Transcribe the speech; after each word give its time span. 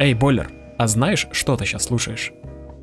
Эй, 0.00 0.14
Бойлер, 0.14 0.50
а 0.78 0.86
знаешь, 0.88 1.28
что 1.32 1.58
ты 1.58 1.66
сейчас 1.66 1.84
слушаешь? 1.84 2.32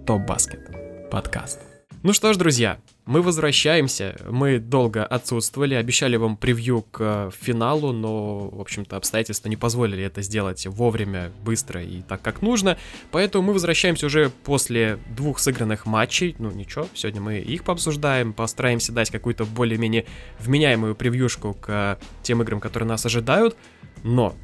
Топ 0.05 0.21
Баскет. 0.27 1.09
Подкаст. 1.09 1.59
Ну 2.03 2.13
что 2.13 2.31
ж, 2.31 2.37
друзья, 2.37 2.77
мы 3.07 3.23
возвращаемся. 3.23 4.15
Мы 4.29 4.59
долго 4.59 5.03
отсутствовали, 5.03 5.73
обещали 5.73 6.15
вам 6.15 6.37
превью 6.37 6.83
к 6.83 6.99
э, 6.99 7.31
финалу, 7.35 7.91
но, 7.91 8.49
в 8.49 8.61
общем-то, 8.61 8.97
обстоятельства 8.97 9.49
не 9.49 9.55
позволили 9.55 10.03
это 10.03 10.21
сделать 10.21 10.67
вовремя, 10.67 11.31
быстро 11.43 11.81
и 11.81 12.03
так, 12.03 12.21
как 12.21 12.43
нужно. 12.43 12.77
Поэтому 13.09 13.47
мы 13.47 13.53
возвращаемся 13.53 14.05
уже 14.05 14.29
после 14.43 14.99
двух 15.15 15.39
сыгранных 15.39 15.87
матчей. 15.87 16.35
Ну 16.37 16.51
ничего, 16.51 16.87
сегодня 16.93 17.19
мы 17.19 17.39
их 17.39 17.63
пообсуждаем, 17.63 18.31
постараемся 18.31 18.91
дать 18.91 19.09
какую-то 19.09 19.45
более-менее 19.45 20.05
вменяемую 20.37 20.93
превьюшку 20.93 21.55
к 21.55 21.97
тем 22.21 22.43
играм, 22.43 22.59
которые 22.59 22.87
нас 22.87 23.07
ожидают. 23.07 23.57
Но 24.03 24.35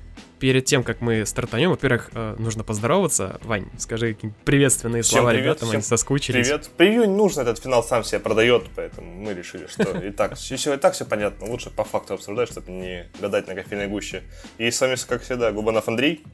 перед 0.43 0.65
тем, 0.65 0.83
как 0.83 0.99
мы 0.99 1.25
стартанем, 1.25 1.69
во-первых, 1.69 2.09
э, 2.13 2.35
нужно 2.37 2.65
поздороваться. 2.65 3.39
Вань, 3.43 3.65
скажи 3.77 4.17
приветственные 4.43 5.01
всем 5.01 5.19
слова 5.19 5.29
привет, 5.29 5.45
ребятам, 5.45 5.67
всем 5.69 5.77
они 5.77 5.83
соскучились. 5.83 6.47
Привет. 6.47 6.69
Превью 6.75 7.05
не 7.05 7.15
нужно, 7.15 7.43
этот 7.43 7.59
финал 7.59 7.81
сам 7.81 8.03
себя 8.03 8.19
продает, 8.19 8.65
поэтому 8.75 9.09
мы 9.09 9.33
решили, 9.33 9.67
что 9.67 9.97
и 10.05 10.11
так, 10.11 10.35
все, 10.35 10.73
и 10.73 10.77
так 10.77 10.95
все 10.95 11.05
понятно. 11.05 11.47
Лучше 11.47 11.69
по 11.69 11.85
факту 11.85 12.15
обсуждать, 12.15 12.51
чтобы 12.51 12.73
не 12.73 13.09
гадать 13.21 13.47
на 13.47 13.55
кофейной 13.55 13.87
гуще. 13.87 14.23
И 14.57 14.69
с 14.69 14.81
вами, 14.81 14.97
как 15.07 15.21
всегда, 15.21 15.53
Губанов 15.53 15.87
Андрей. 15.87 16.25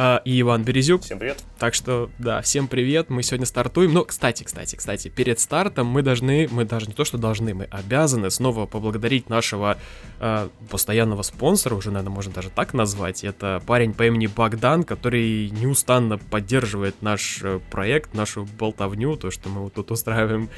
А, 0.00 0.22
и 0.24 0.40
Иван 0.42 0.62
Березюк. 0.62 1.02
Всем 1.02 1.18
привет. 1.18 1.42
Так 1.58 1.74
что, 1.74 2.08
да, 2.20 2.40
всем 2.40 2.68
привет, 2.68 3.10
мы 3.10 3.24
сегодня 3.24 3.46
стартуем. 3.46 3.92
Но, 3.92 4.04
кстати, 4.04 4.44
кстати, 4.44 4.76
кстати, 4.76 5.08
перед 5.08 5.40
стартом 5.40 5.88
мы 5.88 6.02
должны, 6.02 6.46
мы 6.52 6.64
даже 6.64 6.86
не 6.86 6.92
то, 6.92 7.04
что 7.04 7.18
должны, 7.18 7.52
мы 7.52 7.64
обязаны 7.64 8.30
снова 8.30 8.66
поблагодарить 8.66 9.28
нашего 9.28 9.76
э, 10.20 10.48
постоянного 10.70 11.22
спонсора, 11.22 11.74
уже, 11.74 11.90
наверное, 11.90 12.14
можно 12.14 12.32
даже 12.32 12.48
так 12.48 12.74
назвать. 12.74 13.24
Это 13.24 13.60
парень 13.66 13.92
по 13.92 14.06
имени 14.06 14.28
Богдан, 14.28 14.84
который 14.84 15.50
неустанно 15.50 16.16
поддерживает 16.16 17.02
наш 17.02 17.40
э, 17.42 17.58
проект, 17.68 18.14
нашу 18.14 18.44
болтовню, 18.56 19.16
то, 19.16 19.32
что 19.32 19.48
мы 19.48 19.62
вот 19.62 19.74
тут 19.74 19.90
устраиваем 19.90 20.48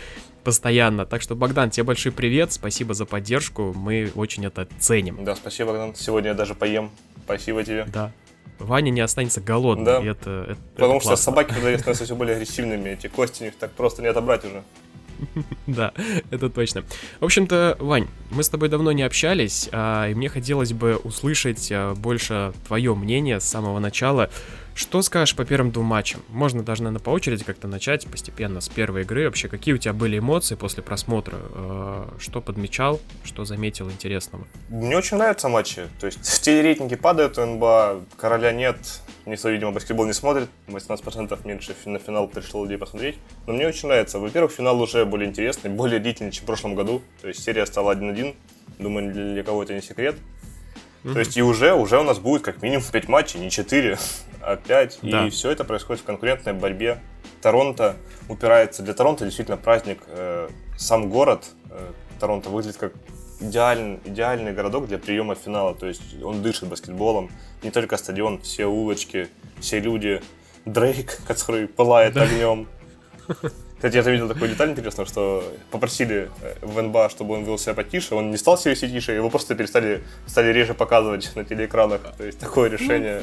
постоянно. 0.44 1.06
Так 1.06 1.22
что, 1.22 1.34
Богдан, 1.34 1.70
тебе 1.70 1.84
большой 1.84 2.12
привет, 2.12 2.52
спасибо 2.52 2.92
за 2.92 3.06
поддержку, 3.06 3.72
мы 3.74 4.12
очень 4.14 4.44
это 4.44 4.68
ценим. 4.78 5.24
Да, 5.24 5.34
спасибо, 5.34 5.70
Богдан. 5.70 5.94
Сегодня 5.94 6.28
я 6.28 6.34
даже 6.34 6.54
поем. 6.54 6.90
Спасибо 7.24 7.64
тебе. 7.64 7.86
Да. 7.90 8.12
Ваня 8.60 8.90
не 8.90 9.00
останется 9.00 9.40
голодным. 9.40 9.84
Да. 9.86 10.02
Это, 10.02 10.46
это, 10.50 10.60
Потому 10.74 10.94
это 10.94 11.00
что 11.00 11.08
классно. 11.10 11.16
собаки, 11.16 11.48
когда 11.48 11.76
становятся 11.78 12.04
все 12.04 12.14
более 12.14 12.36
агрессивными, 12.36 12.90
эти 12.90 13.08
кости 13.08 13.42
у 13.42 13.44
них 13.46 13.56
так 13.56 13.72
просто 13.72 14.02
не 14.02 14.08
отобрать 14.08 14.44
уже. 14.44 14.62
Да, 15.66 15.92
это 16.30 16.48
точно. 16.50 16.84
В 17.20 17.24
общем-то, 17.24 17.76
Вань, 17.80 18.06
мы 18.30 18.42
с 18.42 18.48
тобой 18.48 18.68
давно 18.68 18.92
не 18.92 19.02
общались, 19.02 19.68
а, 19.72 20.08
и 20.08 20.14
мне 20.14 20.28
хотелось 20.28 20.72
бы 20.72 20.96
услышать 20.96 21.68
а, 21.72 21.94
больше 21.94 22.52
твое 22.66 22.94
мнение 22.94 23.40
с 23.40 23.44
самого 23.44 23.78
начала. 23.78 24.30
Что 24.80 25.02
скажешь 25.02 25.36
по 25.36 25.44
первым 25.44 25.72
двум 25.72 25.84
матчам? 25.84 26.22
Можно 26.30 26.62
даже, 26.62 26.82
наверное, 26.84 27.04
по 27.04 27.10
очереди 27.10 27.44
как-то 27.44 27.68
начать 27.68 28.06
постепенно 28.06 28.62
с 28.62 28.70
первой 28.70 29.02
игры. 29.02 29.26
Вообще, 29.26 29.46
какие 29.46 29.74
у 29.74 29.76
тебя 29.76 29.92
были 29.92 30.18
эмоции 30.18 30.54
после 30.54 30.82
просмотра? 30.82 31.36
А, 31.36 32.16
Что 32.18 32.40
подмечал, 32.40 32.98
что 33.22 33.44
заметил 33.44 33.90
интересного? 33.90 34.46
Мне 34.70 34.96
очень 34.96 35.18
нравятся 35.18 35.50
матчи. 35.50 35.82
То 36.00 36.06
есть 36.06 36.20
в 36.26 36.40
телерейтинге 36.40 36.96
падают 36.96 37.36
у 37.36 37.44
НБА, 37.44 38.00
короля 38.16 38.52
нет, 38.52 38.78
никто, 39.26 39.50
видимо, 39.50 39.72
баскетбол 39.72 40.06
не 40.06 40.14
смотрит, 40.14 40.48
18% 40.68 41.38
меньше 41.46 41.76
на 41.84 41.98
финал 41.98 42.26
пришло 42.26 42.62
людей 42.64 42.78
посмотреть. 42.78 43.18
Но 43.46 43.52
мне 43.52 43.68
очень 43.68 43.86
нравится. 43.86 44.18
Во-первых, 44.18 44.50
финал 44.50 44.80
уже 44.80 45.04
более 45.04 45.28
интересный, 45.28 45.68
более 45.68 46.00
длительный, 46.00 46.32
чем 46.32 46.44
в 46.44 46.46
прошлом 46.46 46.74
году. 46.74 47.02
То 47.20 47.28
есть 47.28 47.42
серия 47.42 47.66
стала 47.66 47.94
1-1. 47.94 48.34
Думаю, 48.78 49.12
для 49.12 49.42
кого 49.42 49.62
это 49.62 49.74
не 49.74 49.82
секрет. 49.82 50.16
То 51.02 51.18
есть 51.18 51.36
и 51.36 51.42
уже, 51.42 51.72
уже 51.74 51.98
у 51.98 52.02
нас 52.02 52.18
будет 52.18 52.42
как 52.42 52.62
минимум 52.62 52.84
5 52.90 53.08
матчей, 53.08 53.40
не 53.40 53.50
4, 53.50 53.98
а 54.42 54.56
5. 54.56 54.98
Да. 55.02 55.26
И 55.26 55.30
все 55.30 55.50
это 55.50 55.64
происходит 55.64 56.02
в 56.02 56.04
конкурентной 56.06 56.52
борьбе. 56.52 57.00
Торонто 57.40 57.96
упирается. 58.28 58.82
Для 58.82 58.92
Торонто 58.94 59.24
действительно 59.24 59.56
праздник. 59.56 60.02
Э, 60.08 60.48
Сам 60.76 61.08
город 61.08 61.46
э, 61.70 61.92
Торонто 62.18 62.50
выглядит 62.50 62.76
как 62.76 62.92
идеальный, 63.40 63.98
идеальный 64.04 64.52
городок 64.52 64.88
для 64.88 64.98
приема 64.98 65.34
финала. 65.34 65.74
То 65.74 65.86
есть 65.86 66.22
он 66.22 66.42
дышит 66.42 66.68
баскетболом. 66.68 67.30
Не 67.62 67.70
только 67.70 67.96
стадион, 67.96 68.40
все 68.42 68.66
улочки, 68.66 69.28
все 69.60 69.80
люди. 69.80 70.20
Дрейк, 70.66 71.18
который 71.26 71.66
пылает 71.66 72.12
Да. 72.14 72.24
огнем. 72.24 72.68
Кстати, 73.80 73.96
я 73.96 74.02
заметил 74.02 74.28
такую 74.28 74.50
деталь 74.50 74.72
интересную, 74.72 75.06
что 75.06 75.42
попросили 75.70 76.28
э, 76.42 76.54
в 76.60 76.82
НБА, 76.82 77.08
чтобы 77.08 77.32
он 77.32 77.44
вел 77.44 77.56
себя 77.56 77.72
потише, 77.72 78.14
он 78.14 78.30
не 78.30 78.36
стал 78.36 78.58
себя 78.58 78.72
вести 78.72 78.90
тише, 78.90 79.12
его 79.12 79.30
просто 79.30 79.54
перестали 79.54 80.02
стали 80.26 80.52
реже 80.52 80.74
показывать 80.74 81.34
на 81.34 81.46
телеэкранах. 81.46 82.02
То 82.18 82.24
есть 82.24 82.38
такое 82.38 82.68
решение. 82.68 83.22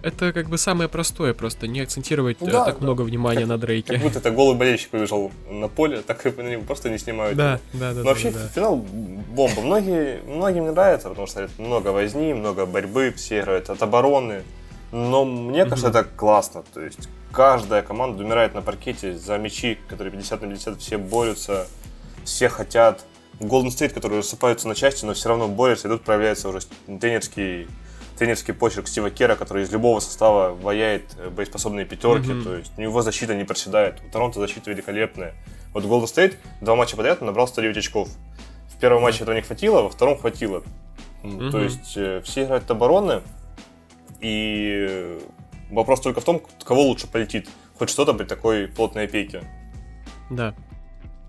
Это 0.00 0.32
как 0.32 0.48
бы 0.48 0.56
самое 0.56 0.88
простое, 0.88 1.34
просто 1.34 1.66
не 1.66 1.80
акцентировать 1.82 2.38
э, 2.40 2.46
Да, 2.46 2.64
так 2.64 2.78
да. 2.78 2.84
много 2.84 3.02
внимания 3.02 3.44
на 3.44 3.56
Как 3.58 3.60
Дрейке. 3.60 3.98
будто 3.98 4.20
это 4.20 4.30
голый 4.30 4.56
болельщик 4.56 4.94
выбежал 4.94 5.30
на 5.50 5.68
поле, 5.68 6.00
так 6.00 6.24
и 6.24 6.30
на 6.30 6.48
него 6.48 6.62
просто 6.62 6.88
не 6.88 6.96
снимают. 6.96 7.36
Да, 7.36 7.60
да, 7.74 7.90
да. 7.90 7.98
Но 7.98 8.02
да, 8.04 8.08
вообще 8.08 8.30
да. 8.30 8.48
финал 8.54 8.76
бомба. 8.76 9.60
Многие, 9.60 10.22
многим 10.26 10.64
не 10.64 10.70
нравится, 10.70 11.10
потому 11.10 11.26
что 11.26 11.42
это 11.42 11.52
много 11.60 11.88
возни, 11.88 12.32
много 12.32 12.64
борьбы, 12.64 13.12
все 13.14 13.40
играют 13.40 13.68
от 13.68 13.82
обороны. 13.82 14.42
Но 14.92 15.24
мне 15.24 15.64
кажется, 15.64 15.88
это 15.88 16.04
классно. 16.04 16.62
То 16.74 16.80
есть 16.80 17.08
каждая 17.32 17.82
команда 17.82 18.22
умирает 18.24 18.54
на 18.54 18.62
паркете 18.62 19.14
за 19.16 19.36
мячи, 19.38 19.78
которые 19.88 20.12
50 20.12 20.42
на 20.42 20.48
50, 20.48 20.80
все 20.80 20.98
борются, 20.98 21.66
все 22.24 22.48
хотят. 22.48 23.04
Golden 23.40 23.68
State, 23.68 23.90
которые 23.90 24.18
рассыпаются 24.20 24.66
на 24.66 24.74
части, 24.74 25.04
но 25.04 25.14
все 25.14 25.28
равно 25.28 25.46
борются, 25.46 25.86
и 25.86 25.90
тут 25.90 26.02
проявляется 26.02 26.48
уже 26.48 26.60
тренерский, 27.00 27.68
тренерский 28.18 28.52
почерк 28.52 28.88
Стива 28.88 29.10
Кера, 29.10 29.36
который 29.36 29.62
из 29.62 29.70
любого 29.70 30.00
состава 30.00 30.52
ваяет 30.54 31.04
э, 31.18 31.30
боеспособные 31.30 31.84
пятерки, 31.86 32.32
Мгм. 32.32 32.42
то 32.44 32.56
есть 32.56 32.72
у 32.76 32.80
него 32.80 33.00
защита 33.02 33.36
не 33.36 33.44
проседает. 33.44 34.00
У 34.08 34.10
Торонто 34.10 34.40
защита 34.40 34.70
великолепная. 34.70 35.34
Вот 35.72 35.84
Golden 35.84 36.04
State 36.06 36.34
два 36.60 36.74
матча 36.74 36.96
подряд 36.96 37.20
набрал 37.20 37.46
109 37.46 37.76
очков. 37.76 38.08
В 38.74 38.80
первом 38.80 39.02
матче 39.02 39.22
этого 39.22 39.36
не 39.36 39.42
хватило, 39.42 39.82
во 39.82 39.90
втором 39.90 40.18
хватило. 40.18 40.64
Мгм. 41.22 41.52
То 41.52 41.60
есть 41.60 41.96
э, 41.96 42.22
все 42.24 42.42
играют 42.44 42.64
от 42.64 42.70
обороны, 42.72 43.22
и 44.20 45.18
вопрос 45.70 46.00
только 46.00 46.20
в 46.20 46.24
том, 46.24 46.42
кого 46.64 46.82
лучше 46.82 47.06
полетит. 47.06 47.48
Хоть 47.78 47.90
что-то 47.90 48.14
при 48.14 48.24
такой 48.24 48.66
плотной 48.68 49.04
опеке. 49.04 49.42
Да. 50.30 50.54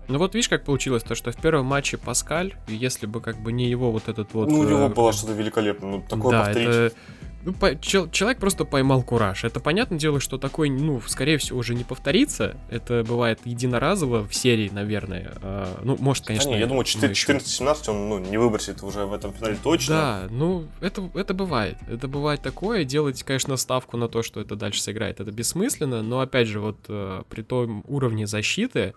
Ну 0.08 0.18
вот 0.18 0.34
видишь, 0.34 0.48
как 0.48 0.64
получилось, 0.64 1.04
то, 1.04 1.14
что 1.14 1.30
в 1.30 1.36
первом 1.36 1.66
матче 1.66 1.96
Паскаль, 1.96 2.54
если 2.66 3.06
бы 3.06 3.20
как 3.20 3.40
бы 3.40 3.52
не 3.52 3.68
его 3.68 3.92
вот 3.92 4.08
этот 4.08 4.34
вот... 4.34 4.50
ну, 4.50 4.58
у 4.58 4.64
него 4.64 4.86
э, 4.86 4.88
было 4.88 5.12
что-то 5.12 5.34
великолепное. 5.34 5.90
Ну, 5.90 6.02
такое 6.02 6.32
да, 6.32 6.44
повторить. 6.44 6.68
это... 6.68 6.94
ну, 7.42 7.52
по- 7.52 7.74
чел- 7.80 8.10
человек 8.10 8.38
просто 8.38 8.64
поймал 8.64 9.02
кураж. 9.02 9.44
Это 9.44 9.60
понятное 9.60 9.98
дело, 9.98 10.20
что 10.20 10.38
такой, 10.38 10.68
ну, 10.70 11.00
скорее 11.06 11.38
всего, 11.38 11.58
уже 11.58 11.74
не 11.74 11.84
повторится. 11.84 12.56
Это 12.70 13.04
бывает 13.06 13.40
единоразово 13.44 14.26
в 14.26 14.34
серии, 14.34 14.68
наверное. 14.72 15.32
А, 15.42 15.80
ну, 15.84 15.96
может, 15.98 16.24
Да 16.24 16.28
конечно. 16.28 16.48
не, 16.50 16.58
я 16.58 16.66
думаю, 16.66 16.86
мы 17.00 17.08
еще- 17.08 17.32
14-17 17.32 17.88
он 17.90 18.08
ну, 18.08 18.18
не 18.18 18.36
выбросит 18.38 18.82
уже 18.82 19.04
в 19.06 19.12
этом 19.12 19.32
финале 19.32 19.56
точно. 19.62 19.94
Да, 19.94 20.26
ну, 20.30 20.66
это, 20.80 21.08
это 21.14 21.34
бывает. 21.34 21.76
Это 21.88 22.08
бывает 22.08 22.42
такое. 22.42 22.84
Делать, 22.84 23.22
конечно, 23.22 23.56
ставку 23.56 23.96
на 23.96 24.08
то, 24.08 24.22
что 24.22 24.40
это 24.40 24.56
дальше 24.56 24.82
сыграет, 24.82 25.20
это 25.20 25.30
бессмысленно. 25.30 26.02
Но, 26.02 26.20
опять 26.20 26.48
же, 26.48 26.60
вот 26.60 26.78
э, 26.88 27.22
при 27.28 27.42
том 27.42 27.84
уровне 27.88 28.26
защиты, 28.26 28.94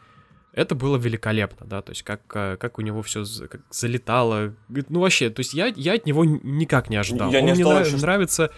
это 0.54 0.76
было 0.76 0.98
великолепно, 0.98 1.66
да, 1.68 1.82
то 1.82 1.92
есть 1.92 2.04
как, 2.04 2.22
э, 2.36 2.58
как 2.60 2.78
у 2.80 2.82
него 2.82 3.02
все 3.02 3.24
залетало. 3.72 4.54
Говорит, 4.70 4.90
Ну, 4.90 5.00
вообще, 5.02 5.30
то 5.30 5.40
есть 5.40 5.54
я, 5.54 5.68
я 5.76 5.94
от 5.94 6.06
него 6.06 6.24
никак 6.26 6.90
не 6.90 6.96
ожидал. 6.96 7.32
Я 7.32 7.40
Он 7.40 7.46
не 7.46 7.54
мне 7.54 7.64
нрав- 7.66 7.88
что- 7.88 7.98
нравится 7.98 8.52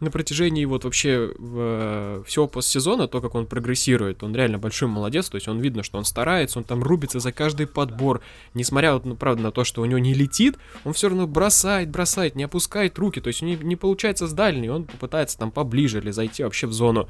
на 0.00 0.10
протяжении 0.10 0.64
вот 0.64 0.84
вообще 0.84 1.32
э, 1.38 2.22
всего 2.26 2.48
постсезона, 2.48 3.06
то, 3.08 3.20
как 3.20 3.34
он 3.36 3.46
прогрессирует, 3.46 4.22
он 4.22 4.34
реально 4.34 4.58
большой 4.58 4.88
молодец, 4.88 5.28
то 5.30 5.36
есть 5.36 5.46
он 5.48 5.60
видно, 5.60 5.82
что 5.82 5.98
он 5.98 6.04
старается, 6.04 6.58
он 6.58 6.64
там 6.64 6.82
рубится 6.82 7.20
за 7.20 7.30
каждый 7.32 7.66
подбор, 7.66 8.20
несмотря 8.54 8.94
вот, 8.94 9.04
ну, 9.04 9.14
правда, 9.14 9.42
на 9.42 9.52
то, 9.52 9.64
что 9.64 9.82
у 9.82 9.84
него 9.84 9.98
не 9.98 10.12
летит, 10.12 10.56
он 10.84 10.92
все 10.94 11.08
равно 11.08 11.26
бросает, 11.26 11.90
бросает, 11.90 12.34
не 12.34 12.42
опускает 12.42 12.98
руки, 12.98 13.20
то 13.20 13.28
есть 13.28 13.42
у 13.42 13.46
него 13.46 13.62
не 13.62 13.76
получается 13.76 14.26
с 14.26 14.32
дальней, 14.32 14.68
он 14.68 14.84
попытается 14.84 15.38
там 15.38 15.50
поближе 15.50 15.98
или 15.98 16.10
зайти 16.10 16.42
вообще 16.42 16.66
в 16.66 16.72
зону. 16.72 17.08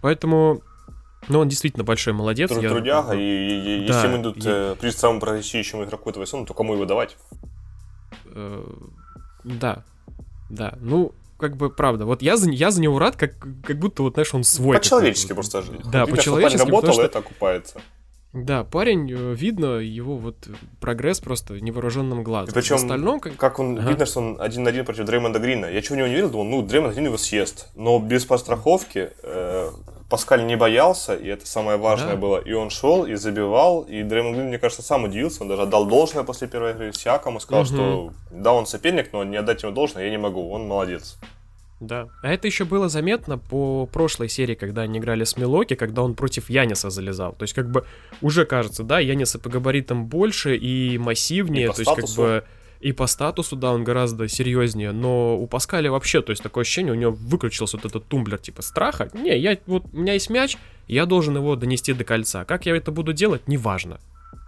Поэтому, 0.00 0.62
ну, 1.28 1.40
он 1.40 1.48
действительно 1.48 1.84
большой 1.84 2.12
молодец. 2.12 2.50
Тру- 2.50 2.60
я- 2.62 2.68
Трудяга, 2.70 3.12
и, 3.14 3.18
и- 3.20 3.84
и 3.84 3.86
Да, 3.88 3.94
если 3.94 4.08
ему 4.08 4.22
идут 4.22 4.36
и- 4.38 4.42
э, 4.44 4.76
при 4.80 4.90
самому 4.90 5.20
прогрессирующему 5.20 5.84
игроку 5.84 6.10
этого 6.10 6.26
сезона, 6.26 6.46
то 6.46 6.54
кому 6.54 6.74
его 6.74 6.84
давать? 6.84 7.16
Э, 8.26 8.64
Да, 9.44 9.84
да, 10.50 10.74
ну, 10.80 11.12
как 11.38 11.56
бы, 11.56 11.68
правда, 11.70 12.06
вот 12.06 12.22
я 12.22 12.36
за, 12.36 12.50
я 12.50 12.70
за 12.70 12.80
него 12.80 12.98
рад, 12.98 13.16
как, 13.16 13.32
как 13.64 13.78
будто, 13.78 14.02
вот, 14.02 14.14
знаешь, 14.14 14.32
он 14.34 14.44
свой. 14.44 14.76
По-человечески 14.78 15.32
просто. 15.34 15.62
Да, 15.62 15.66
Видно, 15.70 16.06
что 16.06 16.10
по-человечески, 16.16 16.58
работал, 16.64 16.92
что- 16.94 17.02
это 17.02 17.18
окупается. 17.18 17.80
Да, 18.34 18.64
парень, 18.64 19.10
э, 19.10 19.34
видно 19.34 19.78
его 19.78 20.16
вот 20.16 20.48
прогресс 20.80 21.20
просто 21.20 21.60
невооруженным 21.60 22.24
глазом. 22.24 22.50
И 22.50 22.52
причем, 22.54 22.76
В 22.76 22.82
остальном, 22.82 23.20
как... 23.20 23.36
Как 23.36 23.58
он, 23.60 23.78
Ага. 23.78 23.88
видно, 23.90 24.06
что 24.06 24.20
он 24.20 24.36
один 24.40 24.64
на 24.64 24.70
один 24.70 24.84
против 24.84 25.04
Дреймонда 25.06 25.38
Грина. 25.38 25.66
Я 25.66 25.80
чего 25.82 25.94
в 25.94 25.98
него 25.98 26.08
не 26.08 26.14
верил, 26.14 26.30
думал, 26.30 26.44
ну, 26.44 26.62
Дреймонд 26.62 26.94
Грин 26.94 27.06
его 27.06 27.16
съест. 27.16 27.68
Но 27.76 27.98
без 28.00 28.24
подстраховки 28.24 29.10
э, 29.22 29.70
Паскаль 30.10 30.44
не 30.46 30.56
боялся, 30.56 31.14
и 31.14 31.28
это 31.28 31.46
самое 31.46 31.78
важное 31.78 32.14
Да. 32.14 32.16
было. 32.16 32.38
И 32.38 32.52
он 32.52 32.70
шел, 32.70 33.06
и 33.06 33.14
забивал, 33.14 33.82
и 33.82 34.02
Дреймонд 34.02 34.34
Грин, 34.36 34.48
мне 34.48 34.58
кажется, 34.58 34.82
сам 34.82 35.04
удивился. 35.04 35.42
Он 35.42 35.48
даже 35.48 35.62
отдал 35.62 35.86
должное 35.86 36.24
после 36.24 36.48
первой 36.48 36.72
игры 36.72 36.92
Сиакому, 36.92 37.38
сказал, 37.40 37.62
Мгм. 37.64 37.72
что 37.72 38.12
да, 38.30 38.52
он 38.52 38.66
соперник, 38.66 39.12
но 39.12 39.22
не 39.24 39.36
отдать 39.36 39.62
ему 39.62 39.72
должное 39.72 40.04
я 40.04 40.10
не 40.10 40.18
могу, 40.18 40.50
он 40.50 40.66
молодец. 40.66 41.18
Да. 41.86 42.08
А 42.22 42.32
это 42.32 42.46
еще 42.46 42.64
было 42.64 42.88
заметно 42.88 43.38
по 43.38 43.86
прошлой 43.86 44.28
серии, 44.28 44.54
когда 44.54 44.82
они 44.82 44.98
играли 44.98 45.24
с 45.24 45.36
Милоки, 45.36 45.74
когда 45.74 46.02
он 46.02 46.14
против 46.14 46.50
Яниса 46.50 46.90
залезал. 46.90 47.32
То 47.32 47.44
есть, 47.44 47.54
как 47.54 47.70
бы, 47.70 47.84
уже 48.20 48.44
кажется, 48.44 48.82
да, 48.82 48.98
Яниса 49.00 49.38
по 49.38 49.48
габаритам 49.48 50.06
больше 50.06 50.56
и 50.56 50.98
массивнее, 50.98 51.66
И 51.66 51.68
то 51.68 51.78
есть, 51.78 51.84
как 51.84 52.08
статусу. 52.08 52.20
бы, 52.20 52.44
и 52.80 52.92
по 52.92 53.06
статусу, 53.06 53.56
да, 53.56 53.72
он 53.72 53.84
гораздо 53.84 54.28
серьезнее, 54.28 54.92
но 54.92 55.38
у 55.38 55.46
Паскаля 55.46 55.90
вообще, 55.90 56.20
то 56.20 56.30
есть, 56.30 56.42
такое 56.42 56.62
ощущение, 56.62 56.92
у 56.92 56.96
него 56.96 57.12
выключился 57.12 57.76
вот 57.76 57.86
этот 57.86 58.06
тумблер, 58.06 58.38
типа, 58.38 58.62
страха. 58.62 59.08
Не, 59.14 59.38
я, 59.38 59.56
вот, 59.66 59.84
у 59.92 59.96
меня 59.96 60.12
есть 60.14 60.28
мяч, 60.30 60.56
я 60.86 61.06
должен 61.06 61.36
его 61.36 61.56
донести 61.56 61.92
до 61.92 62.04
кольца. 62.04 62.44
Как 62.44 62.66
я 62.66 62.76
это 62.76 62.92
буду 62.92 63.12
делать, 63.12 63.48
неважно. 63.48 64.00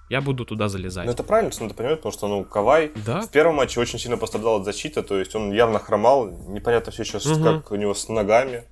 Я 0.08 0.20
буду 0.20 0.44
туда 0.44 0.68
залезать. 0.68 1.04
Ну 1.06 1.10
это 1.12 1.22
правильно, 1.24 1.50
что 1.50 1.62
надо 1.64 1.74
понимать, 1.74 1.96
потому 1.98 2.12
что, 2.12 2.28
ну, 2.28 2.44
Кавай 2.44 2.92
Да, 3.04 3.22
в 3.22 3.30
первом 3.30 3.56
матче 3.56 3.80
очень 3.80 3.98
сильно 3.98 4.16
пострадал 4.16 4.56
от 4.60 4.64
защиты, 4.64 5.02
то 5.02 5.18
есть 5.18 5.34
он 5.34 5.52
явно 5.52 5.78
хромал, 5.80 6.28
непонятно 6.48 6.92
все 6.92 7.04
сейчас, 7.04 7.24
Мгм. 7.26 7.42
как 7.42 7.72
у 7.72 7.76
него 7.76 7.92
с 7.94 8.08
ногами, 8.08 8.62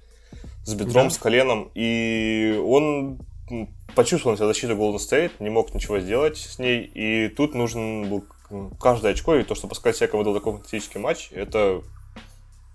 с 0.64 0.74
бедром, 0.74 1.08
Да. 1.08 1.10
с 1.10 1.18
коленом, 1.18 1.70
и 1.74 2.60
он 2.64 3.18
почувствовал 3.96 4.32
на 4.34 4.36
себя 4.38 4.46
защиту 4.46 4.74
Golden 4.74 4.96
State, 4.96 5.32
не 5.40 5.50
мог 5.50 5.74
ничего 5.74 5.98
сделать 5.98 6.36
с 6.38 6.58
ней, 6.58 6.82
и 6.94 7.28
тут 7.28 7.54
нужен 7.54 8.08
был 8.08 8.24
м, 8.50 8.70
каждое 8.78 9.12
очко, 9.12 9.34
и 9.36 9.42
то, 9.42 9.54
что 9.54 9.66
Паскаль 9.66 9.94
Сека 9.94 10.16
выдал 10.16 10.34
такой 10.34 10.52
фантастический 10.52 11.00
матч, 11.00 11.30
это 11.32 11.82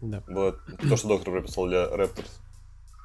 да. 0.02 0.22
было 0.28 0.56
то, 0.90 0.98
что 0.98 1.08
доктор 1.08 1.32
прописал 1.34 1.68
для 1.68 1.86
Raptors. 1.86 2.28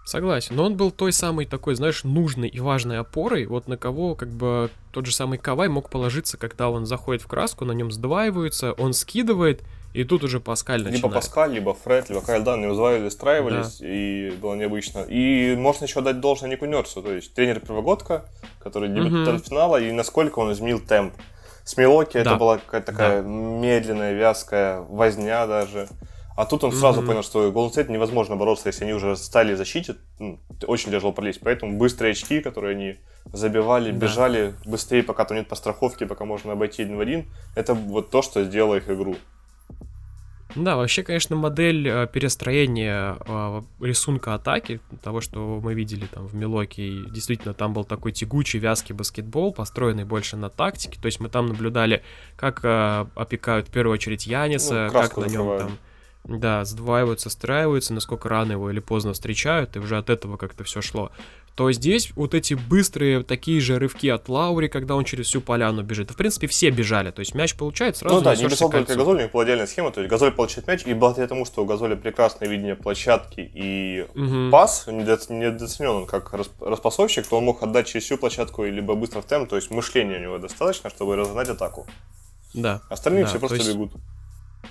Согласен, 0.04 0.54
но 0.54 0.64
он 0.64 0.76
был 0.76 0.90
той 0.90 1.12
самой 1.12 1.46
такой, 1.46 1.74
знаешь, 1.74 2.04
нужной 2.04 2.48
и 2.48 2.60
важной 2.60 2.98
опорой, 2.98 3.46
вот 3.46 3.68
на 3.68 3.78
кого 3.78 4.14
как 4.14 4.28
бы 4.28 4.70
тот 4.92 5.06
же 5.06 5.14
самый 5.14 5.38
Кавай 5.38 5.68
мог 5.68 5.88
положиться, 5.88 6.36
когда 6.36 6.68
он 6.68 6.84
заходит 6.84 7.22
в 7.22 7.26
краску, 7.26 7.64
на 7.64 7.72
нем 7.72 7.90
сдваиваются, 7.90 8.72
он 8.74 8.92
скидывает, 8.92 9.62
и 9.94 10.04
тут 10.04 10.22
уже 10.22 10.40
Паскаль 10.40 10.80
начинает. 10.82 11.02
Либо 11.02 11.14
Паскаль, 11.14 11.52
либо 11.52 11.72
Фред, 11.72 12.10
либо 12.10 12.20
Кайл 12.20 12.42
Дан, 12.42 12.58
они 12.58 12.66
вызывали, 12.66 13.02
выстраивались, 13.02 13.78
и 13.80 14.36
было 14.42 14.54
необычно. 14.54 15.04
И 15.08 15.56
можно 15.56 15.84
еще 15.84 16.00
дать 16.02 16.20
должное 16.20 16.50
Нику 16.50 16.66
Нерсу, 16.66 17.00
то 17.00 17.12
есть 17.12 17.32
тренер 17.32 17.60
первогодка, 17.60 18.26
который 18.58 18.90
дебютант 18.90 19.46
финала, 19.46 19.80
и 19.80 19.90
насколько 19.90 20.40
он 20.40 20.52
изменил 20.52 20.80
темп. 20.80 21.14
С 21.64 21.78
Милоки 21.78 22.18
это 22.18 22.30
Да. 22.30 22.36
была 22.36 22.58
какая-то 22.58 22.92
такая 22.92 23.22
медленная, 23.22 24.12
вязкая 24.12 24.80
возня 24.80 25.46
даже. 25.46 25.88
А 26.36 26.46
тут 26.46 26.64
он 26.64 26.72
сразу 26.72 27.00
Мгм. 27.00 27.06
понял, 27.08 27.22
что 27.22 27.48
Golden 27.50 27.72
State 27.72 27.92
невозможно 27.92 28.34
бороться, 28.36 28.68
если 28.68 28.84
они 28.84 28.92
уже 28.94 29.16
стали 29.16 29.54
в 29.54 29.56
защите, 29.56 29.94
ну, 30.18 30.40
очень 30.66 30.90
тяжело 30.90 31.12
пролезть. 31.12 31.40
Поэтому 31.40 31.78
быстрые 31.78 32.10
очки, 32.12 32.40
которые 32.40 32.72
они 32.76 32.96
забивали, 33.32 33.92
Да. 33.92 33.98
бежали 33.98 34.54
быстрее, 34.64 35.02
пока 35.04 35.24
там 35.24 35.36
нет 35.36 35.48
постраховки, 35.48 36.04
пока 36.04 36.24
можно 36.24 36.52
обойти 36.52 36.82
один 36.82 36.96
в 36.96 37.00
один, 37.00 37.26
это 37.54 37.74
вот 37.74 38.10
то, 38.10 38.20
что 38.22 38.42
сделало 38.44 38.74
их 38.76 38.90
игру. 38.90 39.16
Да, 40.56 40.76
вообще, 40.76 41.02
конечно, 41.02 41.34
модель 41.34 41.88
э, 41.88 42.06
перестроения 42.06 43.16
э, 43.26 43.62
рисунка 43.80 44.34
атаки, 44.34 44.80
того, 45.02 45.20
что 45.20 45.60
мы 45.62 45.74
видели 45.74 46.06
там 46.06 46.26
в 46.28 46.34
Милоке, 46.36 46.90
действительно 47.10 47.54
там 47.54 47.72
был 47.72 47.84
такой 47.84 48.12
тягучий, 48.12 48.60
вязкий 48.60 48.94
баскетбол, 48.94 49.52
построенный 49.52 50.04
больше 50.04 50.36
на 50.36 50.50
тактике, 50.50 51.00
то 51.00 51.06
есть 51.06 51.18
мы 51.18 51.28
там 51.28 51.46
наблюдали, 51.46 52.02
как 52.36 52.60
э, 52.64 53.06
опекают 53.16 53.68
в 53.68 53.72
первую 53.72 53.94
очередь 53.94 54.26
Яниса, 54.26 54.90
Ну, 54.92 55.00
как 55.00 55.16
на 55.16 55.22
нем 55.22 55.30
закрывают. 55.32 55.62
там 55.62 55.78
да, 56.24 56.64
сдваиваются, 56.64 57.30
страиваются, 57.30 57.92
насколько 57.94 58.28
рано 58.28 58.52
его 58.52 58.70
или 58.70 58.80
поздно 58.80 59.12
встречают, 59.12 59.76
и 59.76 59.78
уже 59.78 59.96
от 59.98 60.10
этого 60.10 60.36
как-то 60.36 60.64
все 60.64 60.80
шло. 60.80 61.10
То 61.54 61.70
здесь 61.70 62.10
вот 62.16 62.34
эти 62.34 62.54
быстрые 62.54 63.22
такие 63.22 63.60
же 63.60 63.78
рывки 63.78 64.08
от 64.08 64.28
Лаури, 64.28 64.66
когда 64.66 64.96
он 64.96 65.04
через 65.04 65.26
всю 65.28 65.40
поляну 65.40 65.84
бежит. 65.84 66.10
В 66.10 66.16
принципе, 66.16 66.48
все 66.48 66.70
бежали. 66.70 67.12
То 67.12 67.20
есть 67.20 67.32
мяч 67.36 67.54
получает, 67.54 67.96
сразу 67.96 68.16
Ну 68.16 68.22
да, 68.22 68.34
не 68.34 68.48
к 68.48 68.56
только. 68.56 68.96
Газоль, 68.96 69.18
у 69.18 69.20
них 69.20 69.30
была 69.30 69.44
идеальная 69.44 69.68
схема, 69.68 69.92
то 69.92 70.00
есть 70.00 70.10
Газоль 70.10 70.32
получает 70.32 70.66
мяч, 70.66 70.82
и 70.84 70.92
благодаря 70.94 71.28
тому, 71.28 71.44
что 71.44 71.62
у 71.62 71.64
Газоля 71.64 71.94
прекрасное 71.94 72.48
видение 72.48 72.74
площадки 72.74 73.48
и 73.54 74.04
Мгм. 74.14 74.50
пас, 74.50 74.88
недо- 74.88 75.32
недооценен 75.32 75.90
он 75.90 76.06
как 76.06 76.32
рас- 76.32 76.50
распасовщик, 76.60 77.24
то 77.28 77.38
он 77.38 77.44
мог 77.44 77.62
отдать 77.62 77.86
через 77.86 78.04
всю 78.06 78.18
площадку, 78.18 78.64
либо 78.64 78.96
быстро 78.96 79.20
в 79.20 79.24
темп, 79.26 79.48
то 79.50 79.54
есть 79.54 79.70
мышления 79.70 80.16
у 80.16 80.22
него 80.22 80.38
достаточно, 80.38 80.90
чтобы 80.90 81.14
разогнать 81.14 81.48
атаку. 81.50 81.86
Да. 82.52 82.80
Остальные 82.88 83.24
Да, 83.24 83.28
все 83.28 83.34
то 83.38 83.40
просто 83.46 83.56
есть- 83.58 83.68
бегут. 83.70 83.92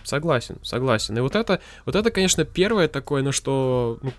Согласен, 0.04 0.58
согласен. 0.64 1.18
И 1.18 1.22
вот 1.22 1.36
это, 1.36 1.62
вот 1.86 1.96
это, 1.96 2.12
конечно, 2.12 2.46
первое 2.46 2.88
такое, 2.88 3.22
на 3.24 3.32
что 3.32 4.00
ну, 4.02 4.12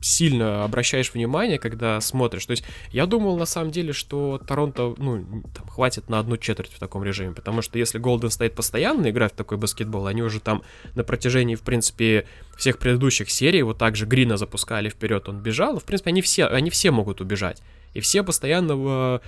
сильно 0.00 0.64
обращаешь 0.64 1.12
внимание, 1.12 1.58
когда 1.58 2.00
смотришь. 2.00 2.46
То 2.46 2.52
есть 2.52 2.64
я 2.90 3.06
думал 3.06 3.36
на 3.36 3.46
самом 3.46 3.70
деле, 3.70 3.92
что 3.92 4.40
Торонто, 4.46 4.94
ну, 4.96 5.42
там 5.54 5.68
хватит 5.68 6.08
на 6.08 6.18
одну 6.18 6.36
четверть 6.36 6.72
в 6.72 6.78
таком 6.78 7.04
режиме, 7.04 7.34
потому 7.34 7.62
что 7.62 7.78
если 7.78 8.00
Golden 8.00 8.28
State 8.28 8.50
постоянно 8.50 9.10
играет 9.10 9.32
в 9.32 9.36
такой 9.36 9.58
баскетбол, 9.58 10.06
они 10.06 10.22
уже 10.22 10.40
там 10.40 10.62
на 10.94 11.04
протяжении, 11.04 11.54
в 11.54 11.62
принципе, 11.62 12.26
всех 12.56 12.78
предыдущих 12.78 13.30
серий 13.30 13.62
вот 13.62 13.78
так 13.78 13.96
же 13.96 14.06
Грина 14.06 14.36
запускали 14.36 14.88
вперед, 14.88 15.28
он 15.28 15.40
бежал, 15.40 15.78
в 15.78 15.84
принципе, 15.84 16.10
они 16.10 16.22
все, 16.22 16.46
они 16.46 16.70
все 16.70 16.90
могут 16.90 17.20
убежать. 17.20 17.62
И 17.92 18.00
все 18.00 18.22
постоянно 18.22 18.74
э, 18.76 19.18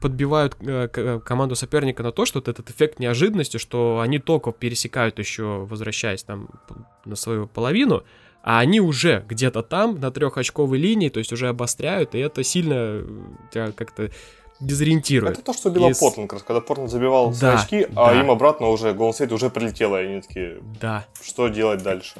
подбивают 0.00 0.56
э, 0.60 0.88
э, 0.94 1.20
команду 1.20 1.54
соперника 1.54 2.02
на 2.02 2.12
то, 2.12 2.24
что 2.24 2.38
вот 2.38 2.48
этот 2.48 2.70
эффект 2.70 2.98
неожиданности, 2.98 3.58
что 3.58 4.00
они 4.00 4.18
только 4.18 4.52
пересекают 4.52 5.18
еще, 5.18 5.66
возвращаясь 5.68 6.22
там 6.22 6.48
на 7.04 7.16
свою 7.16 7.46
половину, 7.46 8.04
а 8.42 8.60
они 8.60 8.80
уже 8.80 9.24
где-то 9.28 9.62
там, 9.62 10.00
на 10.00 10.10
трехочковой 10.10 10.78
линии, 10.78 11.08
то 11.10 11.18
есть 11.18 11.32
уже 11.32 11.48
обостряют, 11.48 12.14
и 12.14 12.18
это 12.18 12.42
сильно 12.44 13.04
как-то 13.52 14.10
дезориентирует. 14.60 15.34
Это 15.34 15.42
то, 15.46 15.52
что 15.52 15.68
убило 15.68 15.90
Из- 15.90 15.98
Портленд, 15.98 16.30
когда 16.30 16.60
Портленд 16.60 16.90
забивал 16.90 17.32
свои 17.34 17.52
Да, 17.52 17.60
очки, 17.60 17.86
а 17.94 18.14
да. 18.14 18.20
им 18.20 18.30
обратно 18.30 18.68
уже 18.68 18.88
State 18.92 19.32
уже 19.34 19.50
прилетело, 19.50 20.00
и 20.02 20.06
они 20.06 20.20
такие, 20.22 20.62
Да. 20.80 21.04
что 21.22 21.48
делать 21.48 21.82
дальше? 21.82 22.14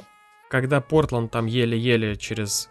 Когда 0.49 0.79
Портланд 0.79 1.31
там 1.31 1.45
еле-еле 1.45 2.15
через 2.15 2.69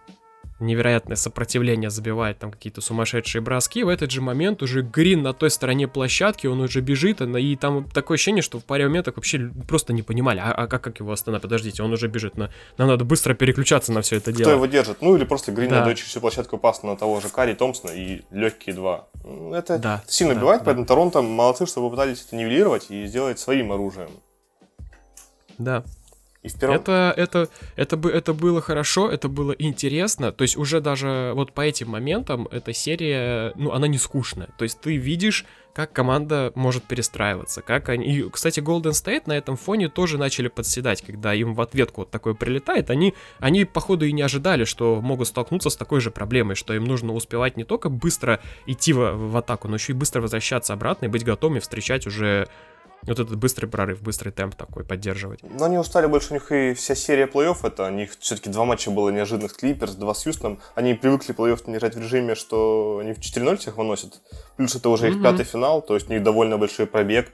невероятное 0.59 1.17
сопротивление 1.17 1.91
забивает 1.91 2.39
там 2.39 2.51
какие-то 2.51 2.81
сумасшедшие 2.81 3.43
броски, 3.43 3.83
в 3.85 3.89
этот 3.89 4.11
же 4.11 4.21
момент 4.23 4.63
уже 4.63 4.83
Грин 4.83 5.23
на 5.23 5.33
той 5.33 5.51
стороне 5.51 5.87
площадки, 5.89 6.47
он 6.47 6.61
уже 6.61 6.81
бежит, 6.81 7.21
и 7.21 7.57
там 7.57 7.85
такое 7.91 8.17
ощущение, 8.17 8.43
что 8.43 8.59
в 8.59 8.65
паре 8.65 8.85
моментах 8.85 9.17
вообще 9.17 9.51
просто 9.69 9.93
не 9.93 10.03
понимали, 10.03 10.41
а, 10.41 10.53
а 10.53 10.67
как, 10.67 10.83
как 10.83 10.99
его 11.01 11.13
остановить? 11.13 11.43
Подождите, 11.43 11.83
он 11.83 11.93
уже 11.93 12.09
бежит, 12.09 12.37
на, 12.37 12.51
нам 12.79 12.89
надо 12.89 13.05
быстро 13.05 13.35
переключаться 13.35 13.93
на 13.93 14.01
все 14.03 14.17
это 14.17 14.33
Кто 14.33 14.39
дело. 14.45 14.51
его 14.53 14.67
держит? 14.67 15.03
Ну 15.03 15.17
или 15.17 15.25
просто 15.25 15.53
Грин 15.53 15.71
Да. 15.71 15.85
через 15.95 16.09
всю 16.11 16.21
площадку 16.21 16.59
пас 16.59 16.83
на 16.83 16.97
того 16.97 17.21
же 17.21 17.29
Карри 17.29 17.55
Томпсона 17.55 17.91
и 17.91 18.23
легкие 18.31 18.75
два. 18.75 19.09
Это 19.53 19.79
Да, 19.79 20.03
сильно 20.07 20.35
да, 20.35 20.41
убивает, 20.41 20.61
да. 20.61 20.65
поэтому 20.67 20.87
Торонто 20.87 21.23
молодцы, 21.23 21.67
что 21.67 21.83
попытались 21.83 22.25
это 22.27 22.37
нивелировать 22.37 22.91
и 22.91 23.07
сделать 23.07 23.39
своим 23.39 23.73
оружием. 23.73 24.11
Да. 25.59 25.85
И 26.47 26.49
в 26.49 26.59
первом... 26.59 26.77
Это, 26.77 27.13
это, 27.17 27.49
это, 27.75 27.97
бы, 27.97 28.11
это 28.11 28.33
было 28.33 28.61
хорошо, 28.61 29.11
это 29.11 29.29
было 29.29 29.53
интересно. 29.59 30.31
То 30.31 30.43
есть 30.43 30.57
уже 30.57 30.81
даже 30.81 31.33
вот 31.35 31.53
по 31.53 31.63
этим 31.63 31.89
моментам 31.89 32.47
эта 32.53 32.73
серия, 32.73 33.53
ну, 33.57 33.73
она 33.73 33.89
не 33.89 33.99
скучная. 33.99 34.49
То 34.57 34.63
есть 34.63 34.81
ты 34.81 34.97
видишь, 34.97 35.45
как 35.75 35.93
команда 35.93 36.53
может 36.55 36.85
перестраиваться, 36.85 37.63
как 37.63 37.89
они... 37.89 38.07
И, 38.07 38.31
кстати, 38.31 38.61
Golden 38.61 38.93
State 38.93 39.25
на 39.27 39.33
этом 39.33 39.57
фоне 39.57 39.89
тоже 39.89 40.19
начали 40.19 40.47
подседать, 40.47 41.03
когда 41.03 41.35
им 41.35 41.55
в 41.55 41.61
ответку 41.61 42.03
вот 42.03 42.11
такое 42.11 42.35
прилетает. 42.35 42.91
Они, 42.91 43.15
они 43.41 43.65
походу, 43.65 44.07
и 44.07 44.13
не 44.13 44.23
ожидали, 44.23 44.65
что 44.65 45.01
могут 45.03 45.27
столкнуться 45.27 45.69
с 45.69 45.77
такой 45.77 46.01
же 46.01 46.13
проблемой, 46.13 46.55
что 46.55 46.75
им 46.75 46.85
нужно 46.85 47.13
успевать 47.13 47.57
не 47.57 47.65
только 47.65 47.89
быстро 47.89 48.41
идти 48.67 48.93
в, 48.93 49.15
в 49.15 49.37
атаку, 49.37 49.67
но 49.67 49.75
еще 49.75 49.93
и 49.93 49.97
быстро 49.97 50.23
возвращаться 50.23 50.73
обратно 50.73 51.07
и 51.07 51.09
быть 51.09 51.25
готовыми 51.25 51.59
встречать 51.59 52.07
уже 52.07 52.47
вот 53.07 53.19
этот 53.19 53.37
быстрый 53.37 53.67
прорыв, 53.67 54.03
быстрый 54.03 54.31
темп 54.31 54.55
такой 54.55 54.85
поддерживать. 54.85 55.41
Но 55.43 55.65
они 55.67 55.79
устали 55.79 56.07
больше, 56.07 56.31
у 56.31 56.35
них 56.35 56.51
и 56.53 56.75
вся 56.75 56.95
серия 56.95 57.27
плей-офф, 57.27 57.59
это 57.67 57.87
у 57.87 57.91
них 57.91 58.13
все-таки 58.19 58.51
два 58.51 58.65
матча 58.65 58.91
было 58.91 59.11
неожиданных 59.11 59.53
с 59.53 59.55
Клиперс, 59.55 59.95
два 59.95 60.15
с 60.15 60.25
Хьюстоном. 60.25 60.61
Они 60.75 60.95
привыкли 60.95 61.35
плей-офф 61.35 61.63
играть 61.77 61.95
в 61.95 62.01
режиме, 62.01 62.35
что 62.35 62.99
они 63.01 63.13
в 63.13 63.19
4-0 63.19 63.57
всех 63.57 63.77
выносят. 63.77 64.21
Плюс 64.57 64.75
это 64.75 64.89
уже 64.89 65.09
их 65.09 65.15
Мгм. 65.17 65.23
пятый 65.25 65.45
финал, 65.45 65.83
то 65.83 65.95
есть 65.95 66.09
у 66.09 66.13
них 66.13 66.23
довольно 66.23 66.59
большой 66.59 66.87
пробег. 66.87 67.33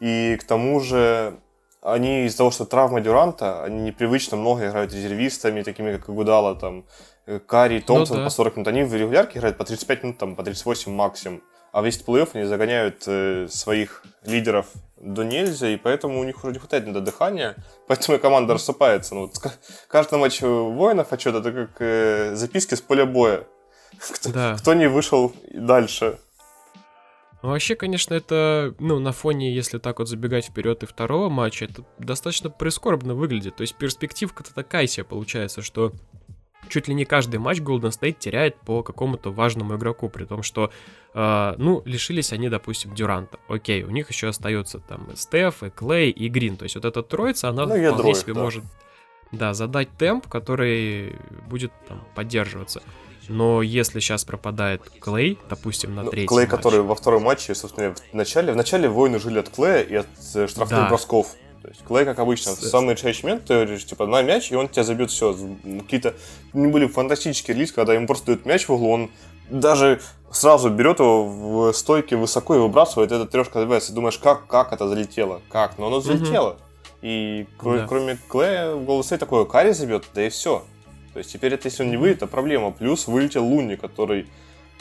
И 0.00 0.36
к 0.40 0.44
тому 0.44 0.80
же 0.80 1.38
они 1.82 2.24
из-за 2.26 2.38
того, 2.38 2.50
что 2.50 2.64
травма 2.64 3.00
Дюранта, 3.00 3.62
они 3.62 3.80
непривычно 3.82 4.36
много 4.36 4.66
играют 4.68 4.92
резервистами, 4.92 5.62
такими 5.62 5.96
как 5.96 6.06
Гудала, 6.14 6.54
там, 6.56 6.84
э, 7.26 7.38
Карри, 7.38 7.80
Томпсон 7.80 8.16
Ну 8.16 8.22
да. 8.22 8.28
по 8.28 8.34
40 8.34 8.56
минут. 8.56 8.68
Они 8.68 8.82
в 8.84 8.94
регулярке 8.94 9.38
играют 9.38 9.58
по 9.58 9.64
35 9.64 10.02
минут, 10.02 10.18
там, 10.18 10.34
по 10.34 10.42
38 10.42 10.90
максимум. 10.92 11.42
А 11.74 11.82
весь 11.82 12.00
плей-офф 12.00 12.28
они 12.34 12.44
загоняют 12.44 13.02
э, 13.08 13.48
своих 13.50 14.04
лидеров 14.24 14.66
до 14.96 15.24
нельзя, 15.24 15.68
и 15.70 15.76
поэтому 15.76 16.20
у 16.20 16.24
них 16.24 16.44
уже 16.44 16.52
не 16.52 16.60
хватает 16.60 16.86
на 16.86 17.00
дыхания, 17.00 17.56
поэтому 17.88 18.16
и 18.16 18.20
команда 18.20 18.54
рассыпается. 18.54 19.16
Ну, 19.16 19.22
вот 19.22 19.34
каждый 19.88 20.20
матч 20.20 20.40
воинов 20.40 21.12
отчет 21.12 21.34
это 21.34 21.50
как 21.50 21.70
э, 21.80 22.36
записки 22.36 22.76
с 22.76 22.80
поля 22.80 23.06
боя. 23.06 23.44
Кто, 23.98 24.30
Да. 24.30 24.56
кто 24.56 24.74
не 24.74 24.88
вышел 24.88 25.34
дальше. 25.52 26.20
Ну, 27.42 27.48
Вообще, 27.50 27.74
конечно, 27.74 28.14
это, 28.14 28.76
ну, 28.78 29.00
на 29.00 29.10
фоне, 29.10 29.52
если 29.52 29.78
так 29.78 29.98
вот 29.98 30.08
забегать 30.08 30.46
вперед 30.46 30.84
и 30.84 30.86
второго 30.86 31.28
матча, 31.28 31.64
это 31.64 31.82
достаточно 31.98 32.50
прискорбно 32.50 33.16
выглядит. 33.16 33.56
То 33.56 33.62
есть 33.62 33.74
перспективка-то 33.74 34.54
такая 34.54 34.86
себе 34.86 35.02
получается, 35.02 35.60
что 35.60 35.92
чуть 36.68 36.88
ли 36.88 36.94
не 36.94 37.04
каждый 37.04 37.38
матч 37.38 37.58
Golden 37.58 37.90
State 37.90 38.16
теряет 38.18 38.56
по 38.56 38.82
какому-то 38.82 39.32
важному 39.32 39.76
игроку, 39.76 40.08
при 40.08 40.24
том, 40.24 40.42
что, 40.42 40.70
э, 41.14 41.54
ну, 41.58 41.82
лишились 41.84 42.32
они, 42.32 42.48
допустим, 42.48 42.94
Дюранта. 42.94 43.38
Окей, 43.48 43.82
у 43.82 43.90
них 43.90 44.10
еще 44.10 44.28
остается 44.28 44.78
там 44.78 45.10
и 45.12 45.16
Стеф, 45.16 45.62
и 45.62 45.70
Клей, 45.70 46.10
и 46.10 46.28
Грин. 46.28 46.56
То 46.56 46.64
есть 46.64 46.74
вот 46.74 46.84
эта 46.84 47.02
троица, 47.02 47.48
она 47.48 47.62
Ну, 47.62 47.68
вполне 47.68 47.84
ядро 47.84 48.14
себе 48.14 48.34
да. 48.34 48.42
может... 48.42 48.64
да, 49.32 49.54
задать 49.54 49.88
темп, 49.96 50.28
который 50.28 51.16
будет 51.48 51.72
там 51.88 52.02
поддерживаться. 52.14 52.82
Но 53.28 53.62
если 53.62 54.00
сейчас 54.00 54.24
пропадает 54.24 54.82
Клей, 55.00 55.38
допустим, 55.48 55.94
на 55.94 56.02
ну, 56.02 56.10
третий 56.10 56.28
Клей, 56.28 56.40
матч, 56.40 56.50
который 56.50 56.80
во 56.80 56.94
втором 56.94 57.22
матче, 57.22 57.54
собственно, 57.54 57.94
в 57.94 58.14
начале, 58.14 58.52
в 58.52 58.56
начале 58.56 58.88
воины 58.88 59.18
жили 59.18 59.38
от 59.38 59.48
Клея 59.48 59.80
и 59.80 59.94
от 59.94 60.06
э, 60.34 60.46
штрафных 60.46 60.78
да. 60.78 60.88
бросков. 60.88 61.34
То 61.64 61.70
есть 61.70 61.82
Клей, 61.82 62.04
как 62.04 62.18
обычно, 62.18 62.52
в 62.52 62.60
самый 62.60 62.94
решающий 62.94 63.24
момент, 63.24 63.46
ты 63.46 63.54
говоришь, 63.54 63.86
типа, 63.86 64.06
на 64.06 64.20
мяч, 64.20 64.52
и 64.52 64.54
он 64.54 64.68
тебя 64.68 64.84
забьет 64.84 65.10
все. 65.10 65.34
Какие-то 65.80 66.14
не 66.52 66.66
были 66.66 66.86
фантастические 66.86 67.54
релизы, 67.54 67.72
когда 67.72 67.94
ему 67.94 68.06
просто 68.06 68.26
дают 68.26 68.44
мяч 68.44 68.68
в 68.68 68.72
углу, 68.74 68.90
он 68.90 69.10
даже 69.48 70.02
сразу 70.30 70.68
берет 70.68 70.98
его 70.98 71.24
в 71.24 71.72
стойке 71.72 72.16
высоко 72.16 72.54
и 72.54 72.58
выбрасывает, 72.58 73.12
эта 73.12 73.24
трешка 73.24 73.60
забивается. 73.60 73.94
Думаешь, 73.94 74.18
как, 74.18 74.46
как 74.46 74.74
это 74.74 74.86
залетело? 74.86 75.40
Как? 75.48 75.78
Но 75.78 75.86
оно 75.86 76.00
залетело. 76.00 76.50
Угу. 76.50 76.58
И 77.00 77.46
кроме, 77.56 77.78
да. 77.78 77.86
кроме 77.86 78.18
Клея 78.28 78.74
в 78.74 78.84
Голден 78.84 79.16
такое 79.16 79.46
Карри 79.46 79.72
забьет, 79.72 80.04
да 80.14 80.26
и 80.26 80.28
все. 80.28 80.64
То 81.14 81.18
есть 81.20 81.32
теперь 81.32 81.54
это, 81.54 81.68
если 81.68 81.82
он 81.82 81.88
не 81.88 81.96
выйдет, 81.96 82.18
это 82.18 82.26
проблема. 82.26 82.72
Плюс 82.72 83.06
вылетел 83.06 83.42
Луни, 83.42 83.76
который 83.76 84.26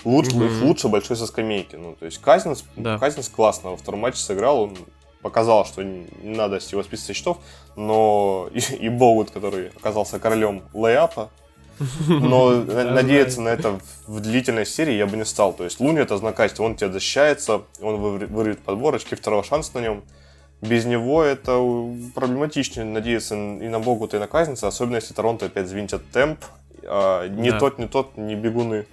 лучше, 0.03 0.31
mm-hmm. 0.31 0.63
лучше 0.65 0.89
большой 0.89 1.15
со 1.15 1.27
скамейки. 1.27 1.77
Ну, 1.77 1.95
то 1.97 2.05
есть 2.05 2.17
Казинс, 2.19 2.65
да. 2.75 2.97
Казинс 2.97 3.29
классно 3.29 3.71
во 3.71 3.77
втором 3.77 4.01
матче 4.01 4.19
сыграл, 4.19 4.63
он 4.63 4.77
показал, 5.23 5.65
что 5.65 5.83
не, 5.83 6.05
надо 6.21 6.59
с 6.59 6.71
его 6.71 6.83
списка 6.83 7.13
счетов, 7.13 7.37
но 7.75 8.49
и, 8.53 8.59
и 8.59 8.89
Боут, 8.89 9.31
который 9.31 9.69
оказался 9.69 10.19
королем 10.19 10.61
лейапа, 10.73 11.31
но 12.07 12.51
надеяться 12.51 13.41
на 13.41 13.49
это 13.49 13.79
в 14.05 14.19
длительной 14.19 14.65
серии 14.65 14.93
я 14.93 15.07
бы 15.07 15.17
не 15.17 15.25
стал. 15.25 15.53
То 15.53 15.63
есть 15.63 15.79
Луни 15.79 15.99
это 15.99 16.17
знак 16.17 16.39
он 16.59 16.75
тебя 16.75 16.91
защищается, 16.91 17.63
он 17.81 17.97
вырвет 17.97 18.59
подборочки, 18.59 19.15
второго 19.15 19.43
шанса 19.43 19.71
на 19.73 19.79
нем 19.79 20.03
без 20.63 20.85
него 20.85 21.23
это 21.23 21.59
проблематичнее 22.15 22.85
надеяться 22.85 23.35
и 23.35 23.67
на 23.67 23.79
Богута, 23.79 24.17
и 24.17 24.19
на 24.19 24.27
Казница, 24.27 24.67
особенно 24.67 24.95
если 24.95 25.13
Торонто 25.13 25.47
опять 25.47 25.67
звинтят 25.67 26.09
темп. 26.11 26.39
А 26.85 27.27
не 27.27 27.51
да. 27.51 27.59
тот, 27.59 27.79
не 27.79 27.87
тот, 27.87 28.17
не 28.17 28.35
бегуны. 28.35 28.85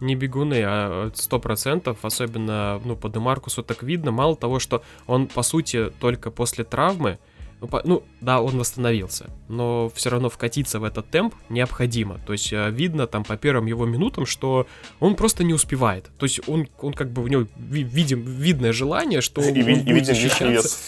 Не 0.00 0.14
бегуны, 0.14 0.62
а 0.64 1.10
сто 1.14 1.38
процентов, 1.40 1.98
особенно 2.02 2.80
ну, 2.84 2.96
по 2.96 3.08
Демаркусу 3.08 3.62
так 3.62 3.82
видно. 3.82 4.12
Мало 4.12 4.36
того, 4.36 4.58
что 4.58 4.82
он, 5.06 5.26
по 5.26 5.42
сути, 5.42 5.90
только 6.00 6.30
после 6.30 6.64
травмы, 6.64 7.18
ну, 7.60 7.66
по, 7.66 7.82
ну, 7.84 8.04
да, 8.20 8.40
он 8.40 8.56
восстановился, 8.56 9.26
но 9.48 9.90
все 9.94 10.10
равно 10.10 10.28
вкатиться 10.30 10.78
в 10.78 10.84
этот 10.84 11.10
темп 11.10 11.34
необходимо. 11.48 12.18
То 12.26 12.32
есть 12.32 12.52
э, 12.52 12.70
видно 12.70 13.08
там 13.08 13.24
по 13.24 13.36
первым 13.36 13.66
его 13.66 13.84
минутам, 13.84 14.26
что 14.26 14.68
он 15.00 15.16
просто 15.16 15.42
не 15.42 15.54
успевает. 15.54 16.08
То 16.18 16.26
есть 16.26 16.40
он, 16.48 16.68
он 16.80 16.92
как 16.92 17.10
бы 17.10 17.22
у 17.22 17.26
него 17.26 17.46
видим, 17.56 18.22
видное 18.22 18.72
желание, 18.72 19.20
что 19.20 19.42
и, 19.42 19.50
он 19.50 19.80
и, 19.80 19.82
будет 19.82 20.06
защищаться. 20.06 20.78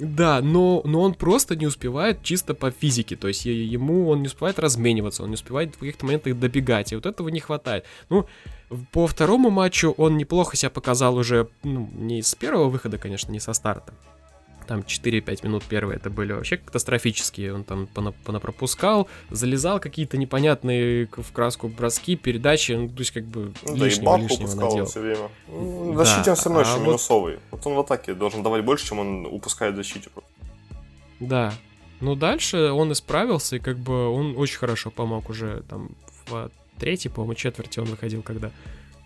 Да, 0.00 0.40
но, 0.40 0.82
но 0.84 1.02
он 1.02 1.14
просто 1.14 1.56
не 1.56 1.66
успевает 1.66 2.22
чисто 2.22 2.54
по 2.54 2.70
физике. 2.70 3.16
То 3.16 3.28
есть 3.28 3.44
ему 3.44 4.08
он 4.08 4.22
не 4.22 4.28
успевает 4.28 4.58
размениваться, 4.58 5.22
он 5.22 5.30
не 5.30 5.34
успевает 5.34 5.74
в 5.74 5.78
каких-то 5.78 6.06
моментах 6.06 6.38
добегать. 6.38 6.92
И 6.92 6.94
вот 6.94 7.06
этого 7.06 7.28
не 7.28 7.40
хватает. 7.40 7.84
Ну, 8.08 8.26
по 8.92 9.06
второму 9.06 9.50
матчу 9.50 9.94
он 9.96 10.16
неплохо 10.16 10.56
себя 10.56 10.70
показал 10.70 11.16
уже, 11.16 11.48
ну, 11.62 11.90
не 11.92 12.22
с 12.22 12.34
первого 12.34 12.68
выхода, 12.68 12.98
конечно, 12.98 13.30
не 13.30 13.40
со 13.40 13.52
старта 13.52 13.92
там 14.70 14.80
4-5 14.82 15.44
минут 15.44 15.64
первые 15.64 15.96
это 15.96 16.10
были 16.10 16.32
вообще 16.32 16.56
катастрофические. 16.56 17.52
Он 17.52 17.64
там 17.64 17.88
понапропускал, 17.88 19.08
залезал 19.28 19.80
какие-то 19.80 20.16
непонятные 20.16 21.08
в 21.10 21.32
краску 21.32 21.66
броски, 21.66 22.14
передачи, 22.14 22.70
ну, 22.70 22.88
то 22.88 23.00
есть 23.00 23.10
как 23.10 23.24
бы 23.24 23.52
ну, 23.66 23.74
лишнего, 23.74 24.16
да, 24.16 24.22
и 24.22 24.28
лишнего 24.28 24.54
наделал. 24.54 24.86
все 24.86 25.00
время. 25.00 25.28
Ну, 25.48 25.92
в 25.92 25.96
защите 25.96 26.22
да, 26.26 26.30
он 26.30 26.36
все 26.36 26.48
равно 26.50 26.60
а 26.60 26.62
еще 26.62 26.78
вот... 26.78 26.86
минусовый. 26.86 27.38
Вот 27.50 27.66
он 27.66 27.74
в 27.74 27.80
атаке 27.80 28.14
должен 28.14 28.44
давать 28.44 28.64
больше, 28.64 28.86
чем 28.86 29.00
он 29.00 29.26
упускает 29.26 29.74
в 29.74 29.76
защите. 29.78 30.08
Да. 31.18 31.52
Ну, 32.00 32.14
дальше 32.14 32.70
он 32.70 32.92
исправился, 32.92 33.56
и 33.56 33.58
как 33.58 33.76
бы 33.76 34.08
он 34.08 34.36
очень 34.36 34.58
хорошо 34.58 34.92
помог 34.92 35.30
уже 35.30 35.64
там 35.68 35.90
в 36.26 36.48
третьей, 36.78 37.10
по-моему, 37.10 37.34
четверти 37.34 37.80
он 37.80 37.86
выходил, 37.86 38.22
когда. 38.22 38.52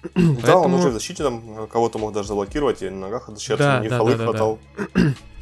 Да, 0.03 0.11
Поэтому... 0.15 0.65
он 0.65 0.75
уже 0.75 0.91
в 0.91 0.93
защите 0.93 1.23
там 1.23 1.67
кого-то 1.69 1.99
мог 1.99 2.13
даже 2.13 2.29
заблокировать, 2.29 2.83
и 2.83 2.91
на 2.91 3.07
ногах 3.07 3.31
защищаться, 3.31 3.65
да, 3.65 3.81
не 3.81 3.89
да, 3.89 3.97
фолы 3.97 4.17
да, 4.17 4.25
хватал. 4.25 4.59
Да. 4.95 5.01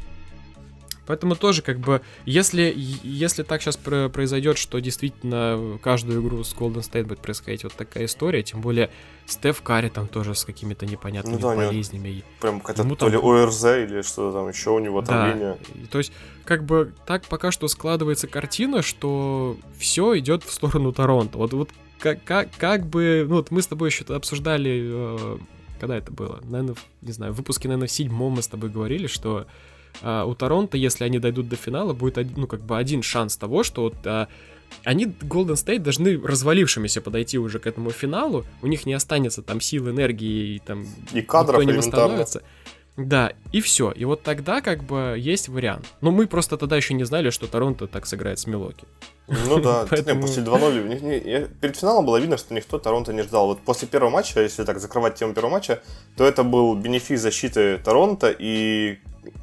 Поэтому 1.05 1.35
тоже 1.35 1.61
как 1.61 1.79
бы, 1.79 2.01
если, 2.25 2.73
если 2.75 3.43
так 3.43 3.61
сейчас 3.61 3.77
произойдет, 3.77 4.57
что 4.57 4.79
действительно 4.79 5.77
каждую 5.81 6.21
игру 6.21 6.43
с 6.43 6.55
Golden 6.55 6.81
State 6.81 7.05
будет 7.05 7.19
происходить 7.19 7.63
вот 7.63 7.73
такая 7.73 8.05
история, 8.05 8.41
тем 8.43 8.61
более 8.61 8.89
Стеф 9.25 9.61
Карри 9.61 9.89
там 9.89 10.07
тоже 10.07 10.35
с 10.35 10.45
какими-то 10.45 10.85
непонятными 10.85 11.35
ну, 11.35 11.41
да, 11.41 11.55
болезнями. 11.55 12.23
Прям 12.39 12.59
какая-то 12.59 12.83
то 12.83 12.95
там... 12.95 13.11
ли 13.11 13.17
ОРЗ 13.17 13.63
или 13.65 14.01
что-то 14.01 14.37
там 14.37 14.49
еще 14.49 14.71
у 14.71 14.79
него 14.79 14.99
отравление. 14.99 15.57
Да, 15.75 15.87
то 15.91 15.97
есть 15.97 16.13
как 16.45 16.63
бы 16.63 16.93
так 17.05 17.25
пока 17.25 17.51
что 17.51 17.67
складывается 17.67 18.27
картина, 18.27 18.81
что 18.81 19.57
все 19.77 20.17
идет 20.19 20.43
в 20.43 20.51
сторону 20.51 20.91
Торонто. 20.91 21.37
Вот, 21.37 21.53
вот 21.53 21.69
как, 21.99 22.23
как, 22.23 22.49
как 22.57 22.85
бы, 22.85 23.25
ну 23.27 23.35
вот 23.35 23.51
мы 23.51 23.61
с 23.61 23.67
тобой 23.67 23.89
еще 23.89 24.03
обсуждали, 24.13 24.81
э, 24.83 25.37
когда 25.79 25.97
это 25.97 26.11
было, 26.11 26.39
наверное, 26.43 26.75
не 27.01 27.11
знаю, 27.11 27.33
в 27.33 27.37
выпуске, 27.37 27.67
наверное, 27.67 27.87
в 27.87 27.91
седьмом 27.91 28.33
мы 28.33 28.41
с 28.41 28.47
тобой 28.47 28.69
говорили, 28.69 29.07
что 29.07 29.47
а, 30.01 30.25
у 30.25 30.35
Торонто, 30.35 30.77
если 30.77 31.03
они 31.03 31.19
дойдут 31.19 31.49
до 31.49 31.55
финала, 31.55 31.93
будет 31.93 32.17
один, 32.17 32.33
ну, 32.37 32.47
как 32.47 32.61
бы 32.61 32.77
один 32.77 33.03
шанс 33.03 33.37
того, 33.37 33.63
что 33.63 33.83
вот, 33.83 33.95
а, 34.05 34.27
они, 34.83 35.05
Golden 35.05 35.55
State, 35.55 35.79
должны 35.79 36.17
развалившимися 36.17 37.01
подойти 37.01 37.37
уже 37.37 37.59
к 37.59 37.67
этому 37.67 37.91
финалу, 37.91 38.45
у 38.61 38.67
них 38.67 38.85
не 38.85 38.93
останется 38.93 39.41
там 39.41 39.61
сил, 39.61 39.89
энергии 39.89 40.55
и 40.55 40.59
там... 40.59 40.85
И 41.13 41.21
кадров 41.21 41.63
не 41.63 41.73
восстановится. 41.73 42.41
Да, 42.95 43.31
и 43.51 43.59
все. 43.59 43.91
И 43.91 44.05
вот 44.05 44.21
тогда 44.21 44.61
как 44.61 44.83
бы 44.83 45.15
есть 45.17 45.49
вариант. 45.49 45.85
Но 46.01 46.11
мы 46.11 46.27
просто 46.27 46.57
тогда 46.57 46.77
еще 46.77 46.93
не 46.93 47.05
знали, 47.05 47.31
что 47.31 47.47
Торонто 47.47 47.87
так 47.87 48.05
сыграет 48.05 48.37
с 48.37 48.45
Милоки. 48.45 48.85
Ну 49.27 49.59
да, 49.59 49.87
Поэтому... 49.89 50.21
не, 50.21 50.27
после 50.27 50.43
2-0. 50.43 51.49
Перед 51.59 51.75
финалом 51.75 52.05
было 52.05 52.17
видно, 52.17 52.37
что 52.37 52.53
никто 52.53 52.77
Торонто 52.77 53.11
не 53.11 53.23
ждал. 53.23 53.47
Вот 53.47 53.61
после 53.61 53.87
первого 53.87 54.11
матча, 54.11 54.41
если 54.41 54.63
так 54.63 54.79
закрывать 54.79 55.15
тему 55.15 55.33
первого 55.33 55.53
матча, 55.53 55.81
то 56.17 56.23
это 56.23 56.43
был 56.43 56.75
бенефис 56.75 57.21
защиты 57.21 57.79
Торонто 57.79 58.35
и 58.37 58.99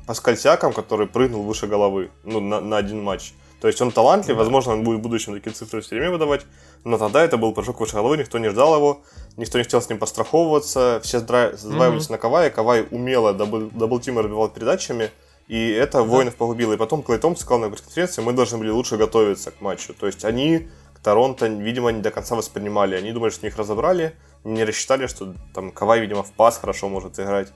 Паскаль 0.06 0.36
Сиаком, 0.36 0.72
который 0.72 1.06
прыгнул 1.06 1.42
выше 1.42 1.66
головы 1.66 2.10
ну, 2.24 2.40
на, 2.40 2.60
на 2.60 2.76
один 2.76 3.02
матч. 3.02 3.32
То 3.60 3.68
есть 3.68 3.80
он 3.82 3.92
талантлив, 3.92 4.36
да. 4.36 4.42
возможно, 4.42 4.72
он 4.72 4.84
будет 4.84 5.00
в 5.00 5.02
будущем 5.02 5.34
такие 5.34 5.52
цифры 5.52 5.82
все 5.82 5.96
время 5.96 6.12
выдавать, 6.12 6.46
но 6.84 6.96
тогда 6.96 7.22
это 7.22 7.36
был 7.36 7.52
прыжок 7.52 7.78
выше 7.80 7.94
головы, 7.94 8.16
никто 8.16 8.38
не 8.38 8.48
ждал 8.48 8.74
его, 8.74 9.02
никто 9.36 9.58
не 9.58 9.64
хотел 9.64 9.82
с 9.82 9.88
ним 9.88 9.98
подстраховываться, 9.98 11.00
все 11.02 11.18
сдваивались 11.18 11.62
mm-hmm. 11.62 12.12
на 12.12 12.18
Кавай, 12.18 12.50
Кавай 12.50 12.86
умело 12.90 13.34
double, 13.34 13.70
double-team 13.70 14.18
а 14.18 14.22
разбивал 14.22 14.48
передачами, 14.48 15.10
и 15.46 15.70
это 15.70 15.98
да. 15.98 16.04
воинов 16.04 16.36
погубило. 16.36 16.72
И 16.72 16.76
потом 16.78 17.02
Клей 17.02 17.18
Томпсон 17.18 17.42
сказал 17.42 17.58
на 17.58 17.68
пресс-конференции, 17.68 18.22
мы 18.22 18.32
должны 18.32 18.56
были 18.56 18.70
лучше 18.70 18.96
готовиться 18.96 19.50
к 19.50 19.60
матчу. 19.60 19.92
То 19.92 20.06
есть 20.06 20.24
они 20.24 20.68
Торонто, 21.02 21.46
видимо, 21.46 21.90
не 21.90 22.02
до 22.02 22.10
конца 22.10 22.36
воспринимали. 22.36 22.94
Они 22.94 23.12
думали, 23.12 23.30
что 23.30 23.46
их 23.46 23.56
разобрали, 23.56 24.14
не 24.44 24.64
рассчитали, 24.64 25.06
что 25.06 25.34
там 25.54 25.72
Кавай, 25.72 26.00
видимо, 26.00 26.22
в 26.22 26.32
пас 26.32 26.58
хорошо 26.58 26.88
может 26.88 27.18
играть. 27.18 27.48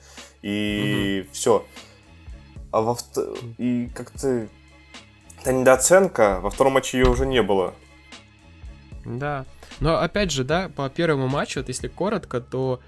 И 0.43 1.23
mm-hmm. 1.23 1.28
все. 1.33 1.64
А 2.75 2.81
во 2.81 2.99
и 3.57 3.88
как-то 3.95 4.49
это 5.40 5.52
недооценка, 5.52 6.40
во 6.40 6.50
втором 6.50 6.73
матче 6.73 6.99
ее 6.99 7.09
уже 7.09 7.25
не 7.25 7.40
было. 7.40 7.73
Да. 9.04 9.45
Но 9.78 10.00
опять 10.00 10.33
же, 10.33 10.43
да, 10.43 10.69
по 10.75 10.90
первому 10.90 11.28
матчу, 11.28 11.61
вот 11.61 11.69
если 11.69 11.87
коротко, 11.87 12.40
то 12.40 12.81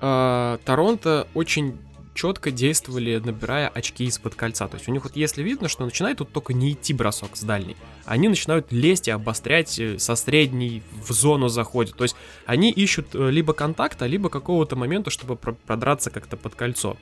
э, 0.00 0.58
Торонто 0.64 1.28
очень 1.34 1.78
четко 2.14 2.50
действовали, 2.50 3.22
набирая 3.24 3.68
очки 3.68 4.04
из-под 4.06 4.34
кольца. 4.34 4.66
То 4.66 4.78
есть 4.78 4.88
у 4.88 4.92
них 4.92 5.04
вот 5.04 5.14
если 5.14 5.44
видно, 5.44 5.68
что 5.68 5.84
начинает 5.84 6.18
тут 6.18 6.32
только 6.32 6.52
не 6.52 6.72
идти 6.72 6.92
бросок 6.92 7.36
с 7.36 7.42
дальней, 7.42 7.76
они 8.06 8.28
начинают 8.28 8.72
лезть 8.72 9.06
и 9.06 9.12
обострять 9.12 9.78
э, 9.78 10.00
со 10.00 10.16
средней 10.16 10.82
в 10.90 11.12
зону 11.12 11.46
заходят. 11.46 11.96
То 11.96 12.02
есть 12.02 12.16
они 12.46 12.72
ищут 12.72 13.14
э, 13.14 13.30
либо 13.30 13.52
контакта, 13.52 14.06
либо 14.06 14.28
какого-то 14.28 14.74
момента, 14.74 15.10
чтобы 15.10 15.36
продраться 15.36 16.10
как-то 16.10 16.36
под 16.36 16.56
кольцо. 16.56 16.96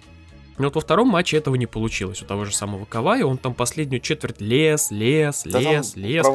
Но 0.59 0.65
вот 0.65 0.75
во 0.75 0.81
втором 0.81 1.09
матче 1.09 1.37
этого 1.37 1.55
не 1.55 1.67
получилось 1.67 2.23
у 2.23 2.27
того 2.27 2.45
же 2.45 2.55
самого 2.55 2.85
Кавая. 2.85 3.25
Он 3.25 3.39
там 3.39 3.55
последнюю 3.55 4.01
четверть 4.01 4.41
лез, 4.41 4.91
лез, 4.91 5.43
да 5.45 5.61
лез, 5.61 5.97
лез. 5.97 6.27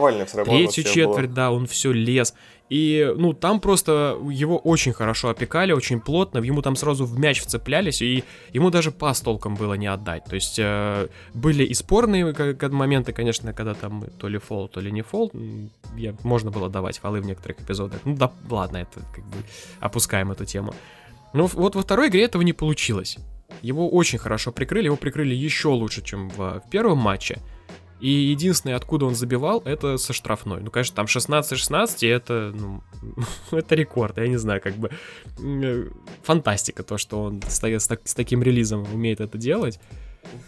Третью 0.45 0.83
четверть, 0.83 1.27
было. 1.27 1.35
да, 1.35 1.51
он 1.51 1.67
все 1.67 1.91
лез. 1.91 2.33
И, 2.69 3.13
ну, 3.15 3.31
там 3.33 3.61
просто 3.61 4.17
его 4.29 4.57
очень 4.57 4.91
хорошо 4.91 5.29
опекали, 5.29 5.71
очень 5.71 6.01
плотно, 6.01 6.39
ему 6.39 6.61
там 6.61 6.75
сразу 6.75 7.05
в 7.05 7.17
мяч 7.17 7.41
вцеплялись, 7.41 8.01
и 8.01 8.25
ему 8.51 8.69
даже 8.69 8.91
пас 8.91 9.21
толком 9.21 9.55
было 9.55 9.75
не 9.75 9.87
отдать. 9.87 10.25
То 10.25 10.35
есть 10.35 10.59
э, 10.59 11.07
были 11.33 11.63
и 11.63 11.73
спорные 11.73 12.35
моменты, 12.69 13.13
конечно, 13.13 13.53
когда 13.53 13.73
там 13.73 14.03
то 14.19 14.27
ли 14.27 14.37
фол, 14.37 14.67
то 14.67 14.81
ли 14.81 14.91
не 14.91 15.01
фол, 15.01 15.31
я, 15.95 16.13
можно 16.23 16.51
было 16.51 16.69
давать 16.69 16.99
фолы 16.99 17.21
в 17.21 17.25
некоторых 17.25 17.61
эпизодах. 17.61 18.01
Ну 18.03 18.17
да, 18.17 18.31
ладно, 18.49 18.77
это 18.77 18.99
как 19.15 19.23
бы 19.23 19.37
опускаем 19.79 20.31
эту 20.31 20.43
тему. 20.43 20.73
Но 21.31 21.47
вот 21.47 21.75
во 21.75 21.81
второй 21.81 22.09
игре 22.09 22.23
этого 22.23 22.41
не 22.41 22.53
получилось. 22.53 23.17
Его 23.61 23.89
очень 23.89 24.19
хорошо 24.19 24.51
прикрыли, 24.51 24.85
его 24.85 24.97
прикрыли 24.97 25.33
еще 25.33 25.69
лучше, 25.69 26.01
чем 26.01 26.29
в, 26.29 26.61
в 26.65 26.69
первом 26.69 26.99
матче. 26.99 27.41
И 27.99 28.09
единственное, 28.09 28.75
откуда 28.75 29.05
он 29.05 29.15
забивал, 29.15 29.61
это 29.65 29.97
со 29.97 30.13
штрафной. 30.13 30.61
Ну, 30.61 30.69
конечно, 30.69 30.95
там 30.95 31.05
16-16, 31.07 32.07
это, 32.07 32.53
ну, 32.53 32.83
это 33.51 33.75
рекорд, 33.75 34.17
я 34.17 34.27
не 34.27 34.37
знаю, 34.37 34.61
как 34.61 34.75
бы 34.75 34.91
фантастика, 36.23 36.83
то, 36.83 36.97
что 36.97 37.23
он 37.23 37.41
с, 37.47 37.59
с, 37.59 37.99
с 38.03 38.13
таким 38.13 38.43
релизом 38.43 38.85
умеет 38.93 39.19
это 39.19 39.37
делать. 39.37 39.79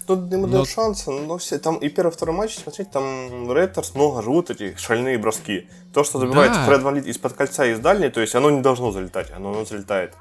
Тут 0.05 0.31
ему 0.31 0.45
но... 0.45 0.53
дают 0.53 0.69
шансы, 0.69 1.09
но 1.09 1.37
все, 1.37 1.57
там 1.57 1.77
и 1.77 1.89
первый, 1.89 2.11
второй 2.11 2.35
матч, 2.35 2.55
смотрите, 2.55 2.89
там 2.91 3.51
Рейтерс 3.51 3.95
много 3.95 4.21
живут 4.21 4.49
эти 4.49 4.75
шальные 4.77 5.17
броски. 5.17 5.67
То, 5.93 6.03
что 6.03 6.19
забивает 6.19 6.51
да. 6.51 6.65
Фред 6.65 6.81
Ван 6.81 6.97
из-под 6.99 7.33
кольца 7.33 7.65
из 7.65 7.79
дальней, 7.79 8.09
то 8.09 8.21
есть 8.21 8.35
оно 8.35 8.49
не 8.51 8.61
должно 8.61 8.91
залетать, 8.91 9.31
оно, 9.31 9.51
оно 9.51 9.65
залетает. 9.65 10.13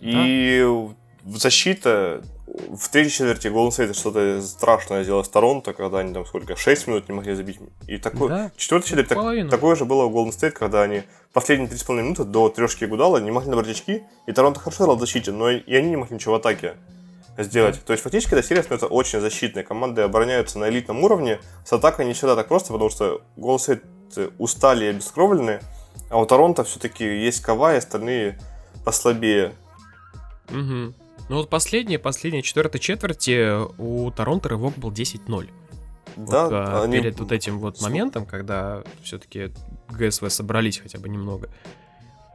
И 0.00 0.62
да. 0.62 0.94
Защита 1.26 2.22
в 2.46 2.88
третьей 2.88 3.10
четверти 3.10 3.48
Golden 3.48 3.70
State 3.70 3.94
что-то 3.94 4.42
страшное 4.42 5.02
сделал 5.02 5.24
с 5.24 5.28
Торонто, 5.28 5.72
когда 5.72 5.98
они 5.98 6.12
там 6.12 6.26
сколько, 6.26 6.56
6 6.56 6.86
минут 6.86 7.08
не 7.08 7.14
могли 7.14 7.34
забить. 7.34 7.58
И 7.88 7.98
такой, 7.98 8.28
да, 8.28 8.52
четвертый 8.56 8.88
четверть 8.88 9.08
так, 9.08 9.50
такое 9.50 9.76
же 9.76 9.84
было 9.84 10.04
у 10.04 10.10
Golden 10.10 10.30
State, 10.30 10.52
когда 10.52 10.82
они 10.82 11.02
последние 11.32 11.68
3,5 11.68 11.94
минуты 11.94 12.24
до 12.24 12.48
трешки 12.48 12.84
Гудала 12.84 13.18
не 13.18 13.30
могли 13.30 13.50
набрать 13.50 13.70
очки, 13.70 14.02
и 14.26 14.32
Торонто 14.32 14.60
хорошо 14.60 14.84
играл 14.84 14.96
в 14.96 15.00
защите, 15.00 15.32
но 15.32 15.50
и 15.50 15.74
они 15.74 15.90
не 15.90 15.96
могли 15.96 16.14
ничего 16.14 16.34
в 16.34 16.36
атаке 16.36 16.74
сделать. 17.38 17.76
Да. 17.76 17.80
То 17.86 17.92
есть 17.92 18.02
фактически 18.02 18.34
эта 18.34 18.46
серия 18.46 18.62
становится 18.62 18.86
очень 18.86 19.20
защитной. 19.20 19.64
Команды 19.64 20.02
обороняются 20.02 20.58
на 20.58 20.68
элитном 20.68 21.02
уровне, 21.02 21.40
с 21.64 21.72
атакой 21.72 22.06
не 22.06 22.12
всегда 22.12 22.36
так 22.36 22.48
просто, 22.48 22.72
потому 22.72 22.90
что 22.90 23.22
Golden 23.36 23.80
State 24.12 24.32
устали 24.38 24.84
и 24.84 24.88
обескровлены, 24.88 25.60
а 26.10 26.20
у 26.20 26.26
Торонто 26.26 26.62
все-таки 26.64 27.04
есть 27.04 27.40
Кава, 27.40 27.74
и 27.74 27.78
остальные 27.78 28.38
послабее. 28.84 29.54
Угу. 30.50 30.94
Ну 31.28 31.36
вот 31.36 31.48
последняя, 31.48 31.98
последняя 31.98 32.42
четвертая 32.42 32.80
четверти 32.80 33.64
у 33.78 34.10
Торонто 34.10 34.50
рывок 34.50 34.76
был 34.76 34.92
10-0. 34.92 35.48
Да, 36.16 36.44
вот, 36.44 36.52
а, 36.52 36.82
они... 36.84 36.92
перед 36.92 37.18
вот 37.18 37.32
этим 37.32 37.58
вот 37.58 37.80
моментом, 37.80 38.26
когда 38.26 38.84
все-таки 39.02 39.50
ГСВ 39.90 40.30
собрались 40.30 40.78
хотя 40.78 40.98
бы 40.98 41.08
немного 41.08 41.50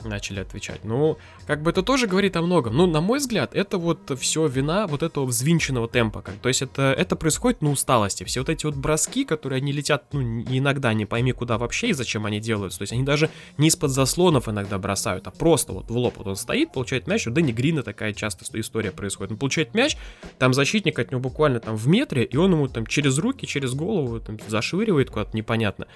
начали 0.03 0.39
отвечать. 0.39 0.83
Ну, 0.83 1.17
как 1.47 1.61
бы 1.61 1.71
это 1.71 1.83
тоже 1.83 2.07
говорит 2.07 2.35
о 2.35 2.41
многом. 2.41 2.75
Ну, 2.75 2.87
на 2.87 3.01
мой 3.01 3.19
взгляд, 3.19 3.55
это 3.55 3.77
вот 3.77 4.11
все 4.19 4.47
вина 4.47 4.87
вот 4.87 5.03
этого 5.03 5.25
взвинченного 5.25 5.87
темпа. 5.87 6.21
Как, 6.21 6.35
то 6.35 6.49
есть 6.49 6.61
это, 6.61 6.93
это 6.97 7.15
происходит 7.15 7.61
на 7.61 7.71
усталости. 7.71 8.23
Все 8.23 8.41
вот 8.41 8.49
эти 8.49 8.65
вот 8.65 8.75
броски, 8.75 9.25
которые 9.25 9.57
они 9.57 9.71
летят, 9.71 10.05
ну, 10.11 10.21
иногда 10.21 10.93
не 10.93 11.05
пойми 11.05 11.31
куда 11.31 11.57
вообще 11.57 11.89
и 11.89 11.93
зачем 11.93 12.25
они 12.25 12.39
делаются. 12.39 12.79
То 12.79 12.83
есть 12.83 12.93
они 12.93 13.03
даже 13.03 13.29
не 13.57 13.67
из-под 13.67 13.91
заслонов 13.91 14.47
иногда 14.47 14.77
бросают, 14.77 15.27
а 15.27 15.31
просто 15.31 15.73
вот 15.73 15.89
в 15.89 15.97
лоб. 15.97 16.17
Вот 16.17 16.27
он 16.27 16.35
стоит, 16.35 16.71
получает 16.71 17.07
мяч, 17.07 17.27
у 17.27 17.31
Дэнни 17.31 17.51
Грина 17.51 17.83
такая 17.83 18.13
часто 18.13 18.45
история 18.59 18.91
происходит. 18.91 19.31
Он 19.31 19.37
получает 19.37 19.73
мяч, 19.73 19.97
там 20.37 20.53
защитник 20.53 20.97
от 20.99 21.11
него 21.11 21.21
буквально 21.21 21.59
там 21.59 21.75
в 21.75 21.87
метре, 21.87 22.23
и 22.23 22.37
он 22.37 22.51
ему 22.51 22.67
там 22.67 22.85
через 22.85 23.17
руки, 23.17 23.45
через 23.45 23.73
голову 23.73 24.19
там, 24.19 24.37
зашвыривает 24.47 25.09
куда-то 25.09 25.35
непонятно. 25.35 25.87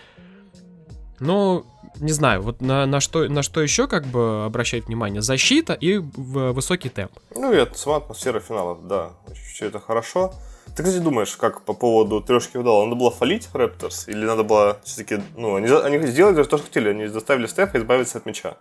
Но 1.24 1.66
не 2.00 2.12
знаю, 2.12 2.42
вот 2.42 2.62
на, 2.62 2.86
на, 2.86 3.00
что, 3.00 3.28
на 3.30 3.44
что 3.44 3.62
еще 3.62 3.88
как 3.88 4.06
бы 4.06 4.46
обращать 4.46 4.88
внимание? 4.88 5.22
Защита 5.22 5.74
и 5.74 5.98
высокий 5.98 6.90
темп. 6.90 7.12
Ну 7.36 7.54
и 7.54 7.68
сама 7.76 7.98
атмосфера 7.98 8.40
финала, 8.40 8.78
да. 8.82 9.12
Все 9.54 9.68
это 9.68 9.80
хорошо. 9.80 10.34
Ты, 10.76 10.84
кстати, 10.84 11.02
думаешь, 11.02 11.36
как 11.36 11.62
по 11.62 11.74
поводу 11.74 12.20
трешки 12.20 12.58
удала? 12.58 12.84
Надо 12.86 12.96
было 12.96 13.12
фалить 13.12 13.48
Рэпторс? 13.54 14.08
Или 14.08 14.26
надо 14.26 14.44
было 14.44 14.78
все-таки... 14.84 15.22
Ну, 15.38 15.56
они, 15.56 15.68
они 15.68 16.08
сделали 16.08 16.36
то, 16.36 16.44
что 16.44 16.58
хотели. 16.58 16.90
Они 16.90 17.06
заставили 17.08 17.46
Стефа 17.46 17.78
избавиться 17.78 18.18
от 18.18 18.26
мяча. 18.26 18.58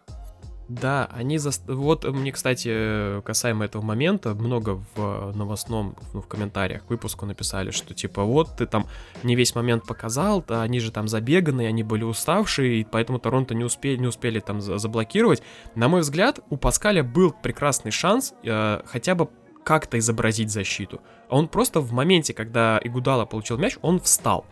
Да, 0.81 1.11
они 1.13 1.37
за... 1.37 1.51
Вот 1.67 2.05
мне, 2.05 2.33
кстати, 2.33 3.21
касаемо 3.23 3.67
этого 3.67 3.83
момента, 3.83 4.35
много 4.35 4.83
в 4.95 5.33
новостном, 5.37 5.97
ну, 6.15 6.23
в 6.23 6.27
комментариях 6.27 6.87
к 6.87 6.91
выпуску 6.91 7.27
написали, 7.27 7.71
что 7.71 7.93
типа 7.93 8.25
вот 8.25 8.57
ты 8.57 8.67
там 8.67 8.87
не 9.23 9.37
весь 9.37 9.55
момент 9.55 9.87
показал, 9.87 10.43
а 10.49 10.63
они 10.63 10.81
же 10.81 10.91
там 10.91 11.09
забеганные, 11.09 11.69
они 11.69 11.83
были 11.83 12.05
уставшие, 12.05 12.81
и 12.81 12.85
поэтому 12.85 13.19
Торонто 13.19 13.55
не 13.55 13.65
успели, 13.65 13.99
не 13.99 14.07
успели 14.07 14.41
там 14.41 14.63
заблокировать. 14.63 15.43
На 15.75 15.89
мой 15.89 16.01
взгляд, 16.01 16.41
у 16.49 16.57
Паскаля 16.57 17.03
был 17.03 17.33
прекрасный 17.33 17.91
шанс 17.91 18.33
э, 18.43 18.81
хотя 18.87 19.15
бы 19.15 19.29
как-то 19.65 19.99
изобразить 19.99 20.51
защиту. 20.51 21.03
Он 21.29 21.49
просто 21.49 21.81
в 21.81 21.93
моменте, 21.93 22.33
когда 22.33 22.81
Игудала 22.83 23.27
получил 23.27 23.59
мяч, 23.59 23.77
он 23.83 24.01
встал. 24.01 24.47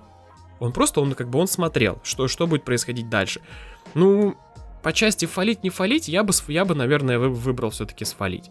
Он 0.59 0.73
просто, 0.73 1.01
он 1.01 1.15
как 1.15 1.31
бы 1.31 1.39
он 1.39 1.47
смотрел, 1.47 1.99
что, 2.03 2.29
что 2.29 2.47
будет 2.47 2.65
происходить 2.65 3.09
дальше. 3.09 3.41
Ну, 3.95 4.37
по 4.83 4.93
части 4.93 5.27
фалить, 5.27 5.63
не 5.63 5.71
фалить, 5.71 6.09
я 6.09 6.23
бы, 6.23 6.33
я 6.49 6.65
бы 6.65 6.75
наверное, 6.75 7.19
выбрал 7.19 7.71
все-таки 7.71 8.05
сфалить. 8.05 8.51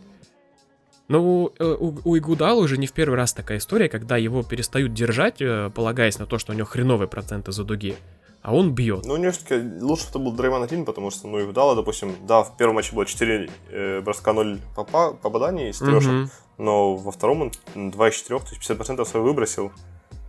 Но 1.10 1.24
у, 1.24 1.52
э, 1.58 1.78
у, 1.80 1.96
у 2.06 2.18
Игудала 2.18 2.60
уже 2.60 2.78
не 2.78 2.86
в 2.86 2.94
первый 2.94 3.16
раз 3.16 3.34
такая 3.34 3.58
история, 3.58 3.90
когда 3.90 4.16
его 4.16 4.44
перестают 4.44 4.94
держать, 4.94 5.42
э, 5.42 5.72
полагаясь 5.74 6.20
на 6.20 6.28
то, 6.28 6.38
что 6.38 6.54
у 6.54 6.56
него 6.56 6.68
хреновые 6.68 7.08
проценты 7.08 7.52
за 7.52 7.64
дуги, 7.64 7.96
а 8.44 8.54
он 8.54 8.74
бьет. 8.74 9.06
Ну, 9.06 9.16
у 9.16 9.18
него 9.18 9.32
все-таки 9.32 9.84
лучше 9.84 10.06
это 10.10 10.20
был 10.20 10.32
Дрейман 10.32 10.62
один, 10.62 10.86
потому 10.86 11.10
что, 11.10 11.28
ну, 11.28 11.44
Игудала, 11.44 11.76
допустим, 11.76 12.16
да, 12.28 12.44
в 12.44 12.56
первом 12.58 12.76
матче 12.76 12.94
было 12.94 13.08
4 13.08 13.50
э, 13.72 14.02
броска 14.02 14.34
0 14.34 14.60
попа- 14.76 15.14
попаданий 15.14 15.72
из 15.72 15.80
трешек, 15.80 16.12
угу. 16.12 16.30
но 16.60 16.96
во 16.96 17.12
втором 17.12 17.42
он 17.42 17.90
2 17.92 18.10
из 18.10 18.16
4, 18.16 18.40
то 18.40 18.46
есть 18.52 18.70
50% 18.70 19.04
свой 19.06 19.24
выбросил. 19.24 19.72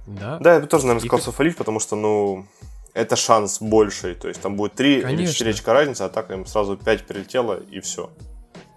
Да. 0.06 0.38
Да, 0.38 0.54
я 0.54 0.60
бы 0.60 0.66
тоже, 0.66 0.86
наверное, 0.86 1.06
сказал, 1.06 1.32
фалить, 1.32 1.56
потому 1.56 1.78
что, 1.78 1.94
ну, 1.94 2.46
это 2.94 3.16
шанс 3.16 3.60
больший. 3.60 4.14
То 4.14 4.28
есть 4.28 4.40
там 4.40 4.56
будет 4.56 4.74
3 4.74 5.02
Конечно. 5.02 5.22
или 5.22 5.32
4 5.32 5.50
очка 5.50 5.72
разница, 5.72 6.06
а 6.06 6.08
так 6.08 6.30
им 6.30 6.46
сразу 6.46 6.76
5 6.76 7.06
прилетело 7.06 7.60
и 7.70 7.80
все. 7.80 8.10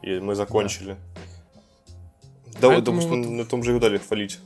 И 0.02 0.20
мы 0.20 0.36
закончили. 0.36 0.98
Да, 2.60 2.70
да 2.70 2.82
допустим, 2.82 3.24
вот... 3.24 3.32
на 3.32 3.46
том 3.46 3.64
же 3.64 3.72
и 3.72 3.76
удали 3.76 3.98
хвалить. 3.98 4.40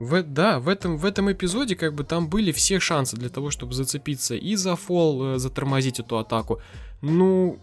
В, 0.00 0.22
да, 0.22 0.60
в 0.60 0.68
этом, 0.68 0.96
в 0.96 1.04
этом 1.04 1.30
эпизоде 1.32 1.74
как 1.74 1.92
бы 1.94 2.04
там 2.04 2.28
были 2.28 2.52
все 2.52 2.78
шансы 2.78 3.16
для 3.16 3.28
того, 3.28 3.50
чтобы 3.50 3.74
зацепиться 3.74 4.36
и 4.36 4.54
за 4.54 4.76
фол, 4.76 5.34
э, 5.34 5.38
затормозить 5.38 5.98
эту 5.98 6.18
атаку. 6.18 6.60
Ну, 7.02 7.58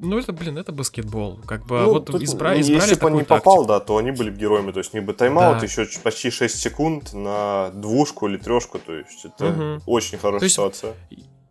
ну, 0.00 0.18
это, 0.18 0.32
блин, 0.32 0.58
это 0.58 0.72
баскетбол. 0.72 1.40
Как 1.46 1.66
бы 1.66 1.80
ну, 1.80 1.92
вот 1.94 2.06
тут, 2.06 2.22
избра... 2.22 2.54
ну, 2.54 2.60
избрали 2.60 2.80
Если 2.80 2.94
бы 2.94 3.06
он 3.06 3.14
не 3.14 3.24
тактику. 3.24 3.50
попал, 3.50 3.66
да, 3.66 3.80
то 3.80 3.96
они 3.96 4.12
были 4.12 4.30
бы 4.30 4.36
героями. 4.36 4.72
То 4.72 4.78
есть, 4.78 4.94
не 4.94 5.00
бы 5.00 5.12
тайм-аут, 5.12 5.58
да. 5.58 5.64
еще 5.64 5.86
почти 6.02 6.30
6 6.30 6.58
секунд 6.58 7.12
на 7.12 7.70
двушку 7.70 8.28
или 8.28 8.36
трешку. 8.36 8.78
То 8.78 8.94
есть, 8.94 9.24
это 9.24 9.48
угу. 9.48 9.82
очень 9.86 10.18
хорошая 10.18 10.48
то 10.48 10.52
ситуация. 10.52 10.94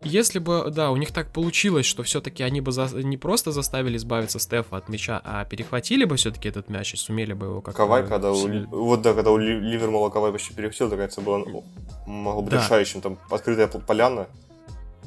Если 0.04 0.40
бы, 0.40 0.70
да, 0.72 0.92
у 0.92 0.98
них 0.98 1.12
так 1.12 1.34
получилось, 1.34 1.86
что 1.86 2.04
все-таки 2.04 2.44
они 2.44 2.62
бы 2.62 2.72
за... 2.72 2.88
не 3.04 3.18
просто 3.18 3.52
заставили 3.52 3.98
избавиться 3.98 4.40
Стефа 4.40 4.78
от 4.78 4.90
мяча, 4.90 5.20
а 5.24 5.44
перехватили 5.44 6.06
бы 6.06 6.16
все-таки 6.18 6.48
этот 6.48 6.70
мяч 6.70 6.94
и 6.94 6.98
сумели 6.98 7.34
бы 7.34 7.48
его 7.48 7.62
как-то... 7.62 7.78
Кавай, 7.78 8.08
когда 8.08 8.32
у... 8.32 8.48
Вот 8.68 9.02
да, 9.02 9.14
когда 9.14 9.32
у 9.32 9.38
Ливермола 9.38 10.10
Кавай 10.10 10.32
почти 10.32 10.54
перехватил, 10.54 10.90
так 10.90 11.00
это 11.00 11.20
было 11.20 11.40
ну, 11.40 11.64
могло 12.06 12.42
быть 12.42 12.52
да. 12.52 12.64
решающим. 12.64 13.02
Там 13.02 13.18
открытая 13.30 13.68
поляна, 13.68 14.28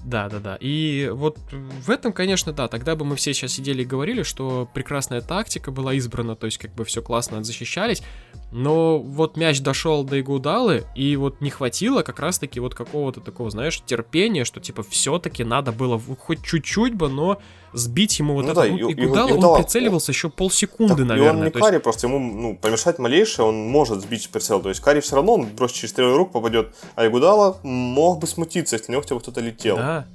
да, 0.05 0.29
да, 0.29 0.39
да. 0.39 0.57
И 0.61 1.11
вот 1.13 1.39
в 1.53 1.91
этом, 1.91 2.13
конечно, 2.13 2.53
да, 2.53 2.69
тогда 2.69 2.97
бы 2.97 3.05
мы 3.05 3.17
все 3.17 3.35
сейчас 3.35 3.53
сидели 3.53 3.83
и 3.83 3.87
говорили, 3.87 4.23
что 4.23 4.69
прекрасная 4.73 5.21
тактика 5.21 5.71
была 5.71 5.95
избрана, 5.95 6.37
то 6.37 6.47
есть 6.47 6.59
как 6.59 6.75
бы 6.75 6.85
все 6.85 7.03
классно 7.03 7.45
защищались, 7.45 8.03
но 8.51 8.99
вот 8.99 9.37
мяч 9.37 9.61
дошел 9.61 10.05
до 10.05 10.21
Игудалы, 10.21 10.85
и 10.95 11.17
вот 11.17 11.41
не 11.41 11.51
хватило 11.51 12.03
как 12.03 12.19
раз-таки 12.19 12.61
вот 12.61 12.75
какого-то 12.75 13.21
такого, 13.21 13.51
знаешь, 13.51 13.83
терпения, 13.85 14.45
что 14.45 14.61
типа 14.61 14.83
все-таки 14.83 15.45
надо 15.45 15.73
было 15.73 16.01
хоть 16.01 16.43
чуть-чуть 16.45 16.95
бы, 16.95 17.09
но 17.09 17.41
сбить 17.73 18.19
ему 18.19 18.35
вот 18.35 18.45
ну, 18.45 18.53
это. 18.53 18.61
Да, 18.63 18.69
Игудала, 18.69 19.29
и, 19.29 19.33
и, 19.33 19.35
он 19.35 19.63
прицеливался 19.63 20.13
еще 20.13 20.31
полсекунды, 20.31 20.97
так, 20.97 21.07
наверное. 21.07 21.33
И 21.33 21.37
он 21.37 21.45
не 21.45 21.51
Карри, 21.51 21.75
есть... 21.75 21.85
просто 21.85 22.07
ему 22.07 22.19
ну, 22.19 22.57
помешать 22.57 22.99
малейшее, 22.99 23.47
он 23.47 23.69
может 23.69 24.01
сбить 24.03 24.29
прицел. 24.31 24.61
То 24.61 24.69
есть 24.69 24.81
Карри 24.81 25.01
все 25.01 25.17
равно, 25.17 25.35
он 25.35 25.47
бросит 25.47 25.77
через 25.77 25.91
стрелу 25.91 26.17
рук 26.17 26.33
попадет, 26.33 26.75
а 26.95 27.07
Игудала 27.07 27.59
мог 27.63 28.19
бы 28.19 28.27
смутиться, 28.27 28.77
если 28.77 28.89
на 28.89 28.93
него 28.95 29.03
хотя 29.03 29.15
бы 29.15 29.21
кто-то 29.21 29.41
летел. 29.41 29.77
Да. 29.77 30.07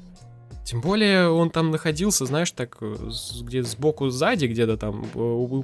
Тем 0.65 0.81
более 0.81 1.29
он 1.29 1.51
там 1.51 1.69
находился, 1.69 2.25
знаешь, 2.25 2.49
так 2.49 2.77
э, 2.81 2.95
где 3.41 3.61
сбоку 3.61 4.09
сзади 4.09 4.47
где-то 4.47 4.77
там, 4.77 5.05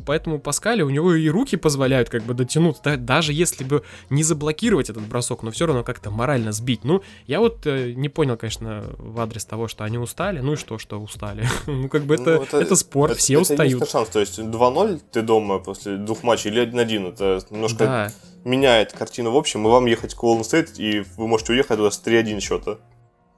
поэтому 0.06 0.40
Паскале 0.40 0.84
у 0.84 0.92
него 0.92 1.16
и 1.16 1.28
руки 1.28 1.56
позволяют 1.56 2.10
как 2.12 2.22
бы 2.22 2.36
дотянуться, 2.36 2.98
даже 2.98 3.34
если 3.34 3.64
бы 3.64 3.84
не 4.12 4.22
заблокировать 4.22 4.92
этот 4.92 5.02
бросок, 5.02 5.42
но 5.42 5.50
все 5.50 5.66
равно 5.66 5.84
как-то 5.84 6.12
морально 6.12 6.52
сбить. 6.52 6.84
Ну, 6.84 7.02
я 7.26 7.40
вот 7.40 7.66
э, 7.66 7.94
не 7.94 8.10
понял, 8.10 8.38
конечно, 8.38 8.86
в 9.00 9.20
адрес 9.20 9.44
того, 9.44 9.68
что 9.68 9.86
они 9.86 9.98
устали, 9.98 10.40
ну 10.40 10.54
и 10.54 10.56
что, 10.56 10.78
что 10.78 11.02
устали. 11.02 11.48
ну, 11.66 11.90
как 11.90 12.04
бы 12.04 12.14
это, 12.14 12.36
ну, 12.36 12.44
это, 12.44 12.58
это 12.60 12.76
спорт, 12.76 13.14
это, 13.14 13.20
все 13.20 13.34
это 13.34 13.42
устают. 13.42 13.90
шанс, 13.90 14.10
то 14.10 14.20
есть 14.20 14.38
2-0 14.38 15.02
ты 15.12 15.24
дома 15.24 15.58
после 15.58 15.98
двух 15.98 16.22
матчей 16.22 16.52
или 16.52 16.62
1-1, 16.62 17.14
это 17.14 17.44
немножко 17.50 17.86
да. 17.86 18.12
меняет 18.44 18.94
картину 18.94 19.32
в 19.32 19.38
общем, 19.38 19.66
и 19.66 19.70
вам 19.72 19.88
ехать 19.88 20.14
к 20.14 20.20
Golden 20.20 20.42
State, 20.42 20.76
и 20.78 21.04
вы 21.18 21.28
можете 21.28 21.54
уехать 21.54 21.78
туда 21.78 21.90
с 21.90 22.00
3-1 22.06 22.40
счета. 22.40 22.78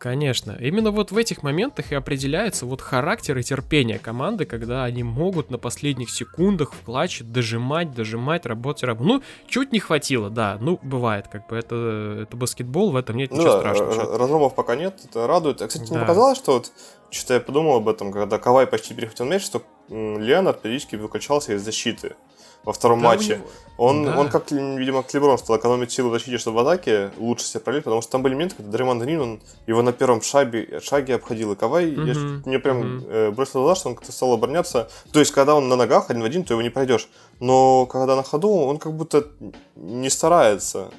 Конечно. 0.03 0.57
Именно 0.59 0.91
вот 0.91 1.11
в 1.11 1.17
этих 1.17 1.43
моментах 1.43 1.93
и 1.93 1.95
определяется 1.95 2.65
вот 2.65 2.81
характер 2.81 3.37
и 3.37 3.41
терпение 3.41 3.99
команды, 3.99 4.43
когда 4.43 4.83
они 4.83 5.01
могут 5.01 5.49
на 5.49 5.57
последних 5.57 6.09
секундах 6.09 6.73
в 6.73 6.81
клатче 6.83 7.23
дожимать, 7.23 7.93
дожимать, 7.93 8.45
работать, 8.45 8.83
работать. 8.83 9.07
Ну, 9.07 9.23
чуть 9.47 9.71
не 9.71 9.79
хватило, 9.79 10.29
да. 10.29 10.57
Ну, 10.59 10.77
бывает, 10.83 11.29
как 11.29 11.47
бы 11.47 11.55
это, 11.55 12.17
это 12.23 12.35
баскетбол, 12.35 12.91
в 12.91 12.97
этом 12.97 13.15
нет 13.15 13.31
ну, 13.31 13.37
ничего 13.37 13.53
да, 13.53 13.59
страшного. 13.59 14.17
Разломов 14.17 14.55
пока 14.55 14.75
нет, 14.75 14.99
это 15.09 15.25
радует. 15.25 15.61
А, 15.61 15.67
кстати, 15.67 15.87
да. 15.87 15.91
мне 15.91 15.99
показалось, 16.01 16.37
что 16.37 16.55
вот 16.55 16.73
что-то 17.09 17.35
я 17.35 17.39
подумал 17.39 17.77
об 17.77 17.87
этом, 17.87 18.11
когда 18.11 18.39
Кавай 18.39 18.67
почти 18.67 18.93
перехватил 18.93 19.23
мяч, 19.23 19.41
что 19.41 19.63
Леонард 19.87 20.61
периодически 20.61 20.97
выключался 20.97 21.53
из 21.53 21.61
защиты. 21.61 22.17
Во 22.63 22.73
втором 22.73 23.02
да, 23.02 23.10
матче. 23.10 23.41
Он, 23.78 24.06
да. 24.06 24.19
он 24.19 24.30
как, 24.30 24.52
видимо, 24.52 25.02
к 25.02 25.13
Леброн 25.13 25.38
стал 25.38 25.58
экономить 25.58 25.91
силы 25.91 26.10
в 26.10 26.13
защите, 26.13 26.38
чтобы 26.38 26.58
в 26.58 26.60
атаке 26.60 27.12
лучше 27.17 27.45
себя 27.45 27.62
проявить, 27.62 27.84
потому 27.84 28.02
что 28.02 28.12
там 28.12 28.21
были 28.21 28.34
моменты, 28.34 28.56
когда 28.56 28.71
Дреймон 28.71 28.99
Грин, 28.99 29.21
он 29.21 29.41
его 29.65 29.82
на 29.82 29.91
первом 29.91 30.21
шаге, 30.21 30.80
шаге 30.80 31.15
обходил, 31.15 31.54
и 31.54 31.56
Кавай, 31.56 31.91
угу. 31.91 32.02
я, 32.04 32.13
мне 32.45 32.60
прям 32.60 32.80
угу. 32.80 33.06
э, 33.10 33.32
бросил 33.32 33.63
глаза, 33.63 33.80
что 33.80 33.89
он 33.89 33.95
как-то 33.95 34.12
стал 34.12 34.34
обороняться. 34.34 34.89
То 35.12 35.19
есть, 35.19 35.32
когда 35.32 35.56
он 35.56 35.69
на 35.69 35.76
ногах 35.76 36.10
один 36.10 36.21
в 36.21 36.26
один, 36.26 36.43
то 36.43 36.54
его 36.54 36.62
не 36.62 36.69
пройдешь. 36.69 37.10
Но 37.39 37.88
когда 37.88 38.15
на 38.15 38.23
ходу, 38.23 38.52
он 38.52 38.78
как 38.78 38.93
будто 38.93 39.28
не 39.76 40.10
старается. 40.10 40.91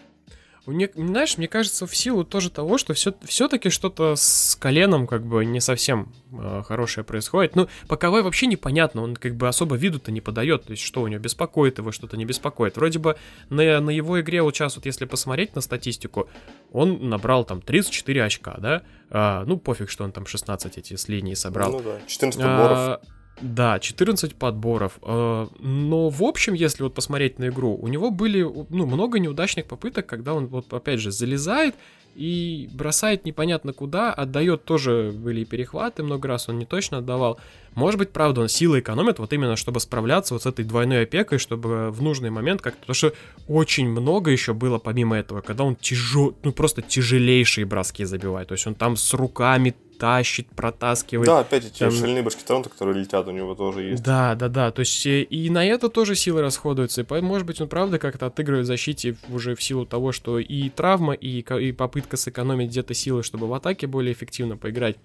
Мне, 0.67 0.89
знаешь, 0.95 1.37
мне 1.37 1.47
кажется, 1.47 1.87
в 1.87 1.95
силу 1.95 2.25
тоже 2.25 2.51
того, 2.51 2.79
что 2.79 2.95
все, 2.95 3.15
все-таки 3.25 3.69
что-то 3.69 4.15
с 4.17 4.57
коленом 4.59 5.07
как 5.07 5.25
бы 5.25 5.45
не 5.45 5.61
совсем 5.61 6.13
э, 6.33 6.63
хорошее 6.67 7.05
происходит. 7.05 7.55
Ну, 7.55 7.69
КВ 7.89 8.23
вообще 8.23 8.47
непонятно, 8.47 9.03
он 9.03 9.15
как 9.17 9.37
бы 9.37 9.47
особо 9.47 9.77
виду-то 9.77 10.11
не 10.11 10.23
подает, 10.23 10.65
то 10.65 10.71
есть 10.71 10.83
что 10.83 11.03
у 11.03 11.09
него 11.09 11.21
беспокоит 11.21 11.79
его, 11.79 11.93
что-то 11.93 12.17
не 12.17 12.25
беспокоит. 12.25 12.77
Вроде 12.77 12.99
бы 12.99 13.17
на, 13.51 13.81
на 13.81 13.91
его 13.91 14.21
игре 14.21 14.41
вот 14.43 14.55
сейчас 14.55 14.77
вот 14.77 14.87
если 14.87 15.05
посмотреть 15.05 15.55
на 15.55 15.61
статистику, 15.61 16.29
он 16.73 17.11
набрал 17.11 17.45
там 17.45 17.61
34 17.61 18.25
очка, 18.25 18.57
да? 18.59 18.83
А, 19.11 19.45
ну, 19.45 19.59
пофиг, 19.59 19.91
что 19.91 20.05
он 20.05 20.13
там 20.13 20.27
16 20.27 20.79
эти 20.79 20.97
с 20.97 21.09
линии 21.09 21.35
собрал. 21.35 21.73
Ну 21.73 21.81
да, 21.81 21.99
14 22.07 22.41
подборов. 22.41 22.79
А, 22.79 23.01
да, 23.41 23.79
14 23.79 24.35
подборов. 24.35 24.99
Э, 25.03 25.47
но 25.59 26.09
в 26.09 26.23
общем, 26.23 26.55
если 26.55 26.83
вот 26.83 26.95
посмотреть 26.95 27.39
на 27.39 27.49
игру, 27.49 27.77
у 27.81 27.89
него 27.89 28.11
были 28.11 28.43
ну, 28.43 28.87
много 28.87 29.19
неудачных 29.19 29.67
попыток, 29.67 30.07
когда 30.07 30.35
он 30.35 30.47
вот 30.47 30.73
опять 30.73 31.01
же 31.01 31.11
залезает 31.11 31.75
и 32.15 32.69
бросает 32.73 33.25
непонятно 33.25 33.73
куда, 33.73 34.13
отдает 34.13 34.65
тоже 34.65 35.13
были 35.13 35.45
перехваты, 35.45 36.05
много 36.05 36.29
раз 36.29 36.49
он 36.49 36.59
не 36.59 36.65
точно 36.65 36.99
отдавал. 36.99 37.41
Может 37.75 37.99
быть, 37.99 38.11
правда, 38.11 38.43
он 38.43 38.49
силы 38.49 38.79
экономит 38.79 39.19
вот 39.19 39.33
именно, 39.33 39.57
чтобы 39.57 39.81
справляться 39.81 40.35
вот 40.35 40.45
с 40.45 40.47
этой 40.47 40.65
двойной 40.65 41.03
опекой, 41.03 41.39
чтобы 41.39 41.91
в 41.91 42.03
нужный 42.03 42.31
момент 42.31 42.63
как-то... 42.63 42.81
Потому 42.81 42.95
что 42.95 43.13
очень 43.49 43.89
много 43.89 44.31
еще 44.31 44.55
было 44.55 44.79
помимо 44.79 45.17
этого, 45.17 45.41
когда 45.41 45.65
он 45.65 45.75
тяжел, 45.75 46.37
ну 46.45 46.53
просто 46.53 46.83
тяжелейшие 46.83 47.67
броски 47.67 48.05
забивает. 48.05 48.49
То 48.49 48.55
есть 48.55 48.67
он 48.67 48.77
там 48.77 48.97
с 48.97 49.13
руками 49.13 49.75
тащит, 49.99 50.49
протаскивает. 50.49 51.27
Да, 51.27 51.41
опять 51.41 51.65
эти 51.67 51.79
там... 51.79 51.91
шальные 51.91 52.23
башки 52.23 52.43
Торонто, 52.45 52.69
которые 52.69 53.01
летят, 53.01 53.27
у 53.27 53.31
него 53.31 53.55
тоже 53.55 53.83
есть. 53.83 54.03
Да, 54.03 54.35
да, 54.35 54.49
да. 54.49 54.71
То 54.71 54.81
есть 54.81 55.07
э, 55.07 55.23
и 55.23 55.51
на 55.51 55.65
это 55.65 55.89
тоже 55.89 56.15
силы 56.15 56.43
расходуются. 56.43 57.03
И, 57.03 57.21
может 57.21 57.47
быть, 57.47 57.61
он 57.61 57.69
правда 57.69 57.99
как-то 57.99 58.27
отыгрывает 58.27 58.65
в 58.65 58.69
защите 58.69 59.17
уже 59.29 59.55
в 59.55 59.63
силу 59.63 59.87
того, 59.87 60.13
что 60.13 60.39
и 60.39 60.69
травма, 60.71 61.15
и, 61.15 61.41
и 61.41 61.73
попытка 61.73 62.17
сэкономить 62.17 62.71
где-то 62.71 62.95
силы, 62.95 63.23
чтобы 63.23 63.47
в 63.47 63.55
атаке 63.55 63.87
более 63.87 64.13
эффективно 64.13 64.57
поиграть. 64.57 64.97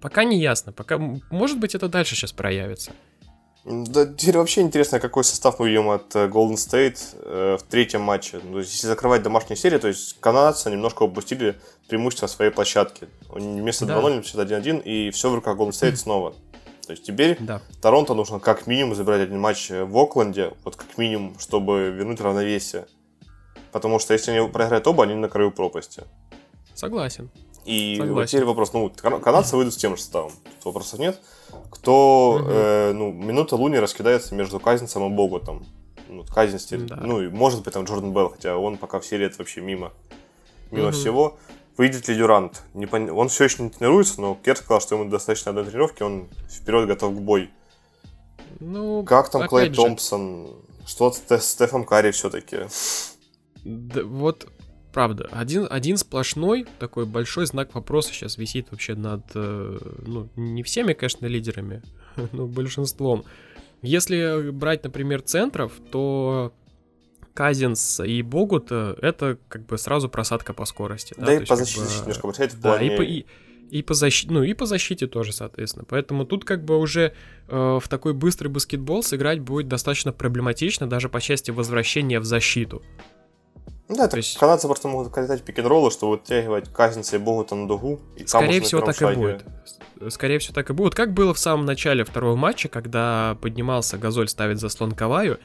Пока 0.00 0.24
не 0.24 0.40
ясно. 0.40 0.72
Пока, 0.72 0.98
может 1.30 1.60
быть, 1.60 1.74
это 1.74 1.88
дальше 1.88 2.16
сейчас 2.16 2.32
проявится. 2.32 2.92
Да, 3.64 4.06
теперь 4.06 4.38
вообще 4.38 4.60
интересно, 4.62 4.98
какой 4.98 5.22
состав 5.22 5.60
мы 5.60 5.68
видим 5.68 5.88
от 5.90 6.16
э, 6.16 6.26
Golden 6.26 6.54
State 6.54 6.98
э, 7.14 7.56
в 7.60 7.62
третьем 7.62 8.00
матче. 8.00 8.40
Ну, 8.42 8.58
если 8.58 8.88
закрывать 8.88 9.22
домашнюю 9.22 9.56
серию, 9.56 9.78
то 9.78 9.86
есть 9.86 10.18
канадцы 10.18 10.68
немножко 10.68 11.04
упустили 11.04 11.60
преимущество 11.88 12.26
своей 12.26 12.50
площадки. 12.50 13.08
Вместо 13.28 13.86
да. 13.86 13.98
2-0 13.98 14.16
написали 14.16 14.48
1-1, 14.48 14.82
и 14.82 15.10
все 15.12 15.30
в 15.30 15.34
руках 15.36 15.56
Golden 15.56 15.70
State 15.70 15.94
снова. 15.94 16.34
То 16.86 16.90
есть 16.90 17.04
теперь 17.04 17.36
да. 17.38 17.62
Торонто 17.80 18.14
нужно 18.14 18.40
как 18.40 18.66
минимум 18.66 18.96
забирать 18.96 19.20
один 19.20 19.38
матч 19.38 19.70
в 19.70 19.96
Окленде, 19.96 20.52
вот 20.64 20.74
как 20.74 20.98
минимум, 20.98 21.38
чтобы 21.38 21.90
вернуть 21.90 22.20
равновесие. 22.20 22.86
Потому 23.70 24.00
что 24.00 24.12
если 24.12 24.32
они 24.32 24.48
проиграют 24.48 24.86
оба, 24.88 25.04
они 25.04 25.14
на 25.14 25.28
краю 25.28 25.52
пропасти. 25.52 26.02
Согласен. 26.74 27.30
И 27.64 27.96
Согласен. 27.96 28.14
вот 28.14 28.26
теперь 28.26 28.44
вопрос, 28.44 28.72
ну, 28.72 28.90
канадцы 28.90 29.56
выйдут 29.56 29.74
с 29.74 29.76
тем 29.76 29.96
же 29.96 30.02
составом, 30.02 30.32
тут 30.56 30.64
вопросов 30.64 30.98
нет. 30.98 31.20
Кто, 31.70 32.38
угу. 32.40 32.50
э, 32.50 32.92
ну, 32.92 33.12
минута 33.12 33.56
Луни 33.56 33.76
раскидается 33.76 34.34
между 34.34 34.58
Казинцем 34.58 35.04
и 35.06 35.14
Боготом. 35.14 35.66
Ну, 36.08 36.24
Казинец, 36.24 36.66
да. 36.68 36.96
ну, 36.96 37.22
и 37.22 37.28
может 37.28 37.62
быть 37.62 37.72
там 37.72 37.84
Джордан 37.84 38.12
Белл, 38.12 38.30
хотя 38.30 38.56
он 38.56 38.76
пока 38.76 39.00
в 39.00 39.06
серии 39.06 39.26
это 39.26 39.38
вообще 39.38 39.60
мимо, 39.60 39.92
мимо 40.70 40.88
угу. 40.88 40.96
всего. 40.96 41.38
Выйдет 41.76 42.06
ли 42.08 42.16
Дюрант? 42.16 42.62
Не 42.74 42.86
пон... 42.86 43.08
Он 43.10 43.28
все 43.28 43.44
еще 43.44 43.62
не 43.62 43.70
тренируется, 43.70 44.20
но 44.20 44.34
Керт 44.34 44.58
сказал, 44.58 44.80
что 44.80 44.94
ему 44.94 45.08
достаточно 45.08 45.50
одной 45.50 45.64
тренировки, 45.64 46.02
он 46.02 46.28
вперед 46.50 46.86
готов 46.86 47.14
к 47.14 47.18
бой. 47.18 47.50
Ну, 48.60 49.02
как 49.04 49.30
там 49.30 49.48
Клей 49.48 49.68
же... 49.68 49.76
Томпсон? 49.76 50.56
Что 50.86 51.12
с 51.12 51.44
Стефом 51.44 51.84
Карри 51.84 52.10
все-таки? 52.10 52.66
Да, 53.64 54.02
вот 54.04 54.48
правда, 54.92 55.28
один, 55.32 55.66
один 55.70 55.96
сплошной 55.96 56.66
такой 56.78 57.06
большой 57.06 57.46
знак 57.46 57.74
вопроса 57.74 58.12
сейчас 58.12 58.38
висит 58.38 58.68
вообще 58.70 58.94
над, 58.94 59.24
э, 59.34 59.78
ну, 60.06 60.28
не 60.36 60.62
всеми, 60.62 60.92
конечно, 60.92 61.26
лидерами, 61.26 61.82
но 62.32 62.46
большинством. 62.46 63.24
Если 63.82 64.50
брать, 64.50 64.84
например, 64.84 65.22
центров, 65.22 65.72
то 65.90 66.52
Казинс 67.34 68.00
и 68.00 68.22
Богут 68.22 68.70
это 68.70 69.38
как 69.48 69.66
бы 69.66 69.78
сразу 69.78 70.08
просадка 70.08 70.52
по 70.52 70.64
скорости. 70.64 71.14
Да, 71.16 71.26
да 71.26 71.34
и 71.34 71.44
по 71.44 71.56
защите 71.56 71.80
как 71.80 71.88
бы, 71.88 72.00
немножко 72.00 72.26
бросает 72.26 72.54
в 72.54 72.60
да, 72.60 72.70
плане... 72.70 72.94
и 72.94 72.96
по, 72.96 73.02
и, 73.02 73.24
и 73.70 73.82
по 73.82 73.94
защите, 73.94 74.32
ну 74.32 74.42
и 74.42 74.52
по 74.52 74.66
защите 74.66 75.06
тоже, 75.06 75.32
соответственно. 75.32 75.86
Поэтому 75.88 76.26
тут 76.26 76.44
как 76.44 76.64
бы 76.64 76.78
уже 76.78 77.14
э, 77.48 77.78
в 77.82 77.88
такой 77.88 78.12
быстрый 78.12 78.48
баскетбол 78.48 79.02
сыграть 79.02 79.40
будет 79.40 79.66
достаточно 79.66 80.12
проблематично 80.12 80.86
даже 80.86 81.08
по 81.08 81.20
части 81.20 81.50
возвращения 81.50 82.20
в 82.20 82.24
защиту. 82.24 82.82
Ну 83.92 83.98
да, 83.98 84.08
то 84.08 84.16
есть... 84.16 84.38
канадцы 84.38 84.66
просто 84.66 84.88
могут 84.88 85.12
катать 85.12 85.42
пик-н-роллы, 85.42 85.90
чтобы 85.90 86.12
вытягивать 86.12 86.72
Казинца 86.72 87.16
и 87.16 87.18
Богута 87.18 87.54
на 87.54 87.68
дугу. 87.68 88.00
И 88.16 88.26
Скорее 88.26 88.62
всего, 88.62 88.80
так 88.80 88.96
шаге... 88.96 89.12
и 89.12 89.16
будет. 89.16 89.44
Скорее 90.08 90.38
всего, 90.38 90.54
так 90.54 90.70
и 90.70 90.72
будет. 90.72 90.94
Как 90.94 91.12
было 91.12 91.34
в 91.34 91.38
самом 91.38 91.66
начале 91.66 92.02
второго 92.02 92.34
матча, 92.34 92.70
когда 92.70 93.36
поднимался 93.42 93.98
Газоль 93.98 94.28
ставить 94.28 94.60
заслон 94.60 94.92
Каваю, 94.92 95.38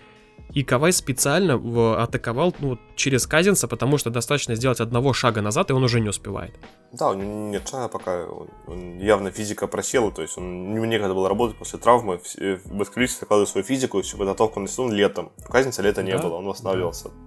и 0.54 0.64
Кавай 0.64 0.94
специально 0.94 1.56
атаковал 2.02 2.56
ну, 2.60 2.80
через 2.96 3.28
Казинца, 3.28 3.68
потому 3.68 3.98
что 3.98 4.12
достаточно 4.12 4.56
сделать 4.56 4.80
одного 4.80 5.12
шага 5.12 5.42
назад, 5.42 5.70
и 5.70 5.74
он 5.74 5.84
уже 5.84 6.00
не 6.00 6.08
успевает. 6.08 6.54
Да, 6.94 7.10
у 7.10 7.16
него 7.16 7.50
нет 7.50 7.68
шага 7.68 7.90
пока. 7.90 8.28
Он 8.66 8.98
явно 8.98 9.30
физика 9.30 9.68
просела, 9.68 10.10
то 10.10 10.22
есть 10.22 10.38
он 10.38 10.74
не 10.74 10.88
некогда 10.88 11.14
было 11.14 11.28
работать 11.28 11.58
после 11.58 11.80
травмы. 11.80 12.22
В 12.38 12.78
баскетболисты 12.78 13.20
закладывают 13.20 13.50
свою 13.50 13.66
физику, 13.66 14.02
всю 14.02 14.18
подготовку 14.18 14.62
на 14.62 14.70
сезон 14.70 14.94
летом. 14.94 15.34
У 15.46 15.52
Казинца 15.52 15.82
лета 15.82 16.02
не 16.02 16.14
да? 16.14 16.20
было, 16.20 16.36
он 16.36 16.46
восстанавливался. 16.46 17.10
Да. 17.10 17.27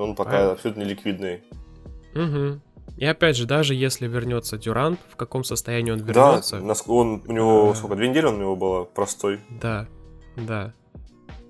Он 0.00 0.14
пока 0.14 0.50
а. 0.50 0.52
абсолютно 0.52 0.82
ликвидный. 0.82 1.42
Угу. 2.14 2.60
И 2.96 3.04
опять 3.04 3.36
же, 3.36 3.46
даже 3.46 3.74
если 3.74 4.06
вернется 4.06 4.58
Дюрант, 4.58 4.98
в 5.10 5.16
каком 5.16 5.44
состоянии 5.44 5.92
он 5.92 5.98
вернется? 6.00 6.60
Да, 6.60 6.74
он, 6.86 7.22
у 7.26 7.32
него 7.32 7.70
а... 7.70 7.74
сколько, 7.74 7.96
две 7.96 8.08
недели 8.08 8.26
он 8.26 8.36
у 8.36 8.38
него 8.38 8.56
было 8.56 8.84
простой. 8.84 9.40
Да, 9.48 9.86
да. 10.36 10.72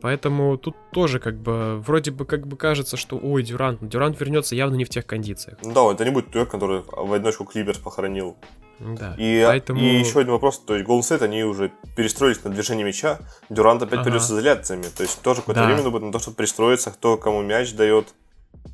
Поэтому 0.01 0.57
тут 0.57 0.77
тоже 0.93 1.19
как 1.19 1.37
бы, 1.37 1.79
вроде 1.81 2.11
бы 2.11 2.25
как 2.25 2.47
бы 2.47 2.57
кажется, 2.57 2.97
что 2.97 3.19
ой, 3.23 3.43
Дюрант, 3.43 3.87
Дюрант 3.87 4.19
вернется 4.19 4.55
явно 4.55 4.77
не 4.77 4.85
в 4.85 4.89
тех 4.89 5.07
кондициях. 5.07 5.59
Да, 5.63 5.93
это 5.93 6.05
не 6.05 6.11
будет 6.11 6.31
тот, 6.31 6.49
который 6.49 6.83
в 6.87 7.13
одиночку 7.13 7.45
Клиперс 7.45 7.79
похоронил. 7.79 8.37
Да. 8.79 9.15
И, 9.19 9.45
поэтому... 9.47 9.79
и 9.79 9.99
еще 9.99 10.21
один 10.21 10.33
вопрос, 10.33 10.59
то 10.59 10.75
есть 10.75 10.89
Golden 10.89 11.01
State, 11.01 11.23
они 11.23 11.45
уже 11.45 11.71
перестроились 11.97 12.43
на 12.45 12.51
движение 12.51 12.87
мяча, 12.87 13.19
Дюрант 13.51 13.83
опять 13.83 14.01
ага. 14.01 14.05
придет 14.05 14.23
с 14.23 14.31
изоляциями, 14.31 14.87
то 14.97 15.03
есть 15.03 15.21
тоже 15.21 15.41
какое-то 15.41 15.61
да. 15.61 15.67
время 15.67 15.91
будет 15.91 16.03
на 16.03 16.13
то, 16.13 16.19
чтобы 16.19 16.39
пристроиться, 16.39 16.91
кто 16.91 17.19
кому 17.19 17.43
мяч 17.43 17.75
дает. 17.75 18.15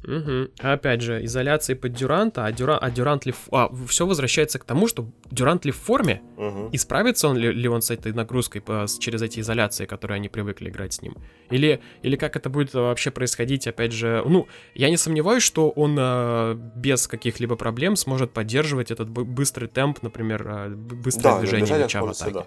Угу. 0.07 0.51
Опять 0.61 1.01
же, 1.01 1.25
изоляции 1.25 1.75
под 1.75 1.93
Дюранта, 1.93 2.45
а, 2.45 2.53
Дюра, 2.53 2.79
а 2.79 2.91
Дюрант 2.91 3.27
ли... 3.27 3.35
А, 3.51 3.69
все 3.89 4.07
возвращается 4.07 4.59
к 4.59 4.65
тому, 4.65 4.87
что 4.87 5.11
Дюрант 5.31 5.65
ли 5.65 5.73
в 5.73 5.77
форме, 5.77 6.23
угу. 6.37 6.69
и 6.71 6.77
справится 6.77 7.29
он 7.29 7.37
ли, 7.37 7.53
ли 7.53 7.69
он 7.69 7.83
с 7.83 7.91
этой 7.91 8.13
нагрузкой 8.13 8.61
по, 8.61 8.87
через 9.01 9.23
эти 9.23 9.41
изоляции, 9.41 9.85
которые 9.85 10.17
они 10.17 10.29
привыкли 10.29 10.69
играть 10.69 10.93
с 10.93 11.03
ним? 11.03 11.17
Или, 11.51 11.81
или 12.03 12.17
как 12.17 12.37
это 12.37 12.49
будет 12.51 12.75
вообще 12.75 13.11
происходить, 13.11 13.67
опять 13.67 13.93
же... 13.93 14.23
Ну, 14.25 14.47
я 14.75 14.91
не 14.91 14.97
сомневаюсь, 14.97 15.43
что 15.43 15.71
он 15.71 15.97
а, 15.99 16.55
без 16.55 17.09
каких-либо 17.09 17.57
проблем 17.57 17.97
сможет 17.97 18.33
поддерживать 18.33 18.91
этот 18.93 19.09
быстрый 19.09 19.69
темп, 19.69 20.03
например, 20.03 20.47
а, 20.49 20.69
быстрое 20.69 21.35
да, 21.35 21.41
движение 21.41 21.79
мяча 21.79 22.03
в 22.03 22.11
атаке. 22.11 22.33
Да. 22.33 22.47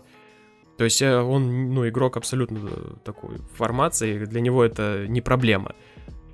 То 0.77 0.85
есть 0.85 1.01
э, 1.01 1.13
он, 1.13 1.73
ну, 1.73 1.85
игрок 1.89 2.15
абсолютно 2.15 2.59
э, 2.71 2.93
такой 3.03 3.39
формации, 3.57 4.23
для 4.23 4.39
него 4.39 4.63
это 4.63 5.07
не 5.09 5.19
проблема. 5.19 5.75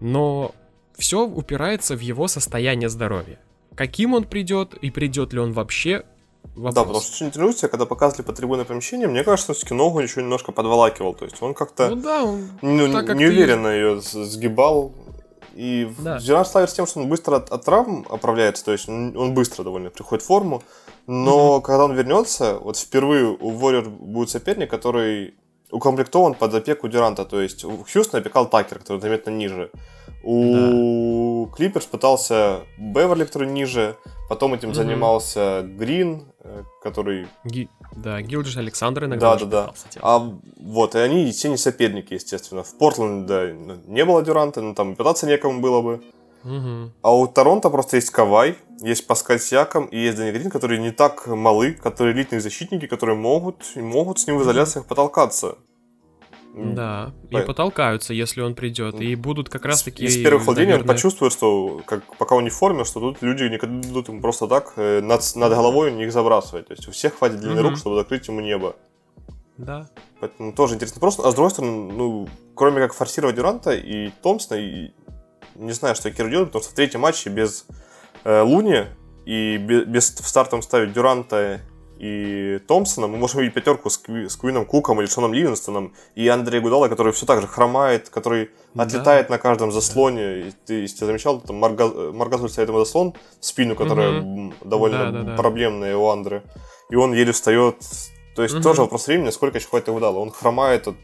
Но 0.01 0.53
все 0.97 1.25
упирается 1.25 1.95
в 1.95 1.99
его 1.99 2.27
состояние 2.27 2.89
здоровья. 2.89 3.39
Каким 3.75 4.13
он 4.13 4.23
придет 4.23 4.73
и 4.75 4.91
придет 4.91 5.33
ли 5.33 5.39
он 5.39 5.51
вообще, 5.51 6.05
Вопрос. 6.55 6.75
Да, 6.75 6.81
потому 6.83 7.01
что 7.01 7.11
очень 7.11 7.31
тренируется, 7.31 7.67
когда 7.67 7.85
показывали 7.85 8.25
по 8.25 8.31
трибунной 8.31 8.65
помещение, 8.65 9.07
мне 9.07 9.23
кажется, 9.23 9.53
все-таки 9.53 9.73
ногу 9.73 9.99
еще 9.99 10.21
немножко 10.21 10.51
подволакивал. 10.51 11.13
То 11.13 11.25
есть 11.25 11.41
он 11.41 11.53
как-то 11.53 11.89
ну, 11.89 11.95
да, 11.97 12.23
он, 12.23 12.49
ну, 12.61 12.93
так 12.93 13.07
как 13.07 13.17
неуверенно 13.17 13.69
ты... 13.69 13.75
ее 13.75 14.01
сгибал. 14.01 14.93
И 15.55 15.91
да. 15.99 16.19
Дюрант 16.19 16.47
славится 16.47 16.75
тем, 16.75 16.85
что 16.85 16.99
он 16.99 17.09
быстро 17.09 17.37
от, 17.37 17.49
от 17.49 17.65
травм 17.65 18.05
оправляется, 18.09 18.63
то 18.63 18.71
есть 18.73 18.87
он, 18.87 19.33
быстро 19.33 19.63
довольно 19.63 19.89
приходит 19.89 20.23
в 20.23 20.27
форму. 20.27 20.63
Но 21.07 21.57
mm-hmm. 21.57 21.61
когда 21.61 21.85
он 21.85 21.93
вернется, 21.93 22.57
вот 22.59 22.77
впервые 22.77 23.25
у 23.25 23.51
Warrior 23.51 23.89
будет 23.89 24.29
соперник, 24.29 24.69
который 24.69 25.35
укомплектован 25.71 26.35
под 26.35 26.53
опеку 26.53 26.87
Дюранта. 26.87 27.25
То 27.25 27.41
есть 27.41 27.63
у 27.63 27.83
Хьюстона 27.83 28.21
опекал 28.21 28.49
Такер, 28.49 28.79
который 28.79 29.01
заметно 29.01 29.29
ниже. 29.29 29.71
У 30.25 31.45
да. 31.45 31.55
Клиперс 31.55 31.85
пытался 31.85 32.61
Беверли, 32.77 33.25
который 33.25 33.47
ниже. 33.47 33.95
Потом 34.27 34.55
этим 34.55 34.69
угу. 34.69 34.75
занимался 34.75 35.61
Грин, 35.63 36.23
э, 36.39 36.63
который... 36.81 37.27
Ги... 37.43 37.69
Да, 37.95 38.19
Гилджи 38.23 38.59
Александр 38.59 39.05
иногда 39.05 39.35
Да, 39.35 39.45
да, 39.45 39.65
да. 39.67 39.73
А 40.01 40.33
вот, 40.57 40.95
и 40.95 40.97
они 40.97 41.31
все 41.31 41.49
не 41.49 41.57
соперники, 41.57 42.15
естественно. 42.15 42.63
В 42.63 42.75
Портленде 42.75 43.27
да, 43.27 43.51
не 43.85 44.03
было 44.03 44.23
Дюранта, 44.23 44.61
но 44.61 44.73
там 44.73 44.95
пытаться 44.95 45.27
некому 45.27 45.61
было 45.61 45.81
бы. 45.81 46.01
Угу. 46.43 46.91
А 47.03 47.15
у 47.15 47.27
Торонто 47.27 47.69
просто 47.69 47.97
есть 47.97 48.09
Кавай, 48.09 48.57
есть 48.81 49.05
Паскаль 49.05 49.39
Сиаком 49.39 49.85
и 49.85 49.97
есть 49.97 50.17
Дани 50.17 50.31
Грин, 50.31 50.49
которые 50.49 50.79
не 50.79 50.91
так 50.91 51.27
малы, 51.27 51.73
которые 51.73 52.15
элитные 52.15 52.41
защитники, 52.41 52.87
которые 52.87 53.15
могут, 53.15 53.75
могут 53.75 54.19
с 54.19 54.27
ним 54.27 54.37
в 54.37 54.43
изоляциях 54.43 54.85
потолкаться. 54.85 55.57
Да, 56.55 57.13
и 57.31 57.41
потолкаются, 57.41 58.13
если 58.13 58.39
он 58.41 58.55
придет, 58.55 59.01
и 59.01 59.15
будут 59.15 59.49
как 59.49 59.65
раз 59.65 59.83
таки... 59.83 60.05
Из 60.05 60.15
первых 60.15 60.45
владений 60.45 60.71
наверное... 60.71 60.89
он 60.89 60.95
почувствует, 60.95 61.33
что 61.33 61.81
как, 61.85 62.17
пока 62.17 62.35
он 62.35 62.45
не 62.45 62.49
в 62.49 62.53
форме, 62.53 62.85
что 62.85 63.01
тут 63.01 63.21
люди 63.21 63.43
не 63.43 63.57
дадут 63.57 64.07
ему 64.07 64.21
просто 64.21 64.47
так 64.47 64.71
э, 64.77 65.01
над, 65.01 65.21
над 65.35 65.51
головой 65.51 65.91
них 65.91 66.13
забрасывать. 66.13 66.67
То 66.67 66.73
есть 66.73 66.87
у 66.87 66.91
всех 66.91 67.17
хватит 67.17 67.41
длины 67.41 67.59
угу. 67.59 67.69
рук, 67.69 67.77
чтобы 67.77 67.97
закрыть 67.97 68.27
ему 68.29 68.39
небо. 68.39 68.77
Да. 69.57 69.89
Поэтому 70.21 70.53
тоже 70.53 70.75
интересно. 70.75 71.01
Просто, 71.01 71.27
а 71.27 71.31
с 71.31 71.33
другой 71.33 71.51
стороны, 71.51 71.91
ну, 71.91 72.29
кроме 72.55 72.79
как 72.79 72.93
форсировать 72.93 73.35
Дюранта 73.35 73.71
и 73.71 74.11
Томпсона, 74.21 74.57
и 74.57 74.91
не 75.55 75.73
знаю, 75.73 75.95
что 75.95 76.09
Кир 76.09 76.29
делает, 76.29 76.49
потому 76.49 76.63
что 76.63 76.71
в 76.71 76.75
третьем 76.75 77.01
матче 77.01 77.29
без 77.29 77.65
э, 78.23 78.41
Луни 78.41 78.85
и 79.25 79.57
без, 79.57 79.85
без 79.85 80.09
в 80.11 80.27
стартом 80.27 80.61
ставить 80.61 80.93
Дюранта 80.93 81.59
и 81.97 82.59
Томпсона, 82.67 83.07
мы 83.07 83.17
можем 83.17 83.41
видеть 83.41 83.53
пятерку 83.53 83.89
с, 83.89 83.97
Кви, 83.97 84.27
с 84.27 84.35
Куином 84.35 84.65
Куком 84.65 84.99
или 84.99 85.07
Шоном 85.07 85.33
Ливинстоном 85.33 85.93
и 86.13 86.27
Андрея 86.27 86.61
Гудала, 86.61 86.89
который 86.89 87.13
все 87.13 87.25
так 87.25 87.41
же 87.41 87.47
хромает, 87.47 88.09
который 88.09 88.51
да. 88.73 88.83
отлетает 88.83 89.29
на 89.29 89.37
каждом 89.37 89.71
заслоне. 89.71 90.39
И 90.39 90.53
ты, 90.65 90.73
если 90.81 90.99
ты 90.99 91.05
замечал, 91.05 91.39
там 91.39 91.55
Марга, 91.57 92.11
Маргазуль 92.11 92.49
ему 92.49 92.79
заслон 92.79 93.13
в 93.39 93.45
спину, 93.45 93.75
которая 93.75 94.21
угу. 94.21 94.53
довольно 94.63 95.11
да, 95.11 95.21
да, 95.21 95.35
проблемная 95.35 95.95
у 95.95 96.07
Андры. 96.07 96.43
И 96.89 96.95
он 96.95 97.13
еле 97.13 97.31
встает. 97.31 97.77
То 98.35 98.43
есть 98.43 98.55
угу. 98.55 98.63
тоже 98.63 98.81
вопрос 98.81 99.07
времени, 99.07 99.29
сколько 99.29 99.57
еще 99.57 99.67
хватит 99.67 99.89
Гудала. 99.89 100.19
Он 100.19 100.31
хромает 100.31 100.87
от, 100.87 100.95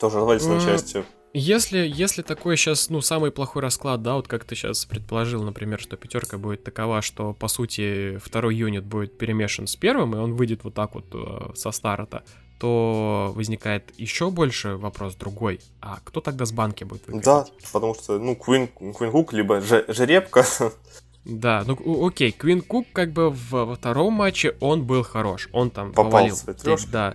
тоже 0.00 0.16
развалится 0.16 0.48
на 0.48 0.60
части. 0.60 1.04
Если, 1.32 1.78
если 1.78 2.22
такой 2.22 2.56
сейчас, 2.56 2.90
ну, 2.90 3.00
самый 3.00 3.30
плохой 3.30 3.62
расклад, 3.62 4.02
да, 4.02 4.14
вот 4.14 4.26
как 4.26 4.44
ты 4.44 4.56
сейчас 4.56 4.84
предположил, 4.84 5.44
например, 5.44 5.80
что 5.80 5.96
пятерка 5.96 6.38
будет 6.38 6.64
такова, 6.64 7.02
что, 7.02 7.34
по 7.34 7.46
сути, 7.46 8.18
второй 8.18 8.56
юнит 8.56 8.84
будет 8.84 9.16
перемешан 9.16 9.68
с 9.68 9.76
первым, 9.76 10.16
и 10.16 10.18
он 10.18 10.34
выйдет 10.34 10.64
вот 10.64 10.74
так 10.74 10.94
вот 10.94 11.06
э, 11.14 11.54
со 11.54 11.70
старта, 11.70 12.24
то 12.58 13.32
возникает 13.36 13.92
еще 13.96 14.30
больше 14.30 14.76
вопрос 14.76 15.14
другой. 15.14 15.60
А 15.80 16.00
кто 16.02 16.20
тогда 16.20 16.44
с 16.44 16.52
банки 16.52 16.82
будет 16.82 17.06
выходить? 17.06 17.24
Да, 17.24 17.46
потому 17.72 17.94
что, 17.94 18.18
ну, 18.18 18.34
Квин, 18.34 18.66
Квин 18.66 19.10
Хук, 19.12 19.32
либо 19.32 19.60
же, 19.60 19.84
Жеребка. 19.86 20.44
Да, 21.26 21.64
ну 21.66 22.06
окей, 22.06 22.32
Квин 22.32 22.62
Кук 22.62 22.86
как 22.94 23.12
бы 23.12 23.30
во 23.30 23.74
втором 23.74 24.14
матче 24.14 24.56
он 24.58 24.84
был 24.84 25.02
хорош. 25.02 25.50
Он 25.52 25.70
там 25.70 25.92
Попал 25.92 26.12
повалил. 26.12 26.36
Да 26.90 27.14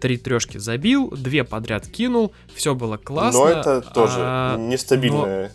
три 0.00 0.16
трешки 0.16 0.58
забил, 0.58 1.10
две 1.10 1.44
подряд 1.44 1.86
кинул, 1.86 2.32
все 2.54 2.74
было 2.74 2.96
классно. 2.96 3.40
Но 3.40 3.48
это 3.48 3.80
тоже 3.80 4.16
а, 4.18 4.56
нестабильное. 4.56 5.52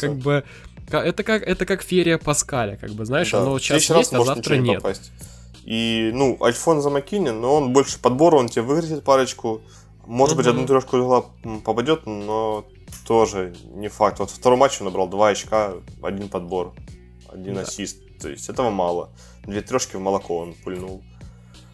Как 0.00 0.16
бы 0.16 0.44
это 0.90 1.22
как 1.22 1.42
это 1.42 1.66
как 1.66 1.82
ферия 1.82 2.18
Паскаля, 2.18 2.76
как 2.76 2.90
бы 2.90 3.04
знаешь, 3.04 3.30
да, 3.30 3.42
оно 3.42 3.58
сейчас 3.58 3.88
есть, 3.90 4.12
а 4.12 4.24
завтра 4.24 4.56
нет. 4.56 4.82
Попасть. 4.82 5.12
И, 5.64 6.10
ну, 6.12 6.36
Альфонсо 6.42 6.90
Маккинин, 6.90 7.40
но 7.40 7.54
он 7.56 7.72
больше 7.72 7.98
подбора, 7.98 8.36
он 8.36 8.48
тебе 8.48 8.62
выгрузит 8.62 9.02
парочку. 9.02 9.62
Может 10.06 10.36
быть, 10.36 10.46
одну 10.46 10.66
трешку 10.66 11.32
попадет, 11.64 12.04
но 12.04 12.66
тоже 13.06 13.54
не 13.74 13.88
факт. 13.88 14.18
Вот 14.18 14.30
второй 14.30 14.58
матч 14.58 14.80
он 14.80 14.86
набрал 14.86 15.08
два 15.08 15.28
очка, 15.28 15.74
один 16.02 16.28
подбор, 16.28 16.74
один 17.32 17.54
да. 17.54 17.62
ассист. 17.62 17.98
То 18.20 18.28
есть 18.28 18.48
этого 18.48 18.70
мало. 18.70 19.10
Две 19.46 19.62
трешки 19.62 19.96
в 19.96 20.00
молоко 20.00 20.38
он 20.38 20.54
пульнул. 20.54 21.02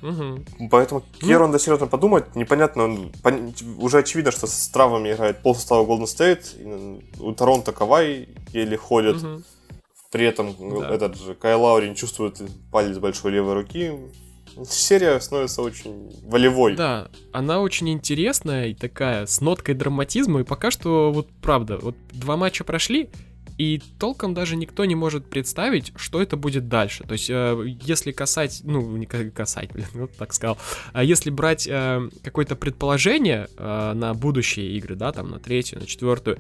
Угу. 0.03 0.69
Поэтому 0.71 1.03
Керу 1.21 1.47
надо 1.47 1.59
серьезно 1.59 1.87
подумать. 1.87 2.35
Непонятно, 2.37 2.85
он, 2.85 3.13
пон... 3.23 3.55
уже 3.79 3.99
очевидно, 3.99 4.31
что 4.33 4.47
с 4.47 4.69
травами 4.69 5.13
играет 5.13 5.43
пол 5.43 5.55
состава 5.55 5.85
Golden 5.87 6.05
State. 6.05 7.05
У 7.21 7.33
Торонто 7.33 7.73
Кавай 7.73 8.29
еле 8.53 8.77
ходит. 8.77 9.17
Угу. 9.17 9.43
При 10.11 10.27
этом 10.27 10.57
да. 10.81 10.93
этот 10.93 11.17
же 11.17 11.35
Кай 11.35 11.55
Лаурин 11.55 11.95
чувствует 11.95 12.41
палец 12.73 12.99
большой 12.99 13.33
левой 13.33 13.55
руки. 13.55 13.93
Серия 14.69 15.21
становится 15.21 15.63
очень 15.63 16.11
волевой. 16.25 16.75
Да, 16.75 17.09
она 17.33 17.61
очень 17.61 17.89
интересная 17.91 18.67
и 18.69 18.75
такая, 18.75 19.27
с 19.27 19.41
ноткой 19.41 19.77
драматизма. 19.77 20.41
И 20.41 20.45
пока 20.45 20.73
что, 20.73 21.13
вот 21.13 21.29
правда, 21.41 21.79
вот 21.81 21.95
два 22.13 22.37
матча 22.37 22.65
прошли, 22.65 23.09
и 23.61 23.79
толком 23.99 24.33
даже 24.33 24.57
никто 24.57 24.87
не 24.87 24.95
может 24.95 25.29
представить, 25.29 25.93
что 25.97 26.23
это 26.23 26.39
будет 26.39 26.69
дальше. 26.69 27.05
То 27.05 27.13
есть, 27.13 27.29
э, 27.29 27.77
если 27.83 28.11
касать, 28.11 28.63
ну, 28.65 28.97
не 28.97 29.05
касать, 29.05 29.71
блин, 29.71 29.87
вот 29.93 30.17
так 30.17 30.33
сказал, 30.33 30.57
а 30.95 31.05
если 31.05 31.29
брать 31.29 31.69
э, 31.71 32.09
какое-то 32.23 32.57
предположение 32.57 33.49
э, 33.59 33.93
на 33.93 34.15
будущие 34.15 34.79
игры, 34.79 34.97
да, 34.97 35.13
там, 35.13 35.29
на 35.29 35.39
третью, 35.39 35.79
на 35.79 35.85
четвертую, 35.85 36.39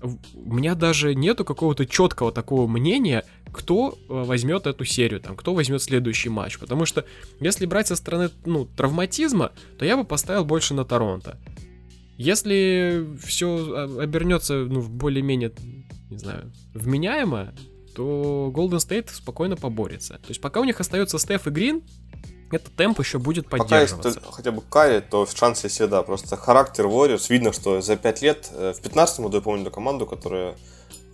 у 0.00 0.54
меня 0.54 0.76
даже 0.76 1.16
нету 1.16 1.44
какого-то 1.44 1.86
четкого 1.86 2.30
такого 2.30 2.68
мнения, 2.68 3.24
кто 3.52 3.98
возьмет 4.06 4.68
эту 4.68 4.84
серию, 4.84 5.18
там, 5.18 5.34
кто 5.34 5.54
возьмет 5.54 5.82
следующий 5.82 6.28
матч. 6.28 6.56
Потому 6.56 6.86
что 6.86 7.04
если 7.40 7.66
брать 7.66 7.88
со 7.88 7.96
стороны 7.96 8.30
ну, 8.46 8.64
травматизма, 8.64 9.50
то 9.76 9.84
я 9.84 9.96
бы 9.96 10.04
поставил 10.04 10.44
больше 10.44 10.74
на 10.74 10.84
Торонто. 10.84 11.36
Если 12.16 13.08
все 13.26 13.98
обернется 13.98 14.66
ну, 14.66 14.78
в 14.78 14.88
более-менее 14.88 15.52
не 16.10 16.18
знаю, 16.18 16.52
вменяемо, 16.74 17.54
то 17.94 18.52
Golden 18.54 18.78
State 18.78 19.10
спокойно 19.12 19.56
поборется. 19.56 20.14
То 20.14 20.28
есть 20.28 20.40
пока 20.40 20.60
у 20.60 20.64
них 20.64 20.80
остается 20.80 21.18
Стеф 21.18 21.46
и 21.46 21.50
Грин, 21.50 21.82
этот 22.50 22.74
темп 22.74 22.98
еще 22.98 23.18
будет 23.18 23.48
поддерживаться. 23.48 23.96
Пока 23.96 24.08
есть 24.08 24.34
хотя 24.34 24.50
бы 24.50 24.62
Карри, 24.62 25.00
то 25.00 25.26
шанс 25.26 25.62
есть 25.62 25.76
всегда. 25.76 26.02
Просто 26.02 26.36
характер 26.36 26.86
Warriors, 26.86 27.26
видно, 27.28 27.52
что 27.52 27.80
за 27.80 27.96
5 27.96 28.22
лет, 28.22 28.50
э, 28.52 28.72
в 28.76 28.80
15 28.80 29.20
году 29.20 29.36
я 29.36 29.42
помню 29.42 29.62
эту 29.62 29.70
команду, 29.70 30.06
которая 30.06 30.56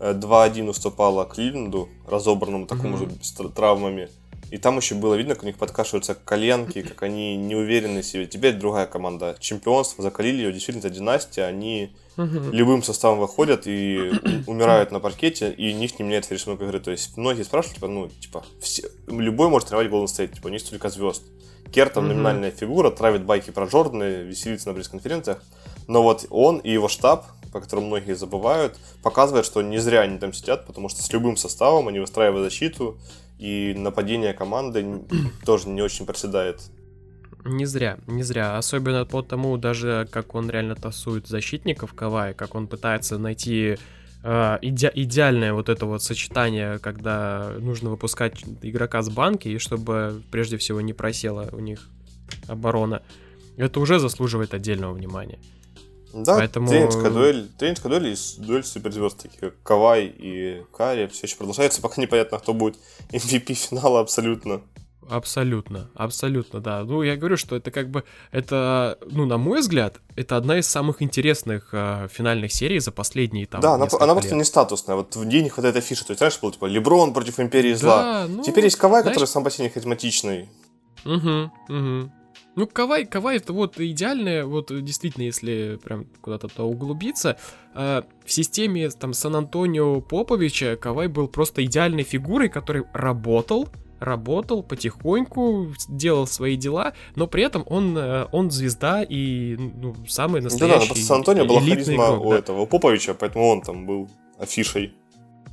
2-1 0.01 0.67
э, 0.67 0.71
уступала 0.71 1.27
Кливленду, 1.27 1.89
разобранному 2.07 2.67
такому 2.67 2.97
mm-hmm. 2.97 3.19
же 3.19 3.25
с 3.25 3.33
травмами. 3.53 4.09
И 4.51 4.59
там 4.59 4.77
еще 4.77 4.95
было 4.95 5.15
видно, 5.15 5.35
как 5.35 5.43
у 5.43 5.47
них 5.47 5.57
подкашиваются 5.57 6.15
коленки, 6.15 6.83
как 6.83 7.03
они 7.03 7.37
не 7.37 7.57
уверены 7.57 8.03
в 8.03 8.07
себе. 8.07 8.27
Теперь 8.27 8.55
другая 8.55 8.87
команда. 8.87 9.37
Чемпионство 9.41 10.03
закалили 10.03 10.43
ее, 10.43 10.53
действительно, 10.53 10.87
это 10.87 10.95
династия. 10.95 11.45
Они 11.45 11.93
любым 12.17 12.83
составом 12.83 13.19
выходят 13.19 13.67
и 13.67 14.13
умирают 14.47 14.93
на 14.93 15.01
паркете, 15.01 15.51
и 15.51 15.75
у 15.75 15.77
них 15.77 15.99
не 15.99 16.05
меняется 16.05 16.35
рисунок 16.35 16.63
игры. 16.63 16.81
То 16.81 16.91
есть 16.91 17.17
многие 17.17 17.43
спрашивают, 17.43 17.77
типа, 17.77 17.89
ну, 17.89 18.09
типа, 18.09 18.45
все, 18.61 18.89
любой 19.09 19.49
может 19.49 19.69
тренировать 19.69 19.93
Golden 19.93 20.07
State, 20.07 20.35
типа, 20.35 20.47
у 20.47 20.51
них 20.51 20.61
столько 20.61 20.89
звезд. 20.91 21.23
Кер 21.73 21.89
там 21.89 22.07
номинальная 22.07 22.53
фигура, 22.53 22.91
травит 22.91 23.25
байки 23.25 23.51
про 23.51 23.67
Джорданы, 23.67 24.23
веселится 24.23 24.69
на 24.69 24.75
пресс-конференциях. 24.75 25.43
Но 25.89 26.03
вот 26.03 26.27
он 26.31 26.59
и 26.59 26.71
его 26.71 26.89
штаб, 26.89 27.27
по 27.53 27.61
которому 27.61 27.89
многие 27.89 28.15
забывают, 28.15 28.79
показывает, 29.03 29.45
что 29.45 29.63
не 29.63 29.79
зря 29.79 30.03
они 30.03 30.19
там 30.19 30.33
сидят, 30.33 30.67
потому 30.67 30.89
что 30.89 31.03
с 31.03 31.13
любым 31.13 31.37
составом 31.37 31.89
они 31.89 31.99
выстраивают 31.99 32.45
защиту, 32.45 32.99
и 33.39 33.75
нападение 33.77 34.33
команды 34.33 35.03
тоже 35.45 35.69
не 35.69 35.83
очень 35.83 36.07
проседает. 36.07 36.61
Не 37.45 37.65
зря, 37.65 37.99
не 38.07 38.23
зря. 38.23 38.59
Особенно 38.59 39.05
по 39.05 39.23
тому, 39.23 39.57
даже 39.57 40.09
как 40.11 40.35
он 40.35 40.51
реально 40.51 40.75
тасует 40.75 41.29
защитников 41.29 41.95
Кавай, 41.95 42.35
как 42.35 42.55
он 42.55 42.67
пытается 42.67 43.19
найти 43.19 43.77
э, 44.25 44.59
иде 44.63 44.91
идеальное 44.93 45.53
вот 45.53 45.69
это 45.69 45.87
вот 45.87 46.03
сочетание, 46.03 46.79
когда 46.81 47.53
нужно 47.61 47.91
выпускать 47.91 48.45
игрока 48.63 49.03
с 49.03 49.11
банки, 49.11 49.49
и 49.49 49.59
чтобы 49.59 50.23
прежде 50.33 50.57
всего 50.57 50.81
не 50.81 50.93
просела 50.93 51.49
у 51.53 51.61
них 51.61 51.89
оборона. 52.49 53.03
Это 53.57 53.79
уже 53.81 54.01
заслуживает 54.01 54.53
отдельного 54.53 54.93
внимания. 54.93 55.39
Да, 56.25 56.37
Поэтому... 56.37 56.69
тренерская 56.69 57.11
дуэль, 57.11 57.49
тренерская 57.59 57.91
дуэль 57.91 58.15
и 58.15 58.41
дуэль 58.43 58.65
суперзвезд, 58.65 59.23
такие 59.23 59.51
как 59.51 59.63
Кавай 59.63 60.07
и 60.07 60.63
Кари, 60.73 61.07
все 61.09 61.27
еще 61.27 61.37
продолжается, 61.37 61.83
пока 61.83 62.01
непонятно, 62.01 62.39
кто 62.39 62.55
будет 62.55 62.77
MVP 63.13 63.55
финала 63.55 64.01
абсолютно. 64.01 64.63
Абсолютно, 65.09 65.89
абсолютно, 65.95 66.61
да. 66.61 66.83
Ну, 66.83 67.03
я 67.03 67.17
говорю, 67.17 67.37
что 67.37 67.55
это 67.55 67.71
как 67.71 67.91
бы, 67.91 68.03
это, 68.33 68.99
ну, 69.09 69.25
на 69.25 69.39
мой 69.39 69.61
взгляд, 69.61 70.01
это 70.17 70.37
одна 70.37 70.59
из 70.59 70.67
самых 70.67 71.01
интересных 71.01 71.69
э, 71.73 72.09
финальных 72.11 72.53
серий 72.53 72.81
за 72.81 72.91
последние 72.91 73.47
там 73.47 73.61
Да, 73.61 73.75
она, 73.75 73.87
она 74.01 74.15
просто 74.15 74.35
не 74.35 74.43
статусная. 74.43 74.97
Вот 74.97 75.15
в 75.15 75.25
ней 75.25 75.43
не 75.43 75.49
хватает 75.49 75.77
афиши. 75.77 76.05
То 76.05 76.11
есть, 76.11 76.23
раньше 76.23 76.41
был, 76.43 76.51
типа, 76.51 76.65
Леброн 76.67 77.13
против 77.13 77.39
Империи 77.39 77.75
Зла. 77.75 78.03
Да, 78.03 78.27
ну, 78.29 78.43
Теперь 78.43 78.65
есть 78.65 78.77
Кавай, 78.77 79.03
знаешь... 79.03 79.15
который 79.15 79.29
сам 79.29 79.45
по 79.45 79.51
себе 79.51 79.71
харизматичный. 79.71 80.49
Угу, 81.05 81.51
угу. 81.69 82.11
Ну, 82.57 82.67
Кавай, 82.67 83.05
Кавай 83.05 83.37
это 83.37 83.53
вот 83.53 83.79
идеальное, 83.79 84.47
вот 84.47 84.73
действительно, 84.83 85.25
если 85.25 85.79
прям 85.85 86.07
куда-то 86.23 86.65
углубиться, 86.65 87.37
э, 87.75 88.03
в 88.25 88.33
системе 88.33 88.89
там 88.89 89.13
Сан-Антонио 89.13 90.01
Поповича 90.01 90.77
Кавай 90.77 91.09
был 91.09 91.29
просто 91.29 91.63
идеальной 91.67 92.03
фигурой, 92.03 92.49
который 92.49 92.85
работал, 92.95 93.69
работал 94.01 94.63
потихоньку, 94.63 95.69
делал 95.91 96.27
свои 96.27 96.57
дела, 96.57 96.95
но 97.15 97.27
при 97.27 97.43
этом 97.43 97.63
он, 97.67 97.97
э, 97.97 98.27
он 98.33 98.51
звезда 98.51 99.03
и 99.03 99.57
ну, 99.57 99.95
самый 100.09 100.41
настоящий. 100.41 100.89
Да, 100.89 100.95
да, 100.95 101.01
Сан-Антонио 101.01 101.45
была 101.45 101.61
харизма 101.61 101.95
игрок, 101.95 102.25
у 102.25 102.31
да. 102.31 102.39
этого 102.39 102.61
у 102.63 102.67
Поповича, 102.67 103.13
поэтому 103.13 103.49
он 103.49 103.61
там 103.61 103.85
был 103.85 104.09
афишей. 104.39 104.95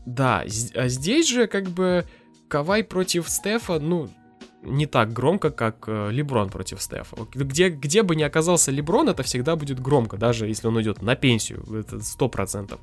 Да, 0.06 0.46
а 0.74 0.88
здесь 0.88 1.28
же 1.28 1.48
как 1.48 1.68
бы 1.70 2.06
Кавай 2.48 2.86
против 2.86 3.30
Стефа, 3.30 3.80
ну, 3.80 4.10
не 4.66 4.86
так 4.86 5.14
громко, 5.14 5.52
как 5.52 5.86
э, 5.88 6.10
Леброн 6.12 6.50
против 6.50 6.82
Стефа. 6.82 7.16
Где, 7.34 7.70
где 7.70 8.04
бы 8.04 8.16
ни 8.16 8.24
оказался 8.24 8.72
Леброн, 8.72 9.10
это 9.10 9.24
всегда 9.24 9.56
будет 9.56 9.80
громко, 9.80 10.18
даже 10.18 10.48
если 10.48 10.68
он 10.68 10.76
уйдет 10.76 11.02
на 11.02 11.16
пенсию, 11.16 11.64
это 11.74 12.02
сто 12.02 12.30
процентов. 12.30 12.80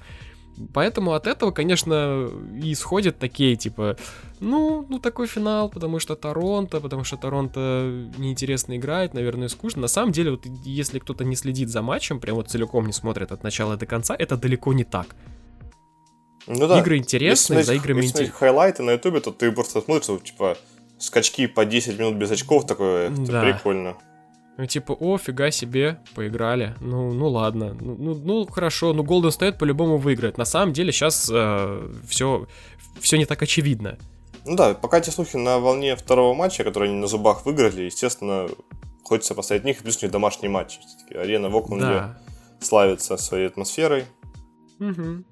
Поэтому 0.75 1.13
от 1.13 1.27
этого, 1.27 1.53
конечно, 1.53 2.29
и 2.63 2.73
исходят 2.73 3.19
такие, 3.19 3.57
типа, 3.57 3.97
ну, 4.41 4.85
ну 4.89 4.99
такой 4.99 5.27
финал, 5.27 5.71
потому 5.71 6.01
что 6.01 6.17
Торонто, 6.17 6.81
потому 6.81 7.05
что 7.05 7.17
Торонто 7.17 8.09
неинтересно 8.19 8.77
играет, 8.77 9.15
наверное, 9.15 9.49
скучно. 9.49 9.83
На 9.83 9.89
самом 9.89 10.13
деле, 10.13 10.33
вот 10.33 10.45
если 10.65 10.99
кто-то 10.99 11.25
не 11.25 11.37
следит 11.37 11.71
за 11.71 11.81
матчем, 11.83 12.21
прям 12.21 12.37
вот 12.37 12.51
целиком 12.51 12.87
не 12.87 12.93
смотрит 12.93 13.33
от 13.33 13.43
начала 13.43 13.77
до 13.77 13.87
конца, 13.87 14.15
это 14.19 14.37
далеко 14.37 14.73
не 14.75 14.85
так. 14.85 15.15
Ну 16.47 16.67
да. 16.67 16.81
Игры 16.81 16.99
интересные, 16.99 17.63
за 17.63 17.75
играми 17.75 18.01
интересные. 18.01 18.33
хайлайты 18.33 18.83
на 18.83 18.93
ютубе, 18.93 19.21
то 19.21 19.31
ты 19.31 19.53
просто 19.53 19.81
смотришь, 19.81 20.23
типа, 20.23 20.59
скачки 21.01 21.47
по 21.47 21.65
10 21.65 21.99
минут 21.99 22.15
без 22.15 22.31
очков, 22.31 22.67
такое 22.67 23.11
да. 23.11 23.43
прикольно. 23.43 23.97
Ну, 24.57 24.67
типа, 24.67 24.93
о, 24.93 25.17
фига 25.17 25.51
себе, 25.51 26.01
поиграли. 26.15 26.75
Ну, 26.81 27.13
ну 27.13 27.29
ладно. 27.29 27.75
Ну, 27.81 27.97
ну, 27.99 28.15
ну 28.15 28.47
хорошо, 28.47 28.93
ну 28.93 29.03
Golden 29.03 29.31
State 29.31 29.57
по-любому 29.59 29.97
выиграет. 29.97 30.37
На 30.37 30.45
самом 30.45 30.75
деле 30.75 30.93
сейчас 30.93 31.31
э, 31.33 31.91
все, 32.07 32.47
все 33.01 33.17
не 33.17 33.25
так 33.25 33.43
очевидно. 33.43 33.97
Ну 34.45 34.57
да, 34.57 34.75
пока 34.75 34.99
эти 34.99 35.11
слухи 35.11 35.37
на 35.37 35.59
волне 35.59 35.97
второго 35.97 36.35
матча, 36.35 36.63
который 36.63 36.91
они 36.91 36.99
на 36.99 37.07
зубах 37.07 37.47
выиграли, 37.47 37.83
естественно, 37.83 38.49
хочется 39.03 39.35
поставить 39.35 39.65
них, 39.65 39.79
плюс 39.79 39.99
у 40.03 40.05
них 40.05 40.13
домашний 40.13 40.49
матч. 40.49 40.79
Арена 41.15 41.49
в 41.49 41.57
Окленде 41.57 41.87
да. 41.87 42.19
славится 42.61 43.17
своей 43.17 43.47
атмосферой. 43.47 44.05
Угу. 44.79 45.25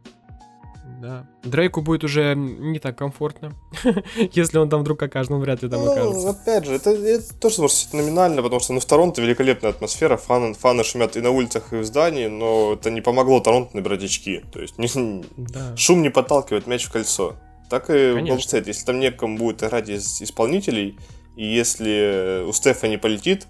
Да. 1.00 1.26
Дрейку 1.44 1.80
будет 1.80 2.02
уже 2.02 2.34
не 2.34 2.80
так 2.80 2.98
комфортно, 2.98 3.52
если 4.32 4.58
он 4.58 4.68
там 4.68 4.80
вдруг 4.80 5.00
окажется, 5.00 5.34
он 5.34 5.40
вряд 5.40 5.62
ли 5.62 5.68
там 5.68 5.84
ну, 5.84 5.92
окажется. 5.92 6.30
опять 6.30 6.64
же, 6.64 6.74
это, 6.74 6.90
это 6.90 7.34
тоже 7.38 7.60
может 7.60 7.84
быть 7.84 7.94
номинально, 7.94 8.42
потому 8.42 8.60
что 8.60 8.72
ну, 8.72 8.80
в 8.80 8.84
Торонто 8.84 9.22
великолепная 9.22 9.70
атмосфера, 9.70 10.16
фаны, 10.16 10.54
фаны 10.54 10.82
шумят 10.82 11.16
и 11.16 11.20
на 11.20 11.30
улицах, 11.30 11.72
и 11.72 11.76
в 11.76 11.84
здании, 11.84 12.26
но 12.26 12.72
это 12.72 12.90
не 12.90 13.00
помогло 13.00 13.38
Торонто 13.38 13.76
набирать 13.76 14.02
очки. 14.02 14.42
То 14.52 14.60
есть 14.60 14.76
не, 14.78 15.24
да. 15.36 15.76
шум 15.76 16.02
не 16.02 16.10
подталкивает 16.10 16.66
мяч 16.66 16.84
в 16.84 16.92
кольцо. 16.92 17.36
Так 17.70 17.90
и 17.90 18.14
Голден 18.14 18.40
Стейт, 18.40 18.66
если 18.66 18.86
там 18.86 18.98
некому 18.98 19.36
будет 19.36 19.62
играть 19.62 19.88
из 19.88 20.20
исполнителей, 20.20 20.98
и 21.36 21.44
если 21.44 22.44
у 22.44 22.52
Стефа 22.52 22.88
не 22.88 22.96
полетит, 22.96 23.46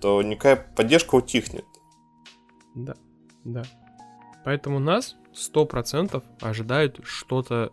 то 0.00 0.20
никакая 0.22 0.56
поддержка 0.56 1.14
утихнет. 1.14 1.64
Да, 2.74 2.94
да. 3.44 3.62
Поэтому 4.44 4.78
нас 4.78 5.16
сто 5.38 5.64
процентов 5.64 6.24
ожидают 6.40 7.00
что-то, 7.04 7.72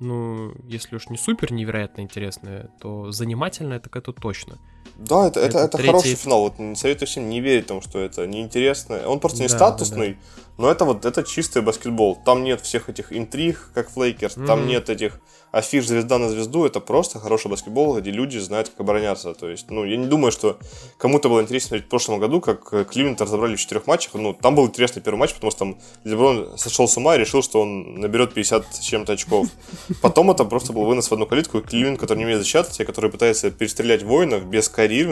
ну, 0.00 0.52
если 0.64 0.96
уж 0.96 1.08
не 1.08 1.16
супер 1.16 1.52
невероятно 1.52 2.02
интересное, 2.02 2.70
то 2.80 3.10
занимательное, 3.10 3.80
так 3.80 3.96
это 3.96 4.12
точно. 4.12 4.58
Да, 4.96 5.26
это, 5.26 5.40
это, 5.40 5.58
это, 5.58 5.58
это 5.58 5.78
третий... 5.78 5.86
хороший 5.88 6.14
финал. 6.14 6.40
Вот 6.42 6.78
советую 6.78 7.08
всем 7.08 7.28
не 7.28 7.40
верить 7.40 7.66
тому, 7.66 7.80
что 7.80 7.98
это 7.98 8.26
неинтересно. 8.26 9.08
Он 9.08 9.18
просто 9.18 9.42
не 9.42 9.48
да, 9.48 9.56
статусный, 9.56 10.14
да, 10.14 10.18
да. 10.36 10.42
но 10.58 10.70
это 10.70 10.84
вот 10.84 11.04
это 11.04 11.24
чистый 11.24 11.62
баскетбол. 11.62 12.16
Там 12.24 12.44
нет 12.44 12.60
всех 12.60 12.88
этих 12.88 13.12
интриг, 13.12 13.70
как 13.74 13.90
в 13.90 14.00
Лейкерс, 14.00 14.36
mm-hmm. 14.36 14.46
там 14.46 14.66
нет 14.66 14.88
этих 14.90 15.20
афиш 15.54 15.86
звезда 15.86 16.18
на 16.18 16.28
звезду. 16.28 16.64
Это 16.64 16.80
просто 16.80 17.18
хороший 17.20 17.50
баскетбол, 17.50 17.98
где 18.00 18.10
люди 18.10 18.38
знают, 18.38 18.68
как 18.68 18.80
обороняться. 18.80 19.34
То 19.34 19.48
есть, 19.48 19.70
ну, 19.70 19.84
я 19.84 19.96
не 19.96 20.06
думаю, 20.06 20.32
что 20.32 20.58
кому-то 20.98 21.28
было 21.28 21.40
интересно 21.40 21.68
смотреть 21.68 21.86
в 21.86 21.90
прошлом 21.90 22.18
году, 22.18 22.40
как 22.40 22.88
Кливленд 22.90 23.20
разобрали 23.20 23.56
в 23.56 23.60
четырех 23.60 23.86
матчах. 23.86 24.14
Ну, 24.14 24.34
там 24.34 24.54
был 24.54 24.66
интересный 24.66 25.02
первый 25.02 25.18
матч, 25.18 25.34
потому 25.34 25.50
что 25.50 25.58
там 25.60 25.78
Леброн 26.04 26.58
сошел 26.58 26.88
с 26.88 26.96
ума 26.96 27.16
и 27.16 27.18
решил, 27.18 27.42
что 27.42 27.60
он 27.60 28.00
наберет 28.00 28.34
50 28.34 28.74
с 28.74 28.80
чем-то 28.80 29.12
очков. 29.12 29.48
Потом 30.02 30.30
это 30.30 30.44
просто 30.44 30.72
был 30.72 30.84
вынос 30.84 31.08
в 31.08 31.12
одну 31.12 31.26
калитку, 31.26 31.58
и 31.58 31.62
Кливленд, 31.62 31.98
который 31.98 32.18
не 32.18 32.24
умеет 32.24 32.40
защищаться, 32.40 32.84
который 32.84 33.10
пытается 33.10 33.50
перестрелять 33.50 34.02
воинов 34.02 34.44
без 34.46 34.68
Кайри 34.68 35.04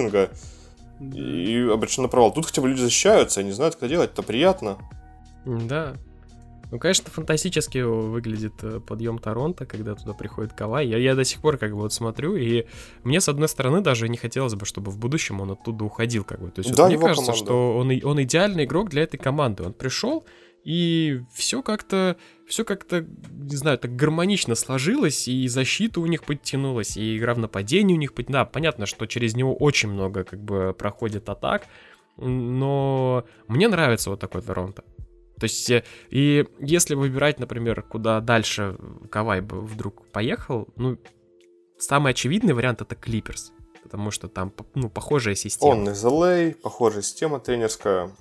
и 1.00 1.68
обречен 1.72 2.02
на 2.02 2.08
провал. 2.08 2.32
Тут 2.32 2.46
хотя 2.46 2.62
бы 2.62 2.68
люди 2.68 2.80
защищаются, 2.80 3.40
они 3.40 3.52
знают, 3.52 3.76
как 3.76 3.88
делать, 3.88 4.12
это 4.12 4.22
приятно. 4.22 4.78
Да. 5.44 5.94
Ну, 6.72 6.78
конечно, 6.78 7.10
фантастически 7.10 7.78
выглядит 7.80 8.54
э, 8.62 8.80
подъем 8.80 9.18
Торонто, 9.18 9.66
когда 9.66 9.94
туда 9.94 10.14
приходит 10.14 10.54
Кавай. 10.54 10.88
Я, 10.88 10.96
я 10.96 11.14
до 11.14 11.22
сих 11.22 11.42
пор 11.42 11.58
как 11.58 11.72
бы 11.72 11.80
вот 11.80 11.92
смотрю, 11.92 12.34
и 12.34 12.64
мне, 13.04 13.20
с 13.20 13.28
одной 13.28 13.48
стороны, 13.48 13.82
даже 13.82 14.08
не 14.08 14.16
хотелось 14.16 14.54
бы, 14.54 14.64
чтобы 14.64 14.90
в 14.90 14.98
будущем 14.98 15.42
он 15.42 15.50
оттуда 15.50 15.84
уходил, 15.84 16.24
как 16.24 16.40
бы. 16.40 16.50
То 16.50 16.60
есть 16.62 16.74
да, 16.74 16.84
вот 16.84 16.88
мне 16.88 16.98
кажется, 16.98 17.32
команда. 17.32 17.44
что 17.44 17.76
он, 17.76 18.00
он 18.02 18.22
идеальный 18.22 18.64
игрок 18.64 18.88
для 18.88 19.02
этой 19.02 19.18
команды. 19.18 19.64
Он 19.64 19.74
пришел, 19.74 20.24
и 20.64 21.20
все 21.34 21.62
как-то, 21.62 22.16
все 22.46 22.64
как-то, 22.64 23.06
не 23.30 23.56
знаю, 23.56 23.76
так 23.76 23.94
гармонично 23.94 24.54
сложилось, 24.54 25.28
и 25.28 25.46
защита 25.48 26.00
у 26.00 26.06
них 26.06 26.24
подтянулась, 26.24 26.96
и 26.96 27.18
игра 27.18 27.34
в 27.34 27.38
нападении 27.38 27.92
у 27.92 27.98
них 27.98 28.14
подтянулась. 28.14 28.46
Да, 28.46 28.50
понятно, 28.50 28.86
что 28.86 29.04
через 29.04 29.36
него 29.36 29.54
очень 29.54 29.90
много 29.90 30.24
как 30.24 30.42
бы 30.42 30.74
проходит 30.78 31.28
атак, 31.28 31.66
но 32.16 33.24
мне 33.46 33.68
нравится 33.68 34.08
вот 34.08 34.20
такой 34.20 34.40
Торонто. 34.40 34.84
То 35.42 35.46
есть, 35.46 35.68
э, 35.70 35.82
и 36.08 36.46
если 36.60 36.94
выбирать, 36.94 37.40
например, 37.40 37.82
куда 37.82 38.20
дальше 38.20 38.76
Кавай 39.10 39.40
бы 39.40 39.60
вдруг 39.60 40.06
поехал, 40.12 40.68
ну, 40.76 40.98
самый 41.78 42.12
очевидный 42.12 42.54
вариант 42.54 42.80
это 42.80 42.94
Клиперс, 42.94 43.50
потому 43.82 44.12
что 44.12 44.28
там, 44.28 44.52
ну, 44.76 44.88
похожая 44.88 45.34
система. 45.34 45.70
Он 45.70 45.88
из 45.88 46.04
LA, 46.04 46.54
похожая 46.54 47.02
система 47.02 47.40
тренерская. 47.40 48.12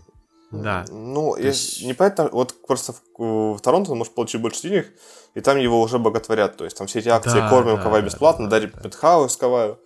Да. 0.50 0.84
Ну, 0.90 1.38
я 1.38 1.50
есть... 1.50 1.84
непонятно, 1.86 2.28
вот 2.32 2.56
просто 2.66 2.94
в, 2.94 3.54
в 3.54 3.60
Торонто 3.62 3.92
он 3.92 4.00
может 4.00 4.16
получить 4.16 4.42
больше 4.42 4.64
денег, 4.64 4.88
и 5.36 5.42
там 5.42 5.60
его 5.60 5.80
уже 5.80 6.00
боготворят. 6.00 6.58
То 6.58 6.64
есть 6.64 6.76
там 6.76 6.88
все 6.88 7.02
эти 7.02 7.10
акции 7.10 7.38
да, 7.38 7.52
кормим 7.52 7.76
да, 7.76 7.84
Кавай 7.84 8.02
бесплатно, 8.02 8.46
да, 8.46 8.58
дарим 8.58 8.72
да. 8.74 8.82
Пентхаус 8.82 9.38
Каваю. 9.38 9.80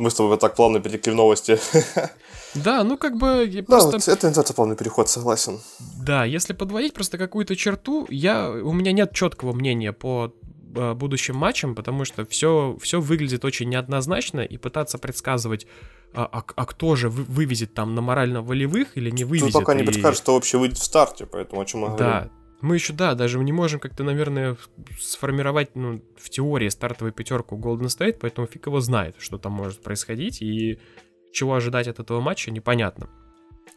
Мы 0.00 0.10
с 0.10 0.14
тобой 0.14 0.36
так 0.38 0.54
плавно 0.54 0.80
перетекли 0.80 1.12
в 1.12 1.16
новости. 1.16 1.58
Да, 2.54 2.82
ну 2.82 2.98
как 2.98 3.16
бы... 3.16 3.46
Да, 3.46 3.62
просто... 3.62 3.92
вот 3.92 4.08
это 4.08 4.26
называется 4.26 4.54
плавный 4.54 4.74
переход, 4.74 5.08
согласен. 5.08 5.60
Да, 6.04 6.24
если 6.24 6.52
подводить 6.52 6.94
просто 6.94 7.16
какую-то 7.16 7.54
черту, 7.54 8.08
я, 8.10 8.50
у 8.50 8.72
меня 8.72 8.90
нет 8.90 9.12
четкого 9.12 9.52
мнения 9.52 9.92
по 9.92 10.34
э, 10.74 10.94
будущим 10.94 11.36
матчам, 11.36 11.76
потому 11.76 12.04
что 12.04 12.26
все, 12.26 12.76
все 12.82 13.00
выглядит 13.00 13.44
очень 13.44 13.68
неоднозначно, 13.68 14.40
и 14.40 14.56
пытаться 14.56 14.98
предсказывать 14.98 15.68
а, 16.12 16.24
а, 16.24 16.44
а 16.56 16.66
кто 16.66 16.96
же 16.96 17.08
вы, 17.08 17.22
вывезет 17.22 17.72
там 17.72 17.94
на 17.94 18.00
морально-волевых 18.00 18.96
или 18.96 19.10
не 19.10 19.22
вывезет. 19.22 19.52
Тут 19.52 19.62
пока 19.62 19.74
не 19.74 19.84
подскажет, 19.84 20.18
что 20.18 20.34
вообще 20.34 20.58
выйдет 20.58 20.78
в 20.78 20.82
старте, 20.82 21.26
поэтому 21.26 21.60
о 21.60 21.64
чем 21.64 21.80
мы 21.80 21.88
да. 21.90 21.94
говорим. 21.94 22.30
Мы 22.60 22.74
еще, 22.74 22.92
да, 22.92 23.14
даже 23.14 23.38
не 23.38 23.52
можем 23.52 23.80
как-то, 23.80 24.04
наверное, 24.04 24.56
сформировать, 24.98 25.74
ну, 25.74 26.02
в 26.16 26.28
теории 26.28 26.68
стартовую 26.68 27.12
пятерку 27.12 27.56
Golden 27.56 27.86
State, 27.86 28.18
поэтому 28.20 28.46
фиг 28.46 28.66
его 28.66 28.80
знает, 28.80 29.16
что 29.18 29.38
там 29.38 29.52
может 29.52 29.82
происходить, 29.82 30.42
и 30.42 30.78
чего 31.32 31.54
ожидать 31.54 31.88
от 31.88 32.00
этого 32.00 32.20
матча, 32.20 32.50
непонятно. 32.50 33.08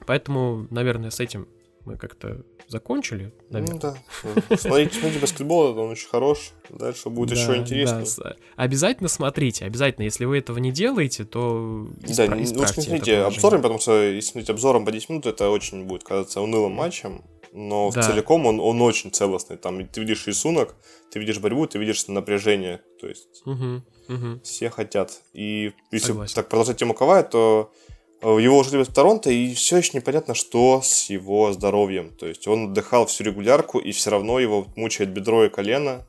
Поэтому, 0.06 0.68
наверное, 0.70 1.12
с 1.12 1.20
этим 1.20 1.48
мы 1.86 1.98
как-то 1.98 2.44
закончили, 2.68 3.34
наверное. 3.50 3.74
Ну 3.74 3.80
да. 3.80 4.58
Смотрите, 4.58 4.96
смотрите 4.96 5.20
баскетбол, 5.20 5.78
он 5.78 5.92
очень 5.92 6.08
хорош. 6.08 6.52
Дальше 6.70 7.10
будет 7.10 7.36
да, 7.36 7.42
еще 7.42 7.56
интересно. 7.58 8.04
Да. 8.18 8.36
Обязательно 8.56 9.10
смотрите, 9.10 9.66
обязательно. 9.66 10.06
Если 10.06 10.26
вы 10.26 10.38
этого 10.38 10.58
не 10.60 10.72
делаете, 10.72 11.26
то 11.26 11.88
Да, 12.02 12.26
исправ- 12.26 12.54
ну 12.56 12.66
смотрите 12.66 13.18
обзорами, 13.20 13.62
потому 13.62 13.80
что 13.80 14.02
если 14.02 14.32
смотреть 14.32 14.50
обзором 14.50 14.86
по 14.86 14.92
10 14.92 15.10
минут, 15.10 15.26
это 15.26 15.50
очень 15.50 15.86
будет 15.86 16.04
казаться 16.04 16.42
унылым 16.42 16.74
матчем. 16.74 17.24
Но 17.52 17.92
да. 17.92 18.02
в 18.02 18.06
целиком 18.06 18.48
он, 18.48 18.60
он 18.60 18.82
очень 18.82 19.12
целостный. 19.12 19.58
Там 19.58 19.86
ты 19.88 20.02
видишь 20.02 20.26
рисунок, 20.26 20.76
ты 21.12 21.20
видишь 21.20 21.40
борьбу, 21.40 21.68
ты 21.68 21.78
видишь 21.78 22.08
напряжение. 22.08 22.82
То 23.00 23.08
есть 23.08 23.44
угу, 23.46 23.84
угу. 24.10 24.40
все 24.44 24.72
хотят. 24.72 25.22
И 25.34 25.74
если 25.92 26.08
Согласен. 26.08 26.36
так 26.36 26.50
продолжать 26.50 26.78
тему 26.78 26.96
Кавая, 26.96 27.22
то 27.24 27.72
Э, 27.72 28.03
его 28.24 28.58
уже 28.58 28.72
любят 28.72 28.90
в 28.90 28.94
Торонто, 28.94 29.30
и 29.30 29.54
все 29.54 29.78
еще 29.78 29.98
непонятно, 29.98 30.34
что 30.34 30.82
с 30.82 31.10
его 31.10 31.52
здоровьем. 31.52 32.12
То 32.12 32.28
есть 32.28 32.48
он 32.48 32.72
отдыхал 32.72 33.06
всю 33.06 33.24
регулярку, 33.24 33.80
и 33.80 33.92
все 33.92 34.12
равно 34.12 34.40
его 34.40 34.68
мучает 34.76 35.12
бедро 35.12 35.46
и 35.46 35.50
колено 35.50 36.08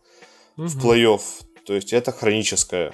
угу. 0.57 0.67
в 0.67 0.85
плей-офф. 0.85 1.21
То 1.67 1.75
есть 1.75 1.93
это 1.93 2.13
хроническое. 2.13 2.93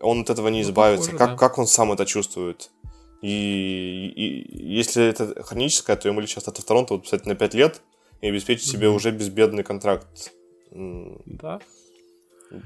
Он 0.00 0.20
от 0.22 0.30
этого 0.30 0.48
не 0.48 0.62
ну, 0.62 0.64
избавится. 0.64 1.10
Похоже, 1.10 1.18
как, 1.18 1.30
да. 1.30 1.36
как 1.36 1.58
он 1.58 1.66
сам 1.66 1.92
это 1.92 2.06
чувствует? 2.06 2.70
И, 3.22 4.12
и 4.16 4.72
если 4.74 5.04
это 5.04 5.42
хроническое, 5.42 5.96
то 5.96 6.08
ему 6.08 6.20
лучше 6.20 6.38
остаться 6.38 6.62
в 6.62 6.64
Торонто, 6.64 6.94
вот, 6.94 7.04
кстати, 7.04 7.28
на 7.28 7.34
5 7.34 7.54
лет 7.54 7.82
и 8.20 8.28
обеспечить 8.28 8.66
угу. 8.68 8.72
себе 8.72 8.88
уже 8.88 9.10
безбедный 9.10 9.62
контракт. 9.62 10.32
Да. 10.70 11.60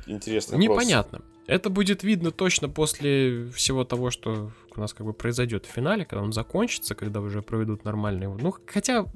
Интересно. 0.07 0.57
Непонятно. 0.57 1.23
Это 1.47 1.69
будет 1.69 2.03
видно 2.03 2.31
точно 2.31 2.69
после 2.69 3.51
всего 3.51 3.85
того, 3.85 4.11
что 4.11 4.51
у 4.77 4.81
нас 4.81 4.93
как 4.93 5.07
бы 5.07 5.13
произойдет 5.13 5.67
в 5.67 5.71
финале, 5.71 6.05
когда 6.05 6.23
он 6.23 6.33
закончится, 6.33 6.95
когда 6.95 7.21
уже 7.21 7.43
проведут 7.43 7.85
нормальные... 7.85 8.29
Ну, 8.29 8.55
хотя 8.67 9.07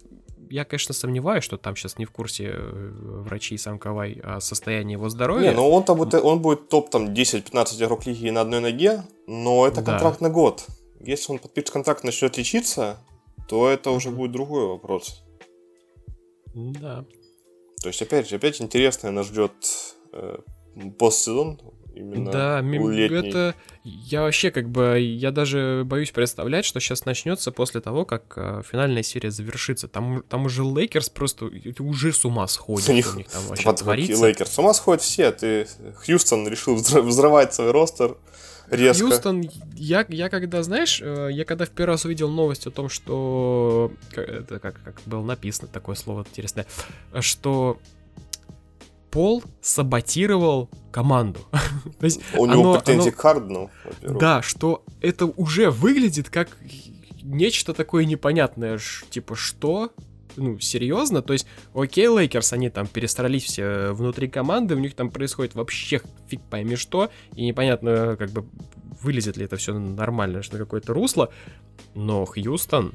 я, 0.51 0.65
конечно, 0.65 0.95
сомневаюсь, 0.95 1.45
что 1.45 1.57
там 1.57 1.77
сейчас 1.77 1.99
не 1.99 2.05
в 2.05 2.11
курсе 2.11 2.51
э, 2.53 2.91
врачи 3.23 3.55
и 3.55 3.59
сам 3.59 3.79
Кавай 3.79 4.21
о 4.23 4.41
состоянии 4.41 4.93
его 4.93 5.09
здоровья. 5.09 5.51
Не, 5.51 5.57
ну 5.57 5.69
он, 5.71 5.85
там 5.85 5.99
будет, 5.99 6.15
он 6.15 6.41
будет 6.41 6.69
топ 6.69 6.91
там 6.91 7.13
10-15 7.13 7.85
игрок 7.85 8.07
лиги 8.07 8.31
на 8.31 8.43
одной 8.43 8.61
ноге, 8.61 9.05
но 9.27 9.67
это 9.67 9.83
контракт 9.83 10.21
да. 10.21 10.29
на 10.29 10.33
год. 10.33 10.67
Если 11.01 11.33
он 11.33 11.39
подпишет 11.39 11.71
контракт 11.71 12.03
и 12.03 12.07
начнет 12.07 12.37
лечиться, 12.37 12.99
то 13.49 13.69
это 13.69 13.91
уже 13.91 14.11
будет 14.11 14.33
другой 14.33 14.67
вопрос. 14.67 15.23
Да. 16.55 17.05
То 17.83 17.89
есть, 17.89 18.03
опять 18.03 18.29
же, 18.29 18.37
опять 18.37 18.61
интересное 18.61 19.11
нас 19.11 19.27
ждет 19.27 19.53
э, 20.13 20.39
постсезон, 20.99 21.61
именно 21.95 22.31
Да, 22.31 22.61
летний. 22.61 23.29
это 23.29 23.55
я 23.85 24.23
вообще 24.23 24.51
как 24.51 24.69
бы 24.69 24.99
я 25.01 25.31
даже 25.31 25.83
боюсь 25.87 26.11
представлять, 26.11 26.65
что 26.65 26.79
сейчас 26.81 27.05
начнется 27.05 27.51
после 27.53 27.81
того, 27.81 28.05
как 28.05 28.35
э, 28.37 28.63
финальная 28.71 29.03
серия 29.03 29.31
завершится. 29.31 29.89
Там, 29.89 30.23
там 30.29 30.45
уже 30.47 30.63
Лейкерс 30.63 31.09
просто 31.11 31.51
уже 31.79 32.13
с 32.13 32.25
ума 32.25 32.47
сходит. 32.47 32.89
У 32.89 32.93
них 32.93 33.15
у 33.15 33.19
них 33.19 33.29
там 33.29 33.43
вообще 33.47 33.65
Вот 33.65 33.77
творится. 33.79 34.25
Лейкерс. 34.27 34.51
С 34.53 34.59
ума 34.59 34.75
сходят 34.75 35.03
все. 35.03 35.33
Ты 35.33 35.67
Хьюстон 36.05 36.47
решил 36.49 36.77
взрыв- 36.77 37.05
взрывать 37.05 37.55
свой 37.55 37.71
ростер 37.71 38.17
резко. 38.71 39.07
Хьюстон, 39.07 39.49
я, 39.75 40.05
я 40.09 40.29
когда, 40.29 40.63
знаешь, 40.63 41.01
э, 41.03 41.29
я 41.33 41.45
когда 41.47 41.65
в 41.65 41.71
первый 41.71 41.93
раз 41.93 42.05
увидел 42.05 42.29
новость 42.31 42.67
о 42.67 42.71
том, 42.71 42.89
что... 42.91 43.91
Это 44.15 44.59
как, 44.59 44.81
как 44.85 44.97
было 45.07 45.23
написано, 45.25 45.69
такое 45.69 45.97
слово 45.97 46.21
интересное, 46.29 46.67
что 47.21 47.79
Пол 49.11 49.43
саботировал 49.61 50.69
команду. 50.93 51.41
То 51.99 52.05
есть, 52.05 52.21
У 52.37 52.47
него 52.47 52.73
оно- 52.73 52.81
претензии 52.81 53.09
оно- 53.09 53.17
к 53.17 53.21
Хардену. 53.21 53.71
Да, 54.03 54.43
что 54.43 54.85
это 55.01 55.27
уже 55.27 55.71
выглядит 55.71 56.31
как 56.31 56.57
нечто 57.23 57.75
такое 57.75 58.05
непонятное, 58.05 58.79
типа 59.11 59.35
что? 59.35 59.93
Ну, 60.37 60.59
серьезно? 60.61 61.21
То 61.21 61.33
есть, 61.33 61.47
окей, 61.75 62.07
Лейкерс, 62.07 62.53
они 62.53 62.71
там 62.71 62.87
перестарались 62.87 63.45
все 63.45 63.91
внутри 63.93 64.29
команды, 64.29 64.77
у 64.77 64.79
них 64.79 64.95
там 64.95 65.11
происходит 65.11 65.55
вообще 65.55 66.01
фиг 66.29 66.41
пойми 66.49 66.77
что, 66.77 67.11
и 67.35 67.45
непонятно, 67.45 68.17
как 68.17 68.31
бы, 68.31 68.47
вылезет 69.03 69.37
ли 69.37 69.45
это 69.47 69.57
все 69.57 69.77
нормально, 69.77 70.43
что 70.43 70.57
какое-то 70.59 70.93
русло, 70.95 71.33
но 71.95 72.25
Хьюстон, 72.25 72.95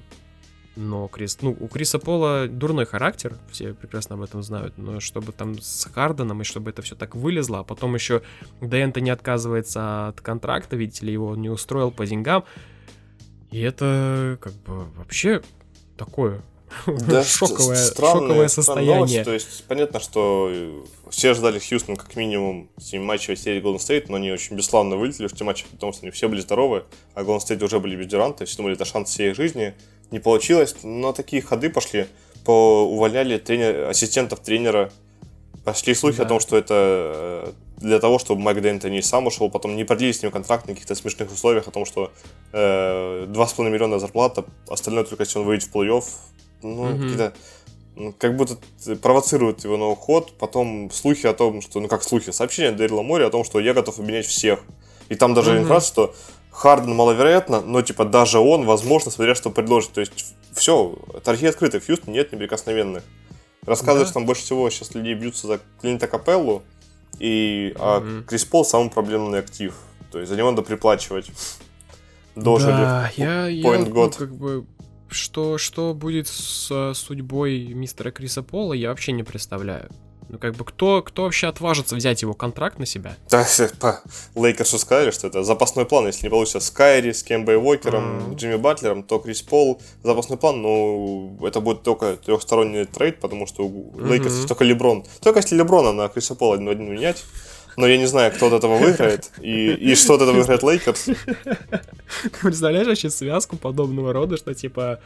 но 0.76 1.08
Крис, 1.08 1.38
ну, 1.42 1.56
у 1.60 1.68
Криса 1.68 2.00
Пола 2.00 2.48
дурной 2.48 2.86
характер, 2.86 3.38
все 3.52 3.74
прекрасно 3.74 4.16
об 4.16 4.22
этом 4.22 4.42
знают, 4.42 4.78
но 4.78 5.00
чтобы 5.00 5.32
там 5.32 5.60
с 5.62 5.86
Харденом, 5.94 6.42
и 6.42 6.46
чтобы 6.46 6.72
это 6.72 6.82
все 6.82 6.96
так 6.96 7.16
вылезло, 7.16 7.60
а 7.60 7.64
потом 7.64 7.94
еще 7.96 8.22
Дэнта 8.62 9.00
не 9.02 9.12
отказывается 9.12 10.08
от 10.08 10.22
контракта, 10.22 10.76
видите 10.76 11.06
ли, 11.06 11.14
его 11.14 11.28
он 11.28 11.42
не 11.42 11.50
устроил 11.50 11.92
по 11.92 12.06
деньгам, 12.06 12.44
и 13.52 13.60
это 13.62 14.38
как 14.42 14.54
бы 14.54 14.86
вообще 14.98 15.42
такое 15.98 16.42
Да, 16.88 17.24
шоковое, 17.24 17.76
ст- 17.76 17.94
странная- 17.94 18.14
шоковое 18.14 18.36
новость. 18.38 18.56
состояние. 18.56 19.24
То 19.24 19.34
есть 19.34 19.64
понятно, 19.68 20.00
что 20.00 20.52
все 21.12 21.36
ждали 21.36 21.60
Хьюстон 21.60 21.96
как 21.96 22.16
минимум 22.16 22.68
7 22.80 23.04
матчей 23.04 23.36
серии 23.38 23.62
Golden 23.62 23.78
State, 23.78 24.06
но 24.10 24.16
они 24.16 24.32
очень 24.32 24.56
бесславно 24.56 24.98
вылетели 24.98 25.28
в 25.28 25.34
те 25.36 25.44
матчи, 25.44 25.66
потому 25.72 25.94
что 25.94 26.02
они 26.02 26.10
все 26.10 26.28
были 26.28 26.42
здоровы, 26.42 26.86
а 27.14 27.22
Golden 27.22 27.38
State 27.48 27.64
уже 27.64 27.80
были 27.80 27.96
без 27.96 28.08
Дюранта, 28.08 28.46
все 28.46 28.58
думали, 28.58 28.74
это 28.74 28.86
шанс 28.86 29.12
всей 29.12 29.30
их 29.30 29.36
жизни. 29.36 29.76
Не 30.14 30.20
получилось, 30.20 30.76
но 30.84 31.12
такие 31.12 31.42
ходы 31.42 31.72
пошли. 31.72 32.06
По 32.46 32.84
увольняли 32.84 33.40
тренер, 33.40 33.90
ассистентов 33.90 34.42
тренера. 34.42 34.92
Пошли 35.66 35.96
слухи 35.96 36.18
Да. 36.18 36.26
о 36.26 36.28
том, 36.28 36.40
что 36.40 36.56
это 36.56 36.74
э, 36.76 37.52
для 37.78 37.98
того, 37.98 38.20
чтобы 38.20 38.40
Майк 38.42 38.60
Д'Антони 38.60 39.02
сам 39.02 39.26
ушел, 39.26 39.50
потом 39.50 39.76
не 39.76 39.86
продлили 39.86 40.12
с 40.12 40.22
ним 40.22 40.32
контракт 40.32 40.68
на 40.68 40.74
каких-то 40.76 40.94
смешных 40.94 41.32
условиях, 41.32 41.68
о 41.68 41.72
том, 41.72 41.86
что 41.86 42.12
э, 42.52 43.26
2,5 43.28 43.70
миллиона 43.72 43.98
зарплата, 43.98 44.46
остальное 44.68 45.04
только 45.04 45.24
если 45.24 45.40
он 45.40 45.46
выйдет 45.46 45.68
в 45.68 45.76
плей-офф. 45.76 46.04
Ну, 46.62 46.84
Мгм. 46.92 47.02
какие-то 47.02 47.34
ну, 47.96 48.14
как 48.16 48.36
будто 48.38 48.58
т- 48.86 48.96
провоцирует 48.98 49.64
его 49.64 49.78
на 49.78 49.88
уход, 49.88 50.34
потом 50.38 50.92
слухи 50.92 51.26
о 51.26 51.34
том, 51.34 51.60
что, 51.62 51.80
ну 51.80 51.88
как 51.88 52.04
слухи, 52.04 52.30
сообщение 52.30 52.72
Дэрила 52.72 53.02
Мори 53.02 53.24
о 53.26 53.32
том, 53.32 53.44
что 53.44 53.60
я 53.60 53.74
готов 53.74 53.98
обменять 53.98 54.28
всех. 54.28 54.60
И 55.10 55.16
там 55.16 55.34
даже 55.34 55.54
Мгм. 55.54 55.62
информация, 55.62 55.88
что 55.92 56.16
Харден 56.54 56.94
маловероятно, 56.96 57.62
но 57.62 57.82
типа 57.82 58.06
даже 58.06 58.40
он, 58.40 58.66
возможно, 58.66 59.12
смотря 59.12 59.34
что 59.36 59.50
предложит. 59.50 59.92
То 59.92 60.02
есть 60.02 60.36
все, 60.54 60.96
торги 61.24 61.48
открыты, 61.48 61.80
в 61.80 61.86
Хьюстоне 61.86 62.14
нет 62.14 62.32
неприкосновенных. 62.32 63.04
Рассказывают, 63.66 64.08
Да. 64.08 64.12
что 64.12 64.14
там 64.16 64.26
больше 64.26 64.44
всего 64.44 64.70
сейчас 64.70 64.94
людей 64.94 65.16
бьются 65.16 65.48
за 65.48 65.60
Клинта 65.82 66.08
Капеллу, 66.08 66.64
и 67.20 67.74
а 67.80 68.00
Мгм. 68.00 68.24
Крис 68.26 68.46
Пол 68.46 68.66
самый 68.66 68.90
проблемный 68.90 69.40
актив. 69.40 69.74
То 70.12 70.20
есть 70.20 70.30
за 70.30 70.38
него 70.38 70.52
надо 70.52 70.62
приплачивать. 70.62 71.32
Дожили. 72.36 72.72
Да, 72.72 73.12
я, 73.16 73.48
я 73.48 73.64
point 73.64 73.86
ну, 73.88 73.94
год. 73.94 74.16
как 74.16 74.34
бы 74.36 74.66
что, 75.10 75.58
что 75.58 75.94
будет 75.94 76.28
с 76.28 76.70
э, 76.72 76.94
судьбой 76.96 77.68
мистера 77.68 78.12
Криса 78.12 78.42
Пола, 78.44 78.74
я 78.74 78.90
вообще 78.90 79.12
не 79.12 79.24
представляю. 79.24 79.90
Ну, 80.34 80.40
как 80.40 80.56
бы, 80.56 80.66
кто, 80.66 81.04
кто 81.04 81.22
вообще 81.26 81.46
отважится 81.46 81.96
взять 81.96 82.24
его 82.24 82.34
контракт 82.34 82.80
на 82.80 82.88
себя? 82.88 83.16
Да, 83.30 83.46
по 83.80 84.02
Лейкерсу 84.34 84.80
сказали, 84.80 85.12
что 85.12 85.28
это 85.28 85.44
запасной 85.44 85.86
план. 85.86 86.08
Если 86.08 86.26
не 86.26 86.32
получится 86.32 86.60
с 86.60 86.72
Кайри, 86.72 87.14
с 87.14 87.22
Кембой 87.22 87.58
Уокером, 87.58 88.16
Мгм. 88.18 88.36
Джимми 88.36 88.56
Батлером, 88.56 89.04
то 89.04 89.20
Крис 89.20 89.44
Пол 89.44 89.80
запасной 90.02 90.40
план, 90.40 90.64
ну, 90.64 91.38
это 91.44 91.60
будет 91.60 91.84
только 91.84 92.18
трехсторонний 92.18 92.86
трейд, 92.86 93.20
потому 93.20 93.46
что 93.46 93.68
у 93.68 93.94
Лейкерс 93.96 94.34
есть 94.34 94.48
только 94.48 94.64
Леброн. 94.64 95.06
Только 95.22 95.42
если 95.42 95.56
Леброна 95.56 95.94
на 95.94 96.08
Криса 96.08 96.34
Пола 96.34 96.56
один 96.56 96.68
один 96.68 96.92
менять, 96.92 97.24
но 97.78 97.86
я 97.86 97.98
не 97.98 98.08
знаю, 98.08 98.32
кто 98.32 98.48
от 98.48 98.54
этого 98.54 98.78
выиграет, 98.78 99.30
и, 99.40 99.72
и 99.72 99.94
что 99.94 100.16
от 100.16 100.22
этого 100.24 100.36
выиграет 100.38 100.64
Лейкерс. 100.64 101.04
Ты 102.24 102.30
представляешь 102.42 102.88
вообще 102.88 103.12
связку 103.12 103.56
подобного 103.56 104.14
рода, 104.14 104.38
что 104.38 104.56
типа 104.56 105.00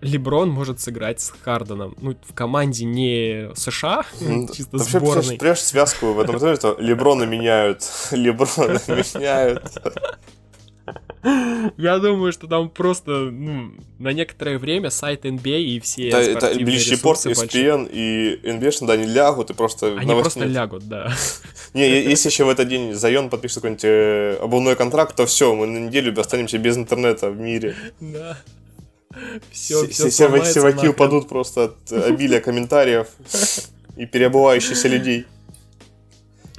Леброн 0.00 0.48
может 0.50 0.80
сыграть 0.80 1.20
с 1.20 1.32
Харденом. 1.42 1.94
Ну, 2.00 2.16
в 2.26 2.32
команде 2.34 2.84
не 2.84 3.50
США, 3.54 4.04
чисто 4.20 4.78
да 4.78 4.78
вообще, 4.78 4.98
сборной. 4.98 5.22
представляешь 5.22 5.60
связку 5.60 6.12
в 6.12 6.20
этом 6.20 6.38
что 6.56 6.76
Леброна 6.78 7.24
меняют, 7.24 7.82
Леброна 8.12 8.80
меняют. 8.88 9.62
Я 11.76 11.98
думаю, 12.00 12.32
что 12.32 12.48
там 12.48 12.68
просто, 12.68 13.10
ну, 13.30 13.74
на 14.00 14.12
некоторое 14.12 14.58
время 14.58 14.90
сайт 14.90 15.24
NBA 15.24 15.60
и 15.60 15.78
все 15.80 16.08
Это, 16.08 16.18
это 16.18 16.52
ресурсы 16.58 17.28
большие- 17.30 17.46
ESPN 17.76 17.88
и 17.92 18.40
NBA, 18.42 18.86
да, 18.86 18.94
они 18.94 19.04
лягут 19.06 19.50
и 19.50 19.54
просто 19.54 19.96
Они 19.96 20.10
просто 20.12 20.40
нет. 20.40 20.48
лягут, 20.48 20.88
да. 20.88 21.12
Не, 21.74 21.88
если 21.88 22.28
еще 22.28 22.44
в 22.44 22.48
этот 22.48 22.66
день 22.68 22.94
Зайон 22.94 23.30
подпишет 23.30 23.56
какой-нибудь 23.58 23.84
э, 23.84 24.36
обувной 24.42 24.74
контракт, 24.74 25.14
то 25.14 25.24
все, 25.26 25.54
мы 25.54 25.66
на 25.68 25.78
неделю 25.78 26.18
останемся 26.20 26.58
без 26.58 26.76
интернета 26.76 27.30
в 27.30 27.38
мире. 27.38 27.76
Да. 28.00 28.36
Все, 29.50 29.86
Все, 29.88 30.08
серва- 30.08 30.44
серваки 30.44 30.86
упадут 30.88 31.28
просто 31.28 31.64
от 31.64 31.92
э, 31.92 32.00
обилия 32.02 32.40
комментариев 32.40 33.08
и 33.96 34.06
переобувающихся 34.06 34.88
людей. 34.88 35.26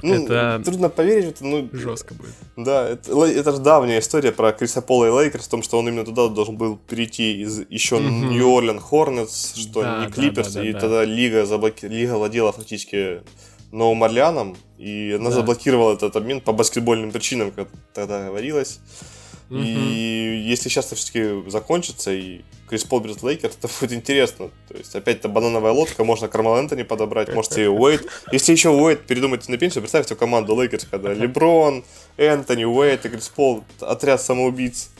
Ну, 0.02 0.24
Это- 0.26 0.60
трудно 0.64 0.90
поверить 0.90 1.24
в 1.24 1.28
это, 1.30 1.44
ну, 1.46 1.68
Жестко 1.72 2.12
будет. 2.14 2.34
да, 2.56 2.90
это, 2.90 3.24
это 3.24 3.52
же 3.52 3.58
давняя 3.58 4.00
история 4.00 4.32
про 4.32 4.52
Криса 4.52 4.82
Пола 4.82 5.06
и 5.06 5.10
Лейкерс, 5.10 5.46
в 5.46 5.48
том, 5.48 5.62
что 5.62 5.78
он 5.78 5.88
именно 5.88 6.04
туда 6.04 6.28
должен 6.28 6.56
был 6.58 6.76
перейти 6.76 7.40
из 7.40 7.60
еще. 7.70 7.98
Нью-Орлеан 8.00 8.80
Хорнетс, 8.80 9.54
что 9.56 9.80
Да, 9.82 10.00
не 10.00 10.06
да, 10.08 10.12
Клиперс, 10.12 10.52
да, 10.52 10.60
да, 10.60 10.68
и 10.68 10.72
да. 10.72 10.80
тогда 10.80 11.04
лига, 11.04 11.46
заблоки... 11.46 11.86
лига 11.86 12.16
владела 12.18 12.52
фактически 12.52 13.22
Новым 13.72 14.04
Орлеаном, 14.04 14.56
и 14.76 15.12
она 15.18 15.30
Да. 15.30 15.36
заблокировала 15.36 15.94
этот 15.94 16.14
обмен 16.16 16.42
по 16.42 16.52
баскетбольным 16.52 17.10
причинам, 17.10 17.50
как 17.50 17.68
тогда 17.94 18.26
говорилось. 18.26 18.80
Мгм. 19.48 19.62
И 19.62 20.44
если 20.46 20.68
сейчас 20.68 20.86
это 20.86 20.96
все-таки 20.96 21.50
закончится, 21.50 22.12
и 22.12 22.40
Крис 22.68 22.84
Пол 22.84 23.00
берет 23.00 23.22
Лейкерс, 23.22 23.56
это 23.56 23.68
будет 23.80 23.92
интересно. 23.92 24.50
То 24.68 24.76
есть, 24.76 24.94
опять-то 24.94 25.28
банановая 25.28 25.72
лодка, 25.72 26.02
можно 26.04 26.28
Кармело 26.28 26.58
Энтони 26.58 26.82
подобрать, 26.82 27.32
может 27.34 27.56
и 27.58 27.66
Уэйд. 27.66 28.06
Если 28.32 28.52
еще 28.52 28.70
Уэйд 28.70 29.06
передумать 29.06 29.48
на 29.48 29.58
пенсию, 29.58 29.82
представьте 29.82 30.14
команду 30.14 30.58
Лейкерс, 30.60 30.86
когда 30.90 31.12
Леброн, 31.12 31.84
Энтони, 32.16 32.64
Уэйд 32.64 33.04
и 33.04 33.08
Крис 33.10 33.28
Пол, 33.28 33.64
отряд 33.80 34.20
самоубийц. 34.22 34.90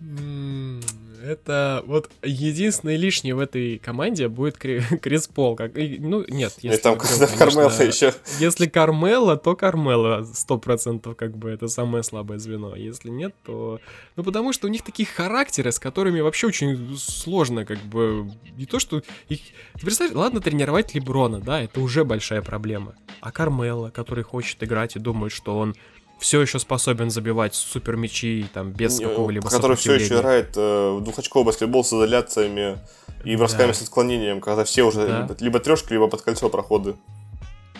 М, 0.00 0.80
Это 1.22 1.84
вот 1.86 2.10
единственный 2.22 2.96
лишний 2.96 3.32
в 3.32 3.38
этой 3.38 3.78
команде 3.78 4.28
будет 4.28 4.58
Кри- 4.58 4.80
Крис 5.02 5.28
Пол. 5.28 5.54
Как... 5.54 5.72
Ну, 5.74 6.24
нет, 6.28 6.54
И 6.60 6.68
если 6.68 6.82
там 6.82 6.98
Кармело 6.98 7.70
конечно, 7.70 7.82
еще. 7.84 8.14
Если 8.40 8.66
Кармела, 8.66 9.36
то 9.36 9.54
Кармела 9.54 10.24
сто 10.24 10.58
процентов 10.58 11.16
как 11.16 11.36
бы 11.36 11.50
это 11.50 11.68
самое 11.68 12.02
слабое 12.02 12.38
звено. 12.38 12.74
Если 12.74 13.08
нет, 13.08 13.34
то... 13.44 13.80
Ну, 14.16 14.24
потому 14.24 14.52
что 14.52 14.66
у 14.66 14.70
них 14.70 14.82
такие 14.82 15.06
характеры, 15.06 15.70
с 15.70 15.78
которыми 15.78 16.20
вообще 16.20 16.48
очень 16.48 16.96
сложно 16.98 17.64
как 17.64 17.78
бы... 17.78 18.30
Не 18.56 18.66
то, 18.66 18.80
что... 18.80 19.02
Их... 19.28 19.40
Ты 19.74 19.80
представляешь, 19.80 20.16
ладно 20.16 20.40
тренировать 20.40 20.94
Леброна, 20.94 21.40
да, 21.40 21.62
это 21.62 21.80
уже 21.80 22.04
большая 22.04 22.42
проблема. 22.42 22.96
А 23.20 23.30
Кармела, 23.30 23.90
который 23.90 24.24
хочет 24.24 24.62
играть 24.64 24.96
и 24.96 24.98
думает, 24.98 25.32
что 25.32 25.56
он 25.56 25.76
все 26.22 26.40
еще 26.40 26.58
способен 26.58 27.10
забивать 27.10 27.54
супер 27.54 27.96
мячи 27.96 28.46
там 28.54 28.70
без 28.72 28.98
какого-либо 29.00 29.48
Который 29.50 29.76
все 29.76 29.94
еще 29.94 30.14
играет 30.18 30.56
э, 30.56 30.90
в 30.98 31.02
двухочковый 31.02 31.44
баскетбол 31.46 31.84
с 31.84 31.88
изоляциями 31.88 32.78
и 33.24 33.36
бросками 33.36 33.68
Да. 33.68 33.74
с 33.74 33.82
отклонением, 33.82 34.40
когда 34.40 34.64
все 34.64 34.84
уже 34.84 35.06
Да. 35.06 35.20
либо, 35.22 35.36
либо 35.40 35.58
трешки, 35.60 35.92
либо 35.92 36.08
под 36.08 36.22
кольцо 36.22 36.48
проходы. 36.48 36.94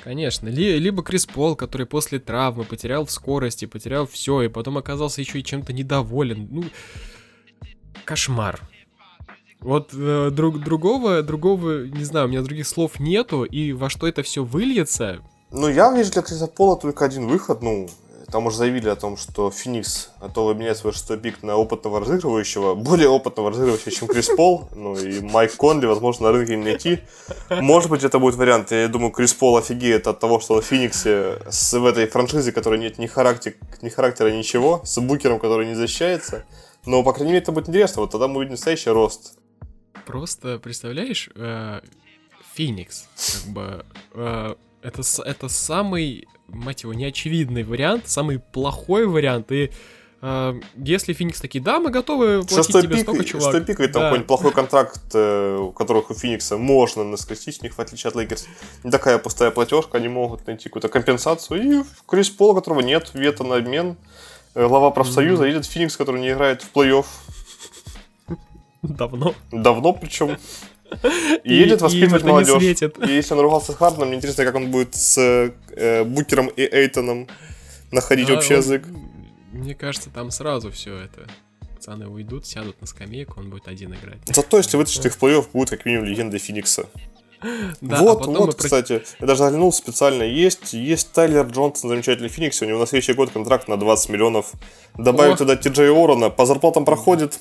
Конечно. 0.04 0.48
Ли- 0.48 0.78
либо 0.80 1.02
Крис 1.04 1.26
Пол, 1.26 1.54
который 1.54 1.86
после 1.86 2.18
травмы 2.18 2.64
потерял 2.64 3.04
в 3.06 3.10
скорости, 3.12 3.66
потерял 3.66 4.06
все, 4.06 4.42
и 4.42 4.48
потом 4.48 4.76
оказался 4.76 5.20
еще 5.20 5.38
и 5.38 5.44
чем-то 5.44 5.72
недоволен. 5.72 6.48
Ну, 6.50 6.64
кошмар. 8.04 8.60
Вот 9.60 9.90
э, 9.94 10.30
друг, 10.32 10.58
другого, 10.58 11.22
другого, 11.22 11.86
не 11.86 12.02
знаю, 12.04 12.26
у 12.26 12.28
меня 12.30 12.42
других 12.42 12.66
слов 12.66 12.98
нету, 12.98 13.44
и 13.44 13.72
во 13.72 13.88
что 13.90 14.08
это 14.08 14.24
все 14.24 14.42
выльется, 14.42 15.20
Ну, 15.52 15.68
я 15.68 15.92
вижу 15.96 16.10
для 16.10 16.22
Криса 16.22 16.48
Пола 16.48 16.76
только 16.76 17.04
один 17.04 17.28
выход, 17.28 17.62
ну, 17.62 17.88
там 18.32 18.46
уже 18.46 18.56
заявили 18.56 18.88
о 18.88 18.96
том, 18.96 19.16
что 19.16 19.50
Феникс 19.50 20.10
готовы 20.20 20.54
менять 20.54 20.78
свой 20.78 20.92
шестой 20.92 21.18
пик 21.18 21.42
на 21.42 21.56
опытного 21.56 22.00
разыгрывающего, 22.00 22.74
более 22.88 23.08
опытного 23.08 23.50
разыгрывающего, 23.50 23.92
чем 23.92 24.08
Крис 24.08 24.28
Пол, 24.28 24.68
ну 24.74 24.96
и 24.96 25.20
Майк 25.20 25.54
Конли, 25.56 25.86
возможно, 25.86 26.26
на 26.26 26.32
рынке 26.32 26.56
не 26.56 26.64
найти. 26.64 27.00
Может 27.50 27.90
быть, 27.90 28.02
это 28.02 28.18
будет 28.18 28.34
вариант. 28.36 28.72
Я 28.72 28.88
думаю, 28.88 29.12
Крис 29.12 29.34
Пол 29.34 29.58
офигеет 29.58 30.06
от 30.06 30.18
того, 30.18 30.40
что 30.40 30.60
в 30.60 30.64
Фениксе 30.64 31.38
с, 31.48 31.78
в 31.78 31.84
этой 31.84 32.06
франшизе, 32.06 32.52
которой 32.52 32.78
нет 32.78 32.98
ни, 32.98 33.06
характер, 33.06 33.54
ни 33.82 33.90
характера, 33.90 34.30
ничего, 34.30 34.80
с 34.84 34.98
букером, 35.00 35.38
который 35.38 35.66
не 35.66 35.74
защищается. 35.74 36.46
Но, 36.86 37.02
по 37.04 37.12
крайней 37.12 37.32
мере, 37.32 37.42
это 37.42 37.52
будет 37.52 37.68
интересно. 37.68 38.02
Вот 38.02 38.10
тогда 38.10 38.28
мы 38.28 38.38
увидим 38.38 38.52
настоящий 38.52 38.90
рост. 38.90 39.38
Просто, 40.06 40.58
представляешь, 40.58 41.28
э, 41.36 41.80
Феникс, 42.54 43.08
как 43.44 43.52
бы, 43.52 43.86
э, 44.14 44.54
это, 44.82 45.02
это 45.24 45.48
самый, 45.48 46.26
мать 46.48 46.82
его, 46.82 46.92
неочевидный 46.94 47.62
вариант, 47.62 48.08
самый 48.08 48.38
плохой 48.38 49.06
вариант, 49.06 49.52
и 49.52 49.70
э, 50.20 50.60
если 50.76 51.12
Феникс 51.12 51.40
такие, 51.40 51.62
да, 51.62 51.78
мы 51.78 51.90
готовы 51.90 52.40
платить 52.40 52.56
шестой 52.56 52.82
тебе 52.82 52.96
пик, 52.96 53.02
столько, 53.02 53.24
чувак. 53.24 53.44
Шестой 53.44 53.64
пик, 53.64 53.80
это 53.80 53.94
да. 53.94 54.00
какой-нибудь 54.00 54.26
плохой 54.26 54.52
контракт, 54.52 55.00
э, 55.14 55.56
у 55.56 55.72
которых 55.72 56.10
у 56.10 56.14
Феникса 56.14 56.56
можно 56.56 57.04
наскрести, 57.04 57.60
у 57.60 57.64
них, 57.64 57.74
в 57.74 57.78
отличие 57.80 58.08
от 58.08 58.16
Лейкерс, 58.16 58.46
не 58.84 58.90
такая 58.90 59.18
пустая 59.18 59.50
платежка, 59.50 59.98
они 59.98 60.08
могут 60.08 60.46
найти 60.46 60.64
какую-то 60.64 60.88
компенсацию, 60.88 61.80
и 61.80 61.84
Крис 62.06 62.30
Пол, 62.30 62.54
которого 62.54 62.80
нет 62.80 63.10
вето 63.14 63.44
на 63.44 63.56
обмен, 63.56 63.96
э, 64.54 64.66
глава 64.66 64.90
профсоюза, 64.90 65.44
mm-hmm. 65.44 65.48
едет 65.48 65.66
Феникс, 65.66 65.96
который 65.96 66.20
не 66.20 66.32
играет 66.32 66.62
в 66.62 66.72
плей-офф. 66.74 67.06
Давно. 68.82 69.34
Давно 69.52 69.92
причем. 69.92 70.38
И 71.44 71.54
едет 71.54 71.82
воспитывать 71.82 72.24
молодежь. 72.24 72.62
И 72.62 73.12
если 73.12 73.34
он 73.34 73.40
ругался 73.40 73.72
с 73.72 73.76
Харденом, 73.76 74.08
мне 74.08 74.16
интересно, 74.18 74.44
как 74.44 74.54
он 74.54 74.70
будет 74.70 74.94
с 74.94 75.18
э, 75.76 76.04
Букером 76.04 76.48
и 76.48 76.62
Эйтоном 76.62 77.28
находить 77.90 78.28
да, 78.28 78.34
общий 78.34 78.54
он, 78.54 78.60
язык. 78.60 78.84
Мне 79.52 79.74
кажется, 79.74 80.10
там 80.10 80.30
сразу 80.30 80.70
все 80.70 80.96
это. 80.96 81.26
Пацаны 81.74 82.08
уйдут, 82.08 82.46
сядут 82.46 82.80
на 82.80 82.86
скамейку, 82.86 83.40
он 83.40 83.50
будет 83.50 83.68
один 83.68 83.94
играть. 83.94 84.18
Зато 84.26 84.56
если 84.56 84.76
вытащить 84.76 85.04
их 85.04 85.14
в 85.14 85.22
плей-офф, 85.22 85.46
будет 85.52 85.70
как 85.70 85.84
минимум 85.84 86.06
легенда 86.06 86.38
Феникса. 86.38 86.86
Да, 87.80 88.00
вот, 88.00 88.24
а 88.24 88.30
вот, 88.30 88.56
про... 88.56 88.64
кстати, 88.64 89.02
я 89.20 89.26
даже 89.26 89.40
заглянул 89.40 89.72
специально. 89.72 90.22
Есть, 90.22 90.74
есть 90.74 91.12
Тайлер 91.12 91.46
Джонсон, 91.46 91.90
замечательный 91.90 92.28
Феникс. 92.28 92.62
У 92.62 92.66
него 92.66 92.78
на 92.78 92.86
следующий 92.86 93.14
год 93.14 93.30
контракт 93.32 93.66
на 93.66 93.76
20 93.76 94.10
миллионов. 94.10 94.52
Добавить 94.96 95.34
О. 95.34 95.38
туда 95.38 95.56
Ти 95.56 95.68
Джей 95.68 95.90
Орона, 95.90 96.30
по 96.30 96.46
зарплатам 96.46 96.84
проходит. 96.84 97.40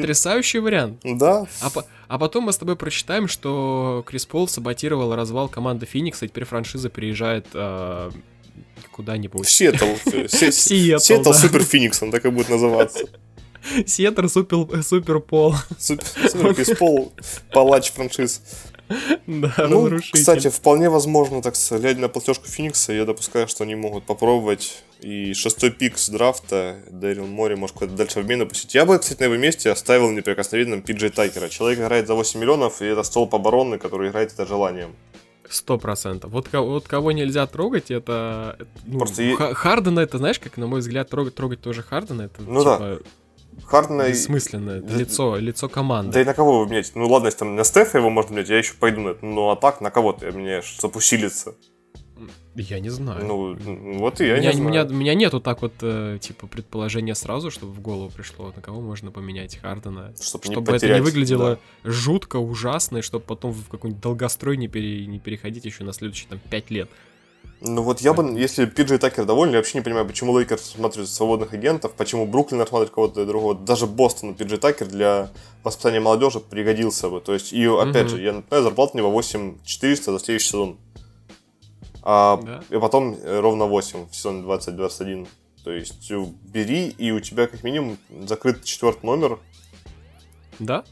Потрясающий 0.00 0.58
вариант. 0.58 1.00
Да. 1.04 1.46
А, 1.60 1.70
по- 1.70 1.84
а 2.08 2.18
потом 2.18 2.44
мы 2.44 2.52
с 2.52 2.58
тобой 2.58 2.76
прочитаем, 2.76 3.28
что 3.28 4.02
Крис 4.06 4.26
Пол 4.26 4.48
саботировал 4.48 5.14
развал 5.14 5.48
команды 5.48 5.86
Феникса, 5.86 6.26
и 6.26 6.28
теперь 6.28 6.44
франшиза 6.44 6.88
переезжает 6.88 7.46
э, 7.54 8.10
куда-нибудь. 8.90 9.46
В 9.46 9.50
Сиэтл. 9.50 9.84
Сиэтл 10.28 11.32
Супер 11.32 11.62
Феникс, 11.64 12.02
он 12.02 12.10
так 12.10 12.24
и 12.24 12.30
будет 12.30 12.48
называться. 12.48 13.04
Сиэтл 13.86 14.26
Супер, 14.26 14.82
Супер 14.82 15.20
Пол. 15.20 15.54
Супер 15.78 16.54
Крис 16.54 16.76
Пол, 16.76 17.12
палач 17.52 17.92
франшиз. 17.92 18.42
Да, 19.26 19.54
ну, 19.68 19.98
кстати, 20.12 20.48
вполне 20.50 20.90
возможно, 20.90 21.40
так 21.40 21.54
глядя 21.70 22.00
на 22.00 22.08
платежку 22.08 22.46
Феникса, 22.46 22.92
я 22.92 23.04
допускаю, 23.04 23.48
что 23.48 23.64
они 23.64 23.74
могут 23.74 24.04
попробовать 24.04 24.82
и 25.02 25.34
шестой 25.34 25.70
пик 25.70 25.98
с 25.98 26.08
драфта 26.08 26.76
Дэрил 26.90 27.26
Мори 27.26 27.56
может 27.56 27.76
куда-то 27.76 27.96
дальше 27.96 28.14
в 28.14 28.22
обмен 28.22 28.42
опустить. 28.42 28.74
Я 28.74 28.86
бы, 28.86 28.98
кстати, 28.98 29.20
на 29.20 29.24
его 29.24 29.36
месте 29.36 29.70
оставил 29.70 30.10
неприкосновенным 30.10 30.82
Пиджей 30.82 31.10
Такера. 31.10 31.48
Человек 31.48 31.80
играет 31.80 32.06
за 32.06 32.14
8 32.14 32.40
миллионов, 32.40 32.80
и 32.82 32.86
это 32.86 33.02
столб 33.02 33.34
обороны, 33.34 33.78
который 33.78 34.10
играет 34.10 34.32
с 34.32 34.46
желанием. 34.46 34.94
Сто 35.48 35.76
процентов. 35.76 36.30
Вот, 36.30 36.50
вот 36.52 36.88
кого 36.88 37.12
нельзя 37.12 37.46
трогать, 37.46 37.90
это... 37.90 38.56
Ну, 38.86 38.98
Просто 38.98 39.36
Хардена, 39.54 40.00
это, 40.00 40.18
знаешь, 40.18 40.38
как, 40.38 40.56
на 40.56 40.66
мой 40.66 40.80
взгляд, 40.80 41.10
трогать, 41.10 41.34
трогать 41.34 41.60
тоже 41.60 41.82
Хардена, 41.82 42.22
это, 42.22 42.40
ну, 42.42 42.60
типа, 42.60 42.78
да. 42.78 42.98
Хардена... 43.66 44.08
Бессмысленное. 44.08 44.80
Да, 44.80 44.94
лицо, 44.96 45.36
лицо 45.36 45.68
команды. 45.68 46.12
Да 46.12 46.22
и 46.22 46.24
на 46.24 46.32
кого 46.32 46.60
вы 46.60 46.66
меняете? 46.66 46.92
Ну 46.94 47.06
ладно, 47.08 47.26
если 47.26 47.40
там 47.40 47.56
на 47.56 47.64
Стефа 47.64 47.98
его 47.98 48.08
можно 48.08 48.32
менять, 48.32 48.48
я 48.48 48.58
еще 48.58 48.74
пойду 48.74 49.00
на 49.00 49.08
это. 49.10 49.26
Ну 49.26 49.50
а 49.50 49.56
так, 49.56 49.80
на 49.80 49.90
кого 49.90 50.12
ты 50.12 50.30
меняешь, 50.32 50.64
чтобы 50.64 50.98
усилиться? 50.98 51.54
Я 52.54 52.80
не 52.80 52.90
знаю. 52.90 53.24
Ну, 53.24 53.56
вот 53.98 54.20
и 54.20 54.26
я 54.26 54.38
меня, 54.38 54.52
не 54.52 54.56
знаю. 54.56 54.70
Меня, 54.70 54.84
меня 54.84 55.14
нету 55.14 55.40
так 55.40 55.62
вот, 55.62 55.72
э, 55.80 56.18
типа, 56.20 56.46
предположения 56.46 57.14
сразу, 57.14 57.50
чтобы 57.50 57.72
в 57.72 57.80
голову 57.80 58.10
пришло, 58.10 58.52
на 58.54 58.60
кого 58.60 58.80
можно 58.80 59.10
поменять 59.10 59.56
Хардена. 59.56 60.12
Чтобы, 60.20 60.44
чтобы 60.44 60.60
не 60.60 60.66
потерять, 60.66 60.82
это 60.82 60.94
не 60.94 61.00
выглядело 61.00 61.58
да. 61.84 61.90
жутко, 61.90 62.36
ужасно, 62.36 62.98
и 62.98 63.02
чтобы 63.02 63.24
потом 63.24 63.52
в 63.52 63.68
какой-нибудь 63.68 64.02
долгострой 64.02 64.56
не, 64.56 64.68
пере, 64.68 65.06
не 65.06 65.18
переходить 65.18 65.64
еще 65.64 65.84
на 65.84 65.92
следующие, 65.92 66.28
там, 66.28 66.40
пять 66.50 66.70
лет. 66.70 66.90
Ну 67.64 67.82
вот 67.82 68.00
я 68.00 68.12
бы, 68.12 68.38
если 68.38 68.64
Пиджей 68.66 68.98
Такер 68.98 69.24
доволен, 69.24 69.52
я 69.52 69.58
вообще 69.58 69.78
не 69.78 69.84
понимаю, 69.84 70.04
почему 70.04 70.36
Лейкерс 70.36 70.62
смотрит 70.62 71.08
свободных 71.08 71.52
агентов, 71.52 71.92
почему 71.92 72.26
Бруклин 72.26 72.60
рассматривает 72.60 72.90
кого-то 72.90 73.24
другого. 73.24 73.54
Даже 73.54 73.86
Бостон 73.86 74.34
Пиджей 74.34 74.58
Такер 74.58 74.88
для 74.88 75.30
воспитания 75.62 76.00
молодежи 76.00 76.40
пригодился 76.40 77.08
бы. 77.08 77.20
То 77.20 77.34
есть, 77.34 77.52
и 77.52 77.64
опять 77.66 78.06
mm-hmm. 78.06 78.08
же, 78.08 78.22
я 78.22 78.32
напоминаю, 78.32 78.64
зарплата 78.64 78.92
у 78.94 78.98
него 78.98 79.10
8400 79.12 80.12
за 80.12 80.18
следующий 80.18 80.48
сезон. 80.48 80.76
А, 82.02 82.36
да. 82.42 82.62
И 82.70 82.78
потом 82.78 83.14
э, 83.14 83.40
ровно 83.40 83.66
8 83.66 84.08
в 84.08 84.14
сезоне 84.14 84.42
2021. 84.42 85.28
То 85.64 85.70
есть 85.70 86.10
бери, 86.10 86.88
и 86.88 87.12
у 87.12 87.20
тебя 87.20 87.46
как 87.46 87.62
минимум 87.62 87.96
закрыт 88.26 88.64
четвертый 88.64 89.06
номер. 89.06 89.38
Да. 90.58 90.84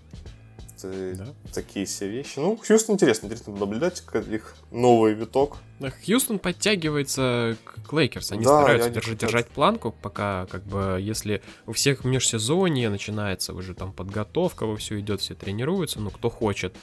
Это 0.82 1.14
да. 1.14 1.26
Такие 1.52 1.86
все 1.86 2.08
вещи. 2.08 2.38
Ну, 2.38 2.56
Хьюстон 2.56 2.94
интересно, 2.94 3.26
интересно 3.26 3.54
наблюдать, 3.54 4.00
как 4.00 4.26
их 4.28 4.56
новый 4.70 5.14
виток. 5.14 5.58
Хьюстон 6.04 6.38
подтягивается 6.38 7.56
к 7.64 7.92
Лейкерс. 7.92 8.32
Они 8.32 8.44
да, 8.44 8.62
стараются 8.62 8.90
держать, 8.90 9.18
держать 9.18 9.48
планку, 9.48 9.92
пока, 9.92 10.46
как 10.46 10.62
бы, 10.64 10.98
если 11.00 11.42
у 11.66 11.72
всех 11.72 12.04
в 12.04 12.06
межсезонье 12.06 12.88
начинается 12.88 13.52
уже 13.52 13.74
там 13.74 13.92
подготовка, 13.92 14.66
во 14.66 14.76
все 14.76 15.00
идет, 15.00 15.20
все 15.20 15.34
тренируются, 15.34 16.00
ну, 16.00 16.10
кто 16.10 16.30
хочет. 16.30 16.74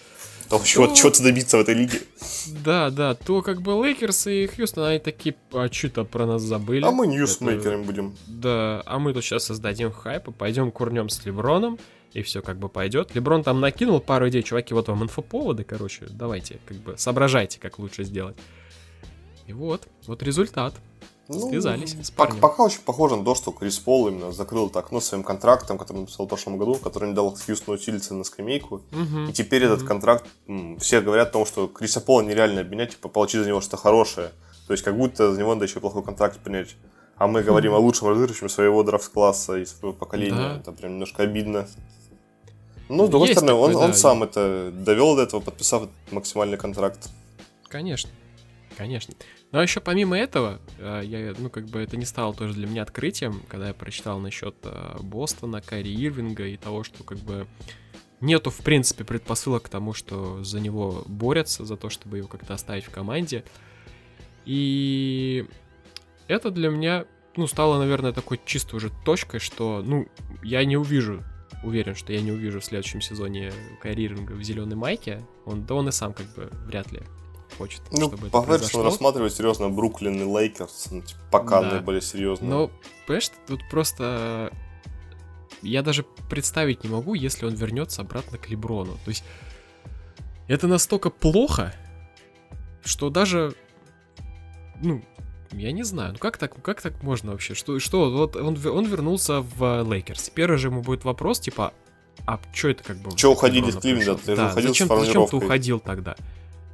Там 0.50 0.64
чего, 0.64 0.88
чего-то 0.88 1.24
добиться 1.24 1.58
в 1.58 1.62
этой 1.62 1.76
лиге. 1.76 2.00
Да, 2.64 2.90
да, 2.90 3.16
то 3.16 3.42
как 3.42 3.62
бы 3.62 3.72
Лейкерс 3.72 4.28
и 4.28 4.48
Хьюстон, 4.48 4.86
они 4.86 5.00
такие, 5.00 5.36
а 5.52 5.68
что-то 5.72 6.06
про 6.06 6.26
нас 6.26 6.42
забыли. 6.42 6.86
А 6.86 6.92
мы 6.92 7.08
ньюсмейкерами 7.08 7.84
будем. 7.84 8.16
Да, 8.28 8.82
а 8.86 9.00
мы 9.00 9.14
тут 9.14 9.24
сейчас 9.24 9.46
создадим 9.46 9.92
хайп, 9.92 10.36
пойдем 10.38 10.72
курнем 10.72 11.10
с 11.10 11.26
Леброном, 11.26 11.78
и 12.14 12.22
все 12.22 12.42
как 12.42 12.58
бы 12.58 12.70
пойдет. 12.70 13.14
Леброн 13.14 13.44
там 13.44 13.60
накинул 13.60 14.00
пару 14.00 14.30
идей, 14.30 14.44
чуваки, 14.44 14.74
вот 14.74 14.88
вам 14.88 15.04
инфоповоды, 15.04 15.64
короче, 15.64 16.08
давайте, 16.10 16.60
как 16.66 16.78
бы, 16.78 16.96
соображайте, 16.98 17.60
как 17.60 17.80
лучше 17.80 18.04
сделать. 18.04 18.38
И 19.48 19.54
вот, 19.54 19.88
вот 20.06 20.24
результат. 20.24 20.74
Ну, 21.30 21.50
Связались 21.50 21.96
с 22.02 22.10
парнем. 22.10 22.40
Пока 22.40 22.64
очень 22.64 22.80
похоже 22.82 23.18
на 23.18 23.26
то, 23.26 23.36
что 23.36 23.52
Крис 23.52 23.80
Пол 23.80 24.08
именно 24.08 24.32
закрыл 24.32 24.68
это 24.68 24.80
окно 24.80 25.02
своим 25.02 25.24
контрактом, 25.24 25.78
который 25.78 26.00
написал 26.00 26.26
в 26.26 26.30
прошлом 26.30 26.58
году, 26.58 26.76
который 26.76 27.10
не 27.10 27.16
дал 27.16 27.36
Хьюстону 27.36 27.76
усилиться 27.76 28.14
на 28.14 28.24
скамейку. 28.24 28.82
Угу. 28.92 29.30
И 29.30 29.34
теперь 29.34 29.66
угу. 29.66 29.74
этот 29.74 29.88
контракт, 29.88 30.26
все 30.80 31.02
говорят 31.02 31.30
о 31.30 31.32
том, 31.32 31.46
что 31.46 31.68
Криса 31.68 32.00
Пола 32.00 32.22
нереально 32.22 32.62
обменять, 32.62 32.92
типа 32.92 33.10
получить 33.10 33.42
за 33.42 33.48
него 33.48 33.60
что-то 33.60 33.78
хорошее. 33.78 34.32
То 34.68 34.74
есть 34.74 34.84
как 34.84 34.98
будто 34.98 35.34
за 35.34 35.40
него 35.40 35.54
надо 35.54 35.66
еще 35.66 35.80
плохой 35.80 36.04
контракт 36.04 36.40
принять. 36.40 36.76
А 37.18 37.28
мы 37.28 37.42
говорим 37.42 37.74
о 37.74 37.80
лучшем 37.80 38.10
разыгрывающем 38.10 38.48
своего 38.48 38.84
драфт-класса 38.84 39.58
и 39.58 39.66
своего 39.66 39.92
поколения. 39.92 40.36
Да. 40.36 40.58
Это 40.58 40.72
прям 40.72 40.94
немножко 40.94 41.24
обидно. 41.24 41.68
Ну, 42.90 43.08
с 43.08 43.10
другой 43.10 43.30
Есть 43.30 43.40
стороны, 43.40 43.60
такой, 43.60 43.76
он, 43.76 43.82
да. 43.82 43.86
он 43.88 43.94
сам 43.94 44.24
это 44.24 44.72
довел 44.72 45.16
до 45.16 45.24
этого, 45.24 45.42
подписав 45.42 45.90
максимальный 46.12 46.58
контракт. 46.58 47.10
Конечно, 47.68 48.10
конечно. 48.78 49.14
Ну 49.52 49.60
а 49.60 49.64
еще 49.64 49.82
помимо 49.82 50.18
этого, 50.18 50.62
э, 50.78 51.02
я, 51.04 51.34
ну, 51.38 51.50
как 51.50 51.66
бы 51.66 51.80
это 51.80 51.98
не 51.98 52.06
стало 52.06 52.34
тоже 52.34 52.54
для 52.54 52.68
меня 52.68 52.84
открытием, 52.84 53.42
когда 53.50 53.70
я 53.70 53.74
прочитал 53.74 54.20
насчет 54.20 54.56
э, 54.64 54.98
Бостона, 55.02 55.62
Карри 55.62 55.94
Ирвинга 55.94 56.46
и 56.46 56.58
того, 56.58 56.84
что 56.84 57.04
как 57.04 57.18
бы 57.18 57.48
нету, 58.22 58.52
в 58.52 58.60
принципе, 58.60 59.04
предпосылок 59.04 59.64
к 59.64 59.70
тому, 59.70 59.94
что 59.94 60.44
за 60.44 60.60
него 60.60 61.04
борются, 61.08 61.66
за 61.66 61.76
то, 61.76 61.90
чтобы 61.90 62.18
его 62.18 62.28
как-то 62.28 62.54
оставить 62.54 62.86
в 62.86 62.92
команде. 62.92 63.44
И 64.46 65.46
это 66.28 66.52
для 66.52 66.70
меня, 66.70 67.06
ну, 67.36 67.48
стало, 67.48 67.80
наверное, 67.80 68.14
такой 68.14 68.40
чисто 68.46 68.76
уже 68.76 68.92
точкой, 69.06 69.40
что, 69.40 69.82
ну, 69.84 70.08
я 70.44 70.64
не 70.66 70.78
увижу, 70.78 71.24
уверен, 71.64 71.96
что 71.96 72.14
я 72.14 72.22
не 72.22 72.32
увижу 72.32 72.60
в 72.60 72.66
следующем 72.66 73.02
сезоне 73.02 73.52
Кайри 73.82 74.06
Ирвинга 74.06 74.34
в 74.34 74.44
зеленой 74.44 74.76
майке. 74.76 75.26
Он, 75.46 75.66
да 75.66 75.76
он 75.76 75.90
и 75.90 75.92
сам 75.92 76.14
как 76.14 76.28
бы 76.36 76.50
вряд 76.66 76.92
ли 76.92 77.02
хочет, 77.58 77.82
ну, 77.92 78.08
чтобы 78.08 78.28
это 78.28 78.42
произошло. 78.42 78.84
рассматривать 78.84 79.34
серьезно 79.34 79.70
Бруклин 79.70 80.22
и 80.22 80.24
Лейкерс, 80.24 80.88
ну, 80.92 81.02
типа, 81.02 81.20
пока 81.32 81.62
да. 81.62 81.72
наиболее 81.72 82.02
серьезно. 82.02 82.48
Ну, 82.48 82.72
понимаешь, 83.06 83.32
тут 83.48 83.62
просто... 83.70 84.52
Я 85.64 85.82
даже 85.82 86.06
представить 86.30 86.84
не 86.84 86.90
могу, 86.90 87.16
если 87.16 87.46
он 87.46 87.56
вернется 87.56 88.02
обратно 88.02 88.38
к 88.38 88.50
Леброну. 88.50 88.94
То 89.04 89.10
есть, 89.10 89.24
это 90.48 90.68
настолько 90.68 91.10
плохо, 91.10 91.74
что 92.84 93.10
даже... 93.10 93.54
Ну, 94.82 95.04
я 95.52 95.72
не 95.72 95.84
знаю, 95.84 96.14
ну 96.14 96.20
как 96.20 96.38
так, 96.38 96.62
как 96.62 96.82
так 96.82 97.02
можно 97.04 97.32
вообще? 97.32 97.54
Что, 97.56 97.80
что 97.80 98.12
вот 98.12 98.36
он, 98.36 98.58
он 98.68 98.86
вернулся 98.86 99.42
в 99.42 99.84
Лейкерс. 99.84 100.30
Первый 100.30 100.58
же 100.58 100.68
ему 100.68 100.82
будет 100.82 101.04
вопрос, 101.04 101.40
типа, 101.40 101.74
а 102.26 102.40
что 102.54 102.70
это 102.70 102.84
как 102.84 102.98
бы... 102.98 103.16
Че 103.16 103.32
уходили 103.32 103.72
в 103.72 103.80
Кливленд? 103.80 104.22
Ты 104.22 104.36
да, 104.36 104.48
уходил 104.48 104.70
зачем, 104.70 104.88
зачем 104.88 105.28
ты 105.28 105.36
уходил 105.36 105.80
тогда? 105.80 106.16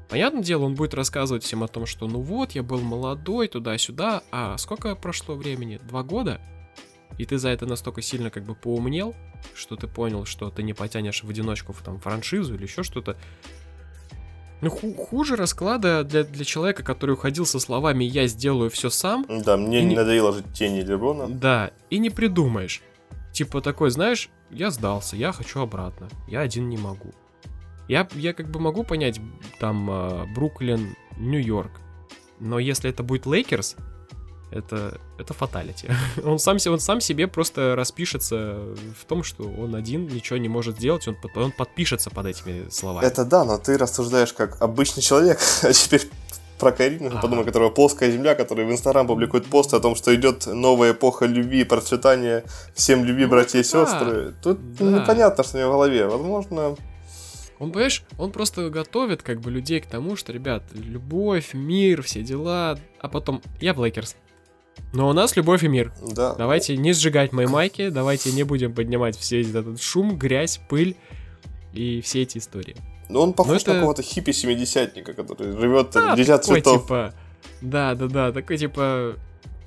Понятное 0.09 0.43
дело, 0.43 0.63
он 0.65 0.75
будет 0.75 0.93
рассказывать 0.93 1.43
всем 1.43 1.63
о 1.63 1.67
том, 1.67 1.85
что 1.85 2.07
ну 2.07 2.21
вот, 2.21 2.51
я 2.51 2.63
был 2.63 2.81
молодой, 2.81 3.47
туда-сюда, 3.47 4.21
а 4.31 4.57
сколько 4.57 4.95
прошло 4.95 5.35
времени? 5.35 5.79
Два 5.87 6.03
года? 6.03 6.39
И 7.17 7.25
ты 7.25 7.37
за 7.37 7.49
это 7.49 7.65
настолько 7.65 8.01
сильно 8.01 8.29
как 8.29 8.43
бы 8.43 8.55
поумнел, 8.55 9.15
что 9.53 9.75
ты 9.75 9.87
понял, 9.87 10.25
что 10.25 10.49
ты 10.49 10.63
не 10.63 10.73
потянешь 10.73 11.23
в 11.23 11.29
одиночку 11.29 11.73
в 11.73 11.81
там 11.81 11.99
франшизу 11.99 12.55
или 12.55 12.63
еще 12.63 12.83
что-то. 12.83 13.17
Ну, 14.61 14.69
ху- 14.69 14.93
хуже 14.93 15.35
расклада 15.35 16.03
для, 16.03 16.23
для 16.23 16.45
человека, 16.45 16.83
который 16.83 17.11
уходил 17.11 17.45
со 17.45 17.59
словами 17.59 18.03
«я 18.05 18.27
сделаю 18.27 18.69
все 18.69 18.89
сам». 18.89 19.25
Да, 19.27 19.57
мне 19.57 19.83
не 19.83 19.95
надоело 19.95 20.31
жить 20.33 20.50
в 20.50 20.53
тени 20.53 20.81
Леброна. 20.81 21.27
Да, 21.27 21.71
и 21.89 21.97
не 21.97 22.09
придумаешь. 22.09 22.81
Типа 23.33 23.61
такой, 23.61 23.89
знаешь, 23.91 24.29
я 24.49 24.71
сдался, 24.71 25.17
я 25.17 25.33
хочу 25.33 25.59
обратно. 25.59 26.07
Я 26.27 26.41
один 26.41 26.69
не 26.69 26.77
могу. 26.77 27.13
Я, 27.87 28.07
я 28.15 28.33
как 28.33 28.49
бы 28.49 28.59
могу 28.59 28.83
понять, 28.83 29.19
там, 29.59 29.87
а, 29.89 30.25
Бруклин, 30.33 30.95
Нью-Йорк. 31.17 31.71
Но 32.39 32.59
если 32.59 32.89
это 32.89 33.03
будет 33.03 33.25
Лейкерс, 33.25 33.75
это, 34.51 34.99
это 35.17 35.33
фаталити. 35.33 35.89
Он 36.23 36.37
сам, 36.39 36.57
он 36.67 36.79
сам 36.79 37.01
себе 37.01 37.27
просто 37.27 37.75
распишется 37.75 38.75
в 38.99 39.05
том, 39.05 39.23
что 39.23 39.43
он 39.43 39.73
один 39.75 40.07
ничего 40.07 40.37
не 40.37 40.47
может 40.49 40.77
сделать, 40.77 41.07
он, 41.07 41.17
он 41.35 41.51
подпишется 41.51 42.09
под 42.11 42.27
этими 42.27 42.69
словами. 42.69 43.03
Это 43.05 43.25
да, 43.25 43.45
но 43.45 43.57
ты 43.57 43.77
рассуждаешь 43.77 44.31
как 44.33 44.61
обычный 44.61 45.01
человек, 45.01 45.39
а 45.63 45.73
теперь 45.73 46.01
про 46.59 46.71
Карину, 46.71 47.07
Ага. 47.07 47.19
подумай, 47.19 47.43
у 47.43 47.45
которого 47.45 47.71
плоская 47.71 48.11
земля, 48.11 48.35
который 48.35 48.65
в 48.65 48.71
Инстаграм 48.71 49.07
публикует 49.07 49.45
посты 49.47 49.75
о 49.75 49.79
том, 49.79 49.95
что 49.95 50.13
идет 50.15 50.45
новая 50.45 50.91
эпоха 50.91 51.25
любви 51.25 51.61
и 51.61 51.63
процветания, 51.63 52.43
всем 52.75 53.03
любви, 53.05 53.23
Ну, 53.25 53.31
братья 53.31 53.59
и 53.59 53.63
да. 53.63 53.67
сестры. 53.67 54.33
Тут 54.43 54.75
Да. 54.75 54.85
непонятно, 54.85 55.43
что 55.43 55.57
у 55.57 55.59
него 55.61 55.71
в 55.71 55.73
голове. 55.73 56.05
Возможно, 56.07 56.75
Он, 57.63 57.71
понимаешь, 57.71 58.03
он 58.17 58.31
просто 58.31 58.69
готовит 58.69 59.23
как 59.23 59.39
бы 59.41 59.49
людей 59.51 59.79
к 59.79 59.85
тому, 59.85 60.15
что, 60.15 60.31
ребят, 60.33 60.63
любовь, 60.73 61.53
мир, 61.53 62.01
все 62.03 62.21
дела, 62.21 62.77
а 62.99 63.07
потом 63.07 63.41
я 63.61 63.73
в 63.73 63.79
Лейкерс. 63.83 64.15
Но 64.91 65.07
у 65.09 65.13
нас 65.13 65.35
любовь 65.37 65.63
и 65.63 65.67
мир. 65.67 65.93
да. 66.15 66.33
Давайте 66.35 66.75
не 66.77 66.93
сжигать 66.93 67.31
мои 67.31 67.45
майки, 67.45 67.89
давайте 67.89 68.31
не 68.31 68.43
будем 68.43 68.73
поднимать 68.73 69.17
все 69.17 69.41
этот 69.41 69.81
шум, 69.81 70.17
грязь, 70.17 70.59
пыль 70.69 70.95
и 71.73 72.01
все 72.01 72.23
эти 72.23 72.37
истории. 72.39 72.75
Но 73.09 73.21
он 73.21 73.33
похож 73.33 73.61
это- 73.61 73.69
на 73.73 73.79
какого-то 73.79 74.01
хиппи-семидесятника, 74.01 75.13
который 75.13 75.51
живет 75.53 75.91
Да, 75.91 76.15
дитя 76.15 76.37
такой, 76.37 76.61
цветов. 76.61 76.81
типа, 76.83 77.13
да, 77.61 77.95
да, 77.95 78.07
да, 78.07 78.31
такой 78.31 78.57
типа, 78.57 79.15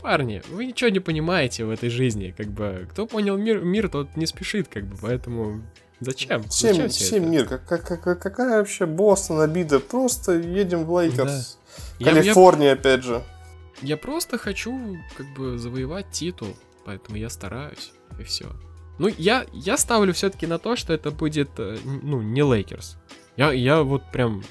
парни, 0.03 0.43
вы 0.51 0.67
ничего 0.67 0.91
не 0.91 1.01
понимаете 1.01 1.65
в 1.65 1.71
этой 1.71 1.89
жизни, 1.89 2.35
как 2.37 2.49
бы, 2.49 2.87
кто 2.91 3.07
понял 3.07 3.37
мир, 3.37 3.61
мир 3.61 3.89
тот 3.89 4.17
не 4.17 4.27
спешит, 4.27 4.69
как 4.69 4.85
бы, 4.87 4.97
поэтому 5.01 5.63
зачем? 6.01 6.43
Всем, 6.49 6.75
Зачем 6.77 6.89
всем 6.91 7.23
это? 7.23 7.31
мир, 7.31 7.47
как, 7.47 7.65
как- 7.67 8.03
как- 8.03 8.19
какая 8.23 8.59
вообще 8.59 8.87
Бостон 8.87 9.41
обида, 9.41 9.81
просто 9.81 10.33
едем 10.33 10.85
в 10.85 10.99
Лейкерс. 11.01 11.59
Я- 11.99 12.11
я- 12.13 12.15
Калифорния, 12.23 12.73
опять 12.73 13.03
же. 13.05 13.23
Я 13.83 13.97
просто 13.97 14.39
хочу, 14.39 14.97
как 15.17 15.27
бы, 15.35 15.59
завоевать 15.59 16.11
титул, 16.11 16.49
поэтому 16.85 17.17
я 17.19 17.29
стараюсь, 17.31 17.93
и 18.19 18.23
все. 18.25 18.47
Ну, 18.99 19.09
я, 19.19 19.45
я 19.53 19.77
ставлю 19.77 20.15
все-таки 20.15 20.47
на 20.47 20.59
то, 20.59 20.77
что 20.77 20.95
это 20.95 21.11
будет, 21.11 21.51
э, 21.59 21.77
ну, 21.85 22.23
не 22.23 22.43
Лейкерс. 22.43 22.97
Я, 23.37 23.53
я 23.53 23.83
вот 23.83 24.03
прям, 24.13 24.43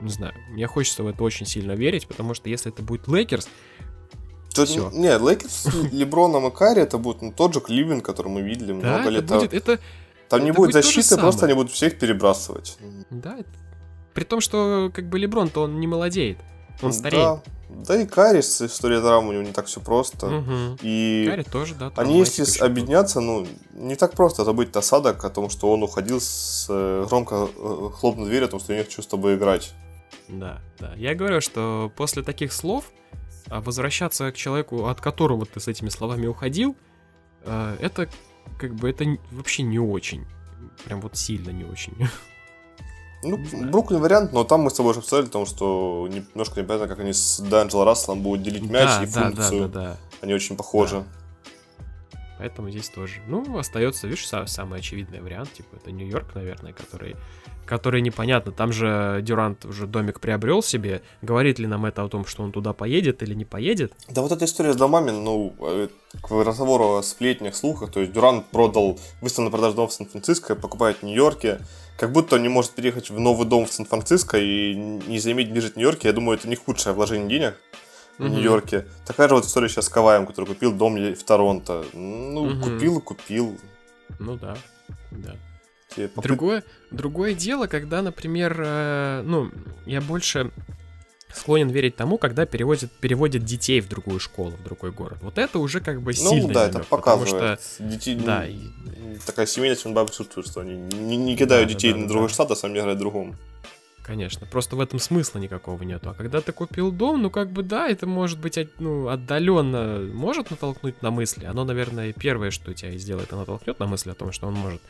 не 0.00 0.10
знаю, 0.10 0.32
мне 0.50 0.68
хочется 0.68 1.02
в 1.02 1.08
это 1.08 1.24
очень 1.24 1.46
сильно 1.46 1.72
верить, 1.72 2.06
потому 2.06 2.34
что 2.34 2.48
если 2.48 2.70
это 2.72 2.82
будет 2.82 3.08
Лейкерс, 3.08 3.48
Тут, 4.54 4.68
Всё. 4.68 4.90
Не, 4.92 5.16
Лейкерс 5.18 5.52
с 5.52 5.66
Леброном 5.92 6.46
и 6.48 6.50
Карри 6.50 6.82
это 6.82 6.98
будет 6.98 7.22
ну, 7.22 7.32
тот 7.36 7.54
же 7.54 7.60
Кливленд, 7.60 8.00
который 8.00 8.28
мы 8.28 8.42
видели 8.42 8.68
да, 8.72 8.74
много 8.98 9.00
это 9.02 9.10
лет. 9.10 9.24
будет, 9.26 9.54
это, 9.54 9.78
Там 10.28 10.44
не 10.44 10.50
это 10.50 10.56
будет 10.56 10.72
защиты, 10.72 11.16
просто 11.16 11.46
они 11.46 11.54
будут 11.54 11.72
всех 11.72 11.98
перебрасывать. 11.98 12.78
да, 13.10 13.38
при 14.14 14.24
том, 14.24 14.40
что, 14.40 14.90
как 14.92 15.08
бы, 15.08 15.18
Леброн-то 15.18 15.62
он 15.62 15.78
не 15.78 15.86
молодеет, 15.86 16.38
он 16.82 16.92
стареет. 16.92 17.22
Да, 17.22 17.42
да 17.68 18.00
и 18.00 18.06
Карри 18.06 18.40
с 18.40 18.62
историей 18.62 19.00
травм 19.00 19.28
у 19.28 19.32
него 19.32 19.42
не 19.42 19.52
так 19.52 19.66
все 19.66 19.80
просто. 19.80 20.26
Мгм. 20.26 20.78
И 20.82 21.26
Карри 21.28 21.42
тоже, 21.44 21.74
да. 21.74 21.92
они, 21.96 22.18
если 22.18 22.64
объединяться, 22.64 23.20
ну, 23.20 23.46
не 23.74 23.94
так 23.94 24.14
просто 24.14 24.44
забыть 24.44 24.74
осадок 24.74 25.24
о 25.24 25.30
том, 25.30 25.50
что 25.50 25.72
он 25.72 25.82
уходил 25.82 26.20
с 26.20 26.66
э, 26.68 27.06
громко 27.08 27.48
э, 27.56 27.90
хлопнув 27.94 28.26
дверь 28.26 28.44
о 28.44 28.48
том, 28.48 28.58
что 28.60 28.72
я 28.72 28.80
не 28.80 28.84
хочу 28.84 29.02
с 29.02 29.06
тобой 29.06 29.36
играть. 29.36 29.72
Да, 30.28 30.60
да. 30.78 30.94
Я 30.96 31.14
говорю, 31.14 31.40
что 31.40 31.92
после 31.96 32.22
таких 32.22 32.52
слов 32.52 32.90
а, 33.48 33.60
возвращаться 33.60 34.30
к 34.32 34.36
человеку, 34.36 34.86
от 34.86 35.00
которого 35.00 35.46
ты 35.46 35.60
с 35.60 35.68
этими 35.68 35.88
словами 35.88 36.26
уходил, 36.26 36.76
э, 37.44 37.76
это 37.80 38.08
как 38.58 38.74
бы 38.74 38.90
это 38.90 39.04
вообще 39.30 39.62
не 39.62 39.78
очень. 39.78 40.26
Прям 40.84 41.00
вот 41.00 41.16
сильно 41.16 41.50
не 41.50 41.64
очень. 41.64 41.94
Ну. 43.22 43.38
Бруклин 43.70 44.00
вариант, 44.00 44.32
но 44.32 44.44
там 44.44 44.60
мы 44.60 44.70
с 44.70 44.74
тобой 44.74 44.90
уже 44.90 45.00
обсуждали, 45.00 45.26
потому 45.26 45.44
что 45.44 46.08
немножко 46.08 46.60
непонятно, 46.60 46.86
как 46.86 47.00
они 47.00 47.12
с 47.12 47.40
Д'Анджело 47.40 47.84
Расселом 47.84 48.22
будут 48.22 48.44
делить 48.44 48.62
мяч 48.62 48.86
да, 48.86 49.02
и 49.02 49.06
да, 49.06 49.12
да, 49.12 49.22
функцию. 49.22 49.68
да, 49.68 49.82
да. 49.82 49.96
Они 50.20 50.34
очень 50.34 50.56
похожи. 50.56 51.04
Поэтому 52.38 52.70
здесь 52.70 52.88
тоже. 52.88 53.20
Ну, 53.26 53.58
остается, 53.58 54.06
видишь, 54.06 54.26
са- 54.26 54.46
самый 54.46 54.78
очевидный 54.78 55.20
вариант, 55.20 55.52
типа, 55.52 55.76
это 55.76 55.90
Нью-Йорк, 55.90 56.34
наверное, 56.34 56.72
который, 56.72 57.16
который 57.66 58.00
непонятно. 58.00 58.52
Там 58.52 58.72
же 58.72 59.20
Дюрант 59.22 59.64
уже 59.64 59.86
домик 59.86 60.20
приобрел 60.20 60.62
себе. 60.62 61.02
Говорит 61.20 61.58
ли 61.58 61.66
нам 61.66 61.84
это 61.84 62.04
о 62.04 62.08
том, 62.08 62.24
что 62.24 62.44
он 62.44 62.52
туда 62.52 62.72
поедет 62.72 63.22
или 63.22 63.34
не 63.34 63.44
поедет? 63.44 63.92
Да 64.08 64.22
вот 64.22 64.30
эта 64.30 64.44
история 64.44 64.72
с 64.72 64.76
домами, 64.76 65.10
ну, 65.10 65.52
э, 65.60 65.88
к 66.22 66.30
разговору 66.30 66.96
о 66.96 67.02
сплетнях, 67.02 67.56
слухах, 67.56 67.90
то 67.90 68.00
есть 68.00 68.12
Дюрант 68.12 68.46
продал, 68.46 68.98
выставил 69.20 69.46
на 69.46 69.50
продажу 69.50 69.74
дом 69.74 69.88
в 69.88 69.92
Сан-Франциско, 69.92 70.54
покупает 70.54 70.98
в 70.98 71.02
Нью-Йорке, 71.02 71.58
как 71.98 72.12
будто 72.12 72.36
он 72.36 72.42
не 72.42 72.48
может 72.48 72.70
переехать 72.70 73.10
в 73.10 73.18
новый 73.18 73.46
дом 73.46 73.66
в 73.66 73.72
Сан-Франциско 73.72 74.38
и 74.38 74.74
не 74.74 75.18
заиметь 75.18 75.52
жить 75.60 75.74
в 75.74 75.76
Нью-Йорке, 75.76 76.08
я 76.08 76.14
думаю, 76.14 76.38
это 76.38 76.48
не 76.48 76.54
худшее 76.54 76.92
вложение 76.94 77.28
денег 77.28 77.56
в. 78.18 78.28
Нью-Йорке. 78.28 78.86
Такая 79.06 79.28
же 79.28 79.34
вот 79.34 79.44
история 79.46 79.68
сейчас 79.68 79.86
с 79.86 79.88
Каваем, 79.88 80.26
который 80.26 80.46
купил 80.46 80.72
дом 80.72 80.96
в 80.96 81.22
Торонто. 81.24 81.84
Ну, 81.92 82.60
купил, 82.60 83.00
купил. 83.00 83.58
Ну 84.18 84.36
да, 84.36 84.56
да. 85.10 85.36
Попыт- 85.96 86.22
Другое, 86.22 86.64
другое 86.90 87.34
дело, 87.34 87.66
когда, 87.66 88.02
например, 88.02 88.56
э, 88.64 89.22
ну, 89.24 89.50
я 89.86 90.00
больше 90.00 90.50
склонен 91.32 91.68
верить 91.70 91.96
тому, 91.96 92.18
когда 92.18 92.46
переводят, 92.46 92.90
переводят 92.92 93.44
детей 93.44 93.80
в 93.80 93.88
другую 93.88 94.20
школу, 94.20 94.50
в 94.52 94.62
другой 94.62 94.92
город. 94.92 95.18
Вот 95.22 95.38
это 95.38 95.58
уже 95.58 95.80
как 95.80 96.00
бы 96.02 96.12
Ну 96.16 96.30
сильный 96.30 96.54
да, 96.54 96.60
намёк, 96.66 96.76
это 96.76 96.78
потому 96.84 97.24
показывает. 97.24 97.60
что 97.60 97.82
Детей, 97.84 98.14
да, 98.16 98.46
и- 98.46 98.58
такая 99.26 99.46
семейность 99.46 99.84
он 99.86 99.94
присутствует, 99.94 100.46
что 100.46 100.60
они 100.60 100.76
не, 100.76 101.16
не 101.16 101.36
кидают 101.36 101.68
Да, 101.68 101.74
детей 101.74 101.92
да, 101.92 101.96
на 101.98 102.02
да, 102.04 102.08
другой 102.08 102.28
да. 102.28 102.34
штат, 102.34 102.50
а 102.50 102.56
сами 102.56 102.78
играют 102.78 102.96
в 102.96 103.00
другом. 103.00 103.36
Конечно, 104.08 104.46
просто 104.46 104.74
в 104.74 104.80
этом 104.80 104.98
смысла 104.98 105.38
никакого 105.38 105.82
нету. 105.82 106.08
А 106.08 106.14
когда 106.14 106.40
ты 106.40 106.50
купил 106.52 106.90
дом, 106.90 107.20
ну 107.20 107.28
как 107.28 107.50
бы 107.50 107.62
да, 107.62 107.86
это 107.90 108.06
может 108.06 108.38
быть 108.38 108.58
ну, 108.78 109.08
отдаленно 109.08 109.98
может 110.14 110.50
натолкнуть 110.50 111.02
на 111.02 111.10
мысли. 111.10 111.44
Оно, 111.44 111.64
наверное, 111.64 112.14
первое, 112.14 112.50
что 112.50 112.72
тебя 112.72 112.92
и 112.92 112.96
сделает, 112.96 113.30
оно 113.34 113.42
натолкнет 113.42 113.78
на 113.78 113.86
мысли 113.86 114.10
о 114.10 114.14
том, 114.14 114.32
что 114.32 114.46
он 114.46 114.54
может 114.54 114.80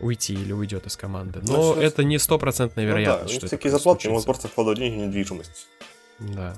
уйти 0.00 0.34
или 0.34 0.52
уйдет 0.52 0.86
из 0.86 0.98
команды. 0.98 1.40
Но 1.42 1.74
Ну, 1.74 1.80
это 1.80 2.04
не 2.04 2.18
стопроцентная 2.18 2.84
Ну 2.84 2.90
да, 2.90 2.98
вероятность, 2.98 3.34
что 3.36 3.46
это 3.46 3.56
просто 3.56 3.70
зарплаты, 3.70 3.88
они 3.88 3.94
случится. 3.94 4.10
могут 4.10 4.24
просто 4.26 4.48
вкладывать 4.48 4.78
деньги 4.80 5.02
в 5.02 5.06
недвижимость. 5.06 5.68
Да. 6.18 6.54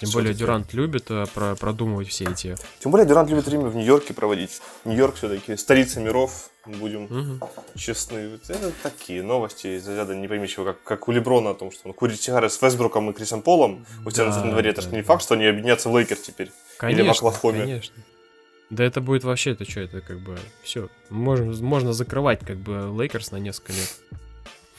Тем 0.00 0.10
более 0.10 0.34
Дюрант 0.34 0.74
любит 0.74 1.10
э, 1.10 1.24
про- 1.34 1.54
продумывать 1.56 2.08
все 2.08 2.24
эти. 2.24 2.54
Тем 2.80 2.90
более 2.92 3.06
Дюрант 3.06 3.30
любит 3.30 3.46
время 3.46 3.66
в 3.68 3.74
Нью-Йорке 3.76 4.12
проводить. 4.14 4.60
Нью-Йорк 4.84 5.14
все-таки 5.16 5.56
столица 5.56 6.00
миров, 6.00 6.50
будем 6.66 7.40
честны. 7.76 8.38
Это 8.48 8.72
такие 8.82 9.22
новости 9.22 9.78
из 9.78 9.88
ряда 9.88 10.14
не 10.14 10.28
пойми 10.28 10.48
чего, 10.48 10.66
как, 10.66 10.82
как 10.82 11.08
у 11.08 11.12
Леброна 11.12 11.50
о 11.50 11.54
том, 11.54 11.70
что 11.72 11.88
он 11.88 11.94
курит 11.94 12.20
сигары 12.20 12.50
с 12.50 12.60
Вестбруком 12.60 13.10
и 13.10 13.14
Крисом 13.14 13.40
Полом 13.42 13.86
у 14.04 14.10
себя 14.10 14.26
Да, 14.26 14.44
на 14.44 14.50
дворе. 14.50 14.70
Это 14.70 14.82
да, 14.82 14.88
же 14.88 14.94
не 14.94 15.02
да. 15.02 15.06
факт, 15.06 15.22
что 15.22 15.34
они 15.34 15.46
объединятся 15.46 15.88
в 15.88 15.94
Лейкер 15.94 16.16
теперь. 16.16 16.50
Конечно, 16.78 17.12
Оклахоме. 17.12 17.60
конечно. 17.60 17.94
Да 18.68 18.84
это 18.84 19.00
будет 19.00 19.22
вообще, 19.24 19.52
это 19.52 19.64
что, 19.64 19.80
это 19.80 20.00
как 20.00 20.18
бы 20.20 20.36
все. 20.62 20.88
Можно, 21.08 21.52
можно 21.64 21.92
закрывать 21.92 22.40
как 22.40 22.56
бы 22.58 22.92
Лейкерс 23.00 23.30
на 23.30 23.36
несколько 23.36 23.72
лет. 23.72 23.94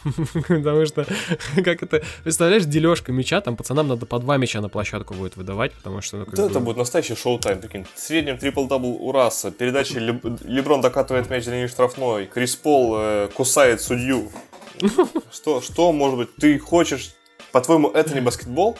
Потому 0.48 0.86
что, 0.86 1.06
как 1.56 1.84
это, 1.84 2.02
представляешь, 2.24 2.66
дележка 2.66 3.12
мяча, 3.12 3.42
там 3.42 3.56
пацанам 3.58 3.88
надо 3.88 4.06
по 4.06 4.20
два 4.20 4.38
мяча 4.38 4.62
на 4.62 4.70
площадку 4.70 5.14
будет 5.14 5.36
выдавать, 5.36 5.74
потому 5.74 6.02
что, 6.02 6.18
ну, 6.18 6.26
Да, 6.32 6.44
бы- 6.44 6.50
это 6.50 6.60
будет 6.60 6.78
настоящий 6.78 7.16
showtime, 7.16 7.60
прикинь. 7.60 7.86
В 7.96 8.00
среднем 8.00 8.38
трипл-дабл 8.38 8.86
у 9.00 9.12
Раса. 9.12 9.52
Передачи 9.52 9.94
Леб- 9.98 10.40
Леброн 10.46 10.82
докатывает 10.82 11.30
мяч 11.30 11.46
до 11.46 11.52
линии 11.52 11.68
штрафной. 11.68 12.26
Крис 12.28 12.56
Пол 12.56 12.96
э, 12.98 13.30
кусает 13.34 13.82
судью. 13.82 14.32
Что, 15.32 15.62
что, 15.62 15.92
может 15.92 16.18
быть, 16.18 16.36
ты 16.36 16.60
хочешь... 16.60 17.12
По-твоему, 17.52 17.90
это 17.90 18.14
не 18.14 18.22
баскетбол? 18.22 18.78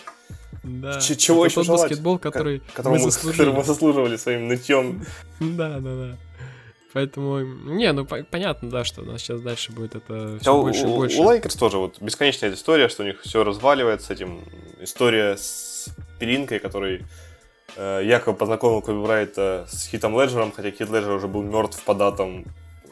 Да. 0.64 1.00
Ч- 1.00 1.16
чего 1.16 1.46
Это 1.46 1.52
еще 1.52 1.56
тот 1.56 1.66
желать? 1.66 1.82
баскетбол, 1.90 2.20
который 2.20 2.62
мы 2.84 2.90
мы, 2.92 3.00
заслужили. 3.00 3.32
который 3.38 3.54
мы 3.56 3.64
заслуживали 3.64 4.18
своим 4.18 4.48
нытьем. 4.48 5.06
Да, 5.40 5.80
да, 5.80 5.96
да. 5.96 6.18
Поэтому, 6.98 7.42
не, 7.42 7.94
ну 7.94 8.06
по- 8.06 8.24
понятно, 8.24 8.72
да, 8.72 8.84
что 8.84 9.04
у 9.04 9.06
нас 9.06 9.22
сейчас 9.22 9.40
дальше 9.42 9.72
будет 9.72 9.94
это 9.94 10.40
все 10.42 10.56
у, 10.58 10.64
больше 10.64 10.82
и 10.82 10.86
у- 10.88 10.96
больше. 10.96 11.20
у 11.22 11.32
Лейкерс 11.32 11.54
тоже 11.54 11.78
вот 11.78 12.02
бесконечная 12.02 12.50
эта 12.50 12.58
история, 12.58 12.90
что 12.90 13.04
у 13.04 13.06
них 13.06 13.22
все 13.22 13.44
разваливается, 13.44 14.14
этим 14.14 14.42
история 14.82 15.38
с 15.38 15.90
Пелинкой, 16.18 16.58
который 16.58 17.06
э, 17.76 18.02
якобы 18.04 18.36
познакомил 18.36 18.82
Коби 18.82 19.00
Брайта 19.00 19.68
с 19.70 19.86
Хитом 19.88 20.20
Леджером, 20.20 20.52
хотя 20.52 20.72
Хит 20.72 20.90
Леджер 20.90 21.12
уже 21.12 21.28
был 21.28 21.44
мертв 21.44 21.84
по 21.84 21.94
датам. 21.94 22.46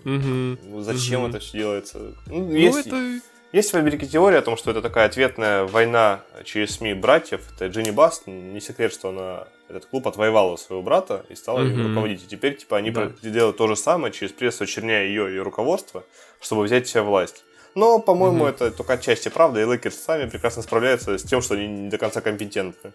Ну, 0.03 0.81
Зачем 0.81 1.21
Мгм. 1.21 1.29
это 1.31 1.39
все 1.39 1.57
делается? 1.57 1.97
Ну, 2.27 2.45
Ну, 2.45 2.51
есть, 2.51 2.85
это... 2.85 3.19
Есть 3.53 3.71
в 3.71 3.75
Америке 3.75 4.05
теория 4.05 4.37
о 4.37 4.41
том, 4.43 4.55
что 4.55 4.69
это 4.69 4.83
такая 4.83 5.07
ответная 5.07 5.63
война 5.65 6.21
через 6.43 6.75
СМИ 6.75 6.93
братьев. 6.93 7.41
Это 7.55 7.65
Джинни 7.67 7.89
Баст, 7.89 8.27
не 8.27 8.59
секрет, 8.61 8.93
что 8.93 9.09
она 9.09 9.47
этот 9.69 9.85
клуб 9.85 10.07
отвоевала 10.07 10.53
у 10.53 10.57
своего 10.57 10.81
брата 10.83 11.25
и 11.29 11.35
стала 11.35 11.61
им 11.61 11.73
Мгм. 11.73 11.87
руководить. 11.89 12.23
И 12.23 12.27
теперь, 12.27 12.55
типа, 12.55 12.77
они 12.77 12.91
Да. 12.91 13.11
делают 13.21 13.57
то 13.57 13.67
же 13.67 13.75
самое 13.75 14.13
через 14.13 14.31
пресс, 14.33 14.61
очерняя 14.61 15.05
ее 15.05 15.35
и 15.35 15.39
руководство, 15.39 16.03
чтобы 16.41 16.63
взять 16.63 16.87
себе 16.87 17.01
власть. 17.01 17.43
Но, 17.73 17.99
по-моему, 17.99 18.37
Мгм. 18.45 18.47
это 18.47 18.71
только 18.71 18.93
отчасти 18.93 19.29
правда, 19.29 19.59
и 19.61 19.65
Лейкерс 19.65 19.95
сами 19.95 20.29
прекрасно 20.29 20.61
справляются 20.61 21.17
с 21.17 21.23
тем, 21.23 21.41
что 21.41 21.55
они 21.55 21.67
не 21.67 21.89
до 21.89 21.97
конца 21.97 22.21
компетентны. 22.21 22.93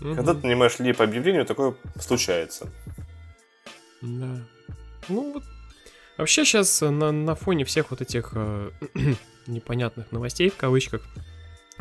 Мгм. 0.00 0.16
Когда 0.16 0.34
ты 0.34 0.46
нанимаешь 0.46 0.78
людей 0.78 0.94
по 0.94 1.04
объявлению, 1.04 1.44
такое 1.44 1.74
случается. 2.00 2.68
Да. 4.00 4.38
Ну 5.08 5.32
вот. 5.32 5.44
Вообще 6.18 6.44
сейчас 6.44 6.80
на, 6.80 7.12
на 7.12 7.34
фоне 7.34 7.64
всех 7.64 7.90
вот 7.90 8.00
этих 8.00 8.32
э, 8.34 8.70
непонятных 9.46 10.12
новостей 10.12 10.50
в 10.50 10.56
кавычках, 10.56 11.02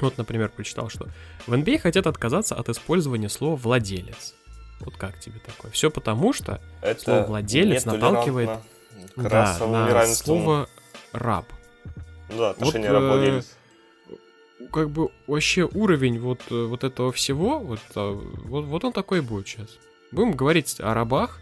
вот, 0.01 0.17
например, 0.17 0.49
прочитал, 0.49 0.89
что 0.89 1.07
в 1.47 1.53
NBA 1.53 1.79
хотят 1.79 2.07
отказаться 2.07 2.55
от 2.55 2.69
использования 2.69 3.29
слова 3.29 3.55
владелец. 3.55 4.35
Вот 4.81 4.97
как 4.97 5.19
тебе 5.19 5.39
такое? 5.45 5.71
Все 5.71 5.91
потому, 5.91 6.33
что 6.33 6.59
Это 6.81 7.01
Слово 7.01 7.25
«владелец» 7.27 7.85
наталкивает 7.85 8.49
да, 9.15 9.57
на 9.59 10.05
слово 10.07 10.67
раб. 11.13 11.45
Да, 12.29 12.51
отношение 12.51 12.89
Вот, 12.89 12.95
э, 12.95 12.99
раб-владелец. 12.99 13.57
Как 14.71 14.89
бы 14.89 15.09
вообще 15.27 15.65
уровень 15.65 16.19
вот, 16.19 16.41
э, 16.49 16.65
вот 16.65 16.83
этого 16.83 17.11
всего, 17.11 17.59
вот, 17.59 17.79
а, 17.95 18.13
вот, 18.13 18.65
вот 18.65 18.83
он 18.85 18.93
такой 18.93 19.21
будет 19.21 19.47
сейчас. 19.47 19.69
Будем 20.11 20.31
говорить 20.33 20.79
о 20.79 20.93
рабах. 20.93 21.39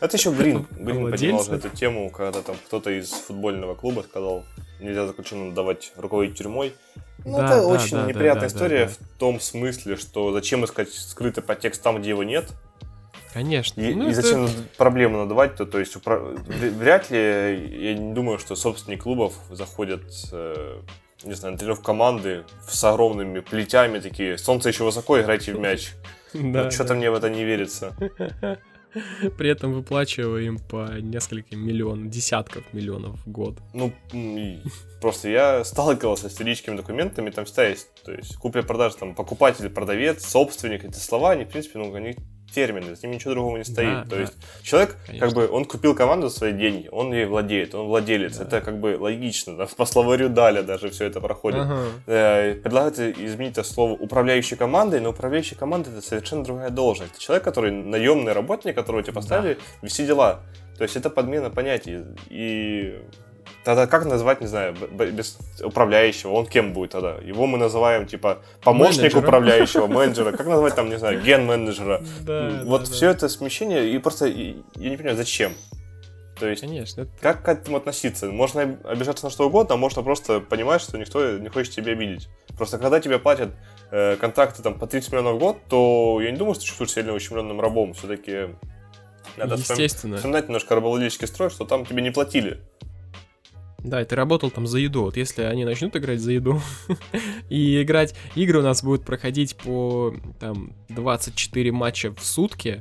Это 0.00 0.16
еще 0.16 0.32
Грин. 0.32 0.66
Грин 0.70 1.10
поднимал 1.10 1.44
же 1.44 1.52
эту 1.52 1.68
тему, 1.70 2.10
когда 2.10 2.42
там 2.42 2.56
кто-то 2.66 2.90
из 2.90 3.10
футбольного 3.10 3.74
клуба 3.74 4.02
сказал, 4.02 4.44
нельзя 4.80 5.06
заключенным 5.06 5.54
давать 5.54 5.92
руководить 5.96 6.38
тюрьмой. 6.38 6.74
Ну, 7.26 7.38
Да, 7.38 7.46
это 7.46 7.56
да, 7.56 7.66
очень 7.66 7.96
да, 7.96 8.02
да, 8.02 8.08
неприятная 8.08 8.48
да, 8.48 8.48
да, 8.48 8.54
история 8.54 8.86
да. 8.86 8.92
в 8.92 9.18
том 9.18 9.40
смысле, 9.40 9.96
что 9.96 10.32
зачем 10.32 10.64
искать 10.64 10.90
скрытый 10.92 11.42
подтекст 11.42 11.82
там, 11.82 11.98
где 12.00 12.10
его 12.10 12.22
нет, 12.22 12.48
Конечно. 13.34 13.80
и, 13.80 13.94
Ну, 13.94 14.06
и 14.08 14.12
это- 14.12 14.22
зачем 14.22 14.42
над- 14.44 14.70
проблему 14.76 15.18
надавать, 15.18 15.56
то, 15.56 15.78
есть 15.78 15.94
вря- 15.96 16.36
вряд 16.78 17.10
ли, 17.10 17.18
я 17.18 17.94
не 17.94 18.14
думаю, 18.14 18.38
что 18.38 18.54
собственники 18.56 19.00
клубов 19.00 19.34
заходят, 19.50 20.02
э, 20.32 20.80
не 21.24 21.34
знаю, 21.34 21.52
на 21.54 21.58
тренировку 21.58 21.84
команды 21.84 22.44
с 22.68 22.82
огромными 22.84 23.40
плетями 23.40 23.98
такие, 23.98 24.38
солнце 24.38 24.68
еще 24.68 24.84
высоко, 24.84 25.20
играйте 25.20 25.52
в 25.52 25.58
мяч. 25.58 25.92
Да, 26.32 26.70
Что-то 26.70 26.94
мне 26.94 27.10
в 27.10 27.14
это 27.14 27.28
не 27.30 27.44
верится. 27.44 27.96
При 29.38 29.50
этом 29.50 29.72
выплачивая 29.72 30.42
им 30.42 30.58
по 30.58 30.98
нескольким 31.00 31.66
миллионов, 31.66 32.10
десятков 32.10 32.64
миллионов 32.72 33.20
в 33.24 33.30
год. 33.30 33.58
Ну, 33.74 33.92
просто 35.00 35.28
я 35.28 35.64
сталкивался 35.64 36.28
с 36.28 36.38
юридическими 36.40 36.76
документами, 36.76 37.30
там 37.30 37.44
всегда 37.44 37.68
есть, 37.68 37.88
то 38.04 38.12
есть 38.12 38.36
купля-продажа, 38.36 38.96
там, 38.96 39.14
покупатель, 39.14 39.68
продавец, 39.68 40.24
собственник, 40.26 40.84
эти 40.84 40.98
слова, 40.98 41.32
они, 41.32 41.44
в 41.44 41.48
принципе, 41.48 41.78
ну, 41.78 41.94
они 41.94 42.16
термины, 42.56 42.96
за 42.96 43.06
ними 43.06 43.16
ничего 43.16 43.34
другого 43.34 43.58
не 43.58 43.64
стоит. 43.64 43.94
Да, 43.94 44.02
то 44.04 44.10
да. 44.16 44.20
есть 44.22 44.32
человек, 44.62 44.96
Конечно. 45.06 45.26
как 45.26 45.36
бы, 45.36 45.48
он 45.56 45.64
купил 45.66 45.94
команду 45.94 46.28
за 46.28 46.36
свои 46.36 46.52
деньги, 46.52 46.88
он 46.90 47.12
ей 47.12 47.26
владеет, 47.26 47.74
он 47.74 47.86
владелец, 47.86 48.38
Да. 48.38 48.44
это 48.44 48.60
как 48.62 48.80
бы 48.80 48.96
логично, 48.98 49.56
да, 49.56 49.66
по 49.76 49.84
словарю 49.84 50.28
Даля 50.30 50.62
даже 50.62 50.88
все 50.88 51.04
это 51.04 51.20
проходит. 51.20 51.60
Ага. 51.60 51.82
Э, 52.06 52.54
Предлагается 52.54 53.10
изменить 53.10 53.52
это 53.58 53.64
слово 53.64 53.92
управляющей 53.92 54.56
командой, 54.56 55.00
но 55.00 55.10
управляющая 55.10 55.58
команда 55.58 55.90
это 55.90 56.00
совершенно 56.00 56.44
другая 56.44 56.70
должность. 56.70 57.12
Это 57.12 57.20
человек, 57.20 57.44
который 57.44 57.70
наемный 57.72 58.32
работник, 58.32 58.74
которого 58.74 59.02
тебе 59.02 59.12
поставили 59.12 59.58
вести 59.82 60.06
дела. 60.06 60.40
То 60.78 60.82
есть 60.84 60.96
это 60.96 61.10
подмена 61.10 61.50
понятий. 61.50 62.04
И 62.30 62.98
тогда 63.64 63.86
как 63.86 64.04
назвать, 64.04 64.40
не 64.40 64.46
знаю, 64.46 64.74
без 64.92 65.38
управляющего? 65.62 66.32
Он 66.32 66.46
кем 66.46 66.72
будет 66.72 66.92
тогда? 66.92 67.16
Его 67.16 67.46
мы 67.46 67.58
называем 67.58 68.06
типа 68.06 68.42
помощник 68.62 69.02
Менеджером. 69.02 69.24
управляющего, 69.24 69.86
менеджера. 69.86 70.32
Как 70.32 70.46
назвать 70.46 70.74
там, 70.74 70.88
не 70.88 70.98
знаю, 70.98 71.22
ген-менеджера? 71.22 72.02
Да, 72.20 72.62
вот 72.64 72.84
да, 72.84 72.90
все 72.90 73.06
да. 73.06 73.12
это 73.12 73.28
смещение, 73.28 73.90
и 73.90 73.98
просто 73.98 74.26
я 74.26 74.54
не 74.74 74.96
понимаю, 74.96 75.16
зачем. 75.16 75.52
То 76.38 76.46
есть 76.46 76.60
Конечно. 76.60 77.06
как 77.20 77.42
к 77.44 77.48
этому 77.48 77.78
относиться? 77.78 78.26
Можно 78.26 78.62
об- 78.62 78.86
обижаться 78.86 79.24
на 79.24 79.30
что 79.30 79.46
угодно, 79.46 79.74
а 79.74 79.78
можно 79.78 80.02
просто 80.02 80.40
понимать, 80.40 80.82
что 80.82 80.98
никто 80.98 81.38
не 81.38 81.48
хочет 81.48 81.72
тебя 81.72 81.92
обидеть. 81.92 82.28
Просто 82.58 82.76
когда 82.78 83.00
тебе 83.00 83.18
платят 83.18 83.50
э, 83.90 84.16
контракты 84.16 84.62
там, 84.62 84.78
по 84.78 84.86
30 84.86 85.12
миллионов 85.12 85.36
в 85.36 85.38
год, 85.38 85.56
то 85.70 86.20
я 86.20 86.30
не 86.30 86.36
думаю, 86.36 86.54
что 86.54 86.62
ты 86.62 86.66
чувствуешь 86.68 86.90
себя 86.90 87.02
сильно 87.04 87.14
ущемленным 87.16 87.58
рабом. 87.58 87.94
Все-таки 87.94 88.50
надо 89.38 89.54
Естественно. 89.54 90.16
вспоминать 90.16 90.48
немножко 90.48 90.74
рабовладельческий 90.74 91.26
строй, 91.26 91.48
что 91.48 91.64
там 91.64 91.86
тебе 91.86 92.02
не 92.02 92.10
платили. 92.10 92.60
Да, 93.86 94.02
и 94.02 94.04
ты 94.04 94.16
работал 94.16 94.50
там 94.50 94.66
за 94.66 94.78
еду. 94.78 95.02
Вот 95.02 95.16
если 95.16 95.42
они 95.42 95.64
начнут 95.64 95.94
играть 95.96 96.20
за 96.20 96.32
еду, 96.32 96.60
и 97.48 97.80
играть... 97.80 98.14
Игры 98.34 98.58
у 98.58 98.62
нас 98.62 98.82
будут 98.82 99.04
проходить 99.04 99.56
по 99.56 100.12
там 100.40 100.72
24 100.88 101.70
матча 101.70 102.12
в 102.12 102.24
сутки, 102.24 102.80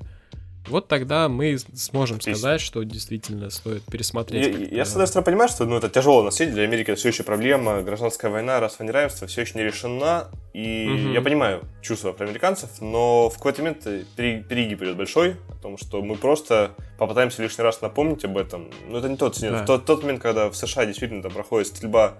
вот 0.68 0.88
тогда 0.88 1.30
мы 1.30 1.58
сможем 1.76 2.18
Отлично. 2.18 2.36
сказать, 2.40 2.62
что 2.62 2.84
действительно 2.84 3.50
стоит 3.50 3.84
пересмотреть. 3.84 4.72
Я, 4.72 4.78
я, 4.78 4.86
с 4.86 4.92
одной 4.92 5.08
стороны, 5.08 5.26
понимаю, 5.26 5.50
что 5.50 5.66
ну, 5.66 5.76
это 5.78 5.90
тяжело 5.90 6.24
на 6.24 6.32
свете, 6.32 6.52
для 6.54 6.64
Америки 6.64 6.92
это 6.92 7.00
все 7.00 7.10
еще 7.10 7.24
проблема, 7.24 7.82
гражданская 7.82 8.32
война, 8.32 8.60
расовое 8.60 8.88
неравенство 8.90 9.28
все 9.28 9.42
еще 9.42 9.58
не 9.58 9.64
решена, 9.64 10.30
и 10.54 10.88
Мгм. 10.88 11.14
я 11.14 11.22
понимаю 11.22 11.64
чувства 11.82 12.12
афроамериканцев, 12.12 12.70
но 12.82 13.30
в 13.30 13.36
какой-то 13.36 13.62
момент 13.62 13.86
э, 13.88 14.04
пере- 14.16 14.42
перегиб 14.44 14.82
идет 14.82 14.98
большой, 14.98 15.36
о 15.50 15.62
том, 15.62 15.78
что 15.78 16.02
мы 16.02 16.16
просто 16.16 16.72
попытаемся 16.98 17.42
лишний 17.44 17.64
раз 17.64 17.82
напомнить 17.82 18.24
об 18.26 18.38
этом, 18.38 18.70
но 18.88 19.00
это 19.00 19.10
не 19.10 19.18
тот, 19.18 19.40
Да. 19.40 19.64
в 19.64 19.66
тот, 19.66 19.86
тот 19.86 20.02
момент, 20.04 20.22
когда 20.22 20.50
в 20.50 20.56
США 20.56 20.86
действительно 20.86 21.22
там 21.22 21.32
проходит 21.34 21.68
стрельба 21.68 22.18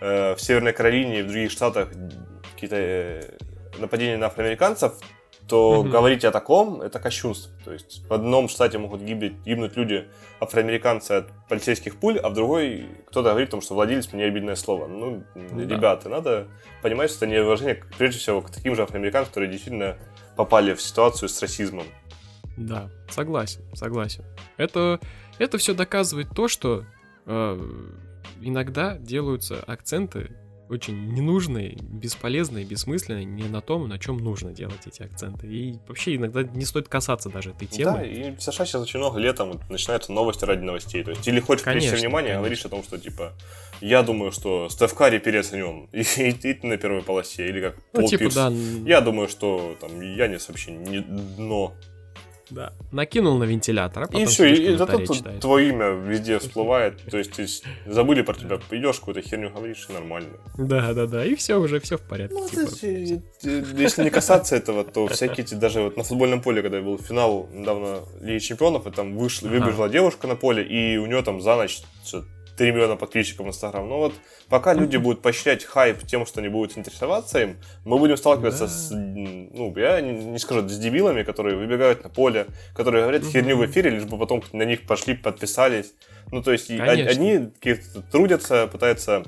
э, 0.00 0.34
в 0.34 0.40
Северной 0.40 0.72
Каролине 0.72 1.20
и 1.20 1.22
в 1.22 1.26
других 1.28 1.50
штатах, 1.50 1.88
какие-то 2.54 2.76
э, 2.76 3.22
нападения 3.78 4.16
на 4.16 4.26
афроамериканцев, 4.26 4.92
то 5.48 5.82
Мгм. 5.82 5.90
говорить 5.90 6.24
о 6.24 6.30
таком 6.30 6.80
это 6.80 6.98
кощунство. 6.98 7.52
То 7.64 7.72
есть 7.72 8.06
в 8.08 8.12
одном 8.12 8.48
штате 8.48 8.78
могут 8.78 9.02
гибнуть, 9.02 9.34
гибнуть 9.44 9.76
люди, 9.76 10.08
афроамериканцы 10.40 11.12
от 11.12 11.30
полицейских 11.48 11.96
пуль, 12.00 12.18
а 12.18 12.30
в 12.30 12.34
другой 12.34 12.86
кто-то 13.06 13.30
говорит 13.30 13.48
о 13.48 13.52
том, 13.52 13.60
что 13.60 13.74
владелец 13.74 14.12
мне 14.12 14.24
обидное 14.24 14.54
слово. 14.56 14.86
Ну, 14.86 15.24
Ну 15.34 15.66
да. 15.66 15.74
ребята, 15.74 16.08
надо 16.08 16.48
понимать, 16.82 17.10
что 17.10 17.24
это 17.26 17.34
неуважение, 17.34 17.74
к- 17.76 17.86
прежде 17.96 18.18
всего, 18.20 18.40
к 18.40 18.50
таким 18.50 18.74
же 18.76 18.82
афроамериканцам, 18.82 19.30
которые 19.30 19.50
действительно 19.50 19.98
попали 20.36 20.74
в 20.74 20.80
ситуацию 20.82 21.28
с 21.28 21.40
расизмом. 21.42 21.86
Да, 22.56 22.90
согласен, 23.10 23.62
согласен. 23.74 24.24
Это, 24.56 25.00
это 25.38 25.58
все 25.58 25.74
доказывает 25.74 26.28
то, 26.34 26.48
что 26.48 26.84
э, 27.26 27.60
иногда 28.40 28.96
делаются 28.98 29.62
акценты 29.66 30.36
очень 30.72 31.12
ненужные, 31.12 31.76
бесполезные, 31.80 32.64
бессмысленные, 32.64 33.24
не 33.24 33.44
на 33.44 33.60
том, 33.60 33.88
на 33.88 33.98
чем 33.98 34.18
нужно 34.18 34.52
делать 34.52 34.86
эти 34.86 35.02
акценты. 35.02 35.46
И 35.46 35.78
вообще 35.86 36.16
иногда 36.16 36.42
не 36.42 36.64
стоит 36.64 36.88
касаться 36.88 37.28
даже 37.28 37.50
этой 37.50 37.66
темы. 37.66 37.98
Да, 37.98 38.04
и 38.04 38.34
в 38.34 38.42
США 38.42 38.64
сейчас 38.64 38.82
очень 38.82 38.98
много 38.98 39.18
летом 39.18 39.60
начинаются 39.70 40.12
новости 40.12 40.44
ради 40.44 40.62
новостей. 40.62 41.04
То 41.04 41.10
есть, 41.10 41.26
или 41.26 41.40
хочешь 41.40 41.64
привлечь 41.64 41.84
Конечно, 41.84 42.06
внимание, 42.06 42.30
конечно. 42.30 42.40
говоришь 42.40 42.64
о 42.64 42.68
том, 42.68 42.82
что 42.82 42.98
типа 42.98 43.32
я 43.80 44.02
думаю, 44.02 44.30
что 44.30 44.68
Стеф 44.68 44.94
Карри 44.94 45.18
переоценен, 45.18 45.88
и, 45.92 46.02
и, 46.02 46.28
и 46.28 46.54
ты 46.54 46.66
на 46.66 46.76
первой 46.76 47.02
полосе, 47.02 47.48
или 47.48 47.60
как 47.60 47.76
ну, 47.92 48.00
Пол 48.00 48.08
типа, 48.08 48.20
Пирс. 48.20 48.34
да, 48.34 48.52
Я 48.86 49.00
думаю, 49.00 49.28
что 49.28 49.76
там 49.80 50.00
Янис 50.00 50.48
вообще 50.48 50.70
не 50.70 51.00
дно. 51.00 51.74
Да, 52.52 52.72
накинул 52.92 53.38
на 53.38 53.44
вентилятор, 53.44 54.04
а 54.04 54.06
потом 54.06 54.22
и 54.22 54.26
все, 54.26 54.52
и, 54.52 54.76
зато 54.76 54.98
тут 54.98 55.40
твое 55.40 55.70
имя 55.70 55.90
везде 55.90 56.38
всплывает. 56.38 57.02
То 57.10 57.18
есть, 57.18 57.32
ты 57.32 57.46
забыли 57.86 58.22
про 58.22 58.34
тебя, 58.34 58.58
идешь 58.70 58.98
какую-то 58.98 59.22
херню 59.22 59.50
говоришь, 59.50 59.86
и 59.88 59.92
нормально. 59.92 60.30
Да, 60.58 60.92
да, 60.92 61.06
да, 61.06 61.24
и 61.24 61.34
все, 61.34 61.60
уже 61.60 61.80
все 61.80 61.96
в 61.96 62.02
порядке. 62.02 62.36
Ну, 62.36 62.48
типа. 62.48 63.22
э, 63.42 63.62
если 63.76 64.04
не 64.04 64.10
касаться 64.10 64.56
этого, 64.56 64.84
то 64.84 65.06
всякие 65.08 65.44
эти, 65.44 65.54
даже 65.54 65.80
вот 65.82 65.96
на 65.96 66.04
футбольном 66.04 66.42
поле, 66.42 66.62
когда 66.62 66.80
был 66.80 66.98
финал 66.98 67.48
недавно 67.52 68.00
Лиги 68.20 68.38
Чемпионов, 68.38 68.86
и 68.86 68.90
там 68.90 69.16
вышла, 69.16 69.48
выбежала 69.48 69.88
девушка 69.88 70.26
на 70.26 70.36
поле, 70.36 70.62
и 70.62 70.96
у 70.98 71.06
нее 71.06 71.22
там 71.22 71.40
за 71.40 71.56
ночь 71.56 71.82
3 72.56 72.72
миллиона 72.72 72.96
подписчиков 72.96 73.46
в 73.46 73.48
Инстаграм. 73.48 73.88
Ну 73.88 73.96
вот, 73.98 74.14
пока 74.48 74.74
люди 74.74 74.96
будут 74.96 75.22
поощрять 75.22 75.64
хайп 75.64 76.06
тем, 76.06 76.26
что 76.26 76.40
они 76.40 76.48
будут 76.48 76.76
интересоваться 76.76 77.40
им, 77.40 77.56
мы 77.84 77.98
будем 77.98 78.16
сталкиваться 78.16 78.66
Да. 78.66 78.68
с, 78.68 78.90
ну, 78.90 79.74
я 79.76 80.00
не, 80.00 80.38
скажу, 80.38 80.68
с 80.68 80.78
дебилами, 80.78 81.22
которые 81.22 81.56
выбегают 81.56 82.02
на 82.04 82.10
поле, 82.10 82.46
которые 82.74 83.02
говорят 83.02 83.24
херню 83.24 83.56
в 83.56 83.66
эфире, 83.66 83.90
лишь 83.90 84.04
бы 84.04 84.18
потом 84.18 84.42
на 84.52 84.64
них 84.64 84.86
пошли, 84.86 85.14
подписались. 85.14 85.94
Ну, 86.30 86.42
то 86.42 86.52
есть, 86.52 86.68
Конечно. 86.68 87.10
одни 87.10 87.50
трудятся, 88.10 88.66
пытаются 88.66 89.24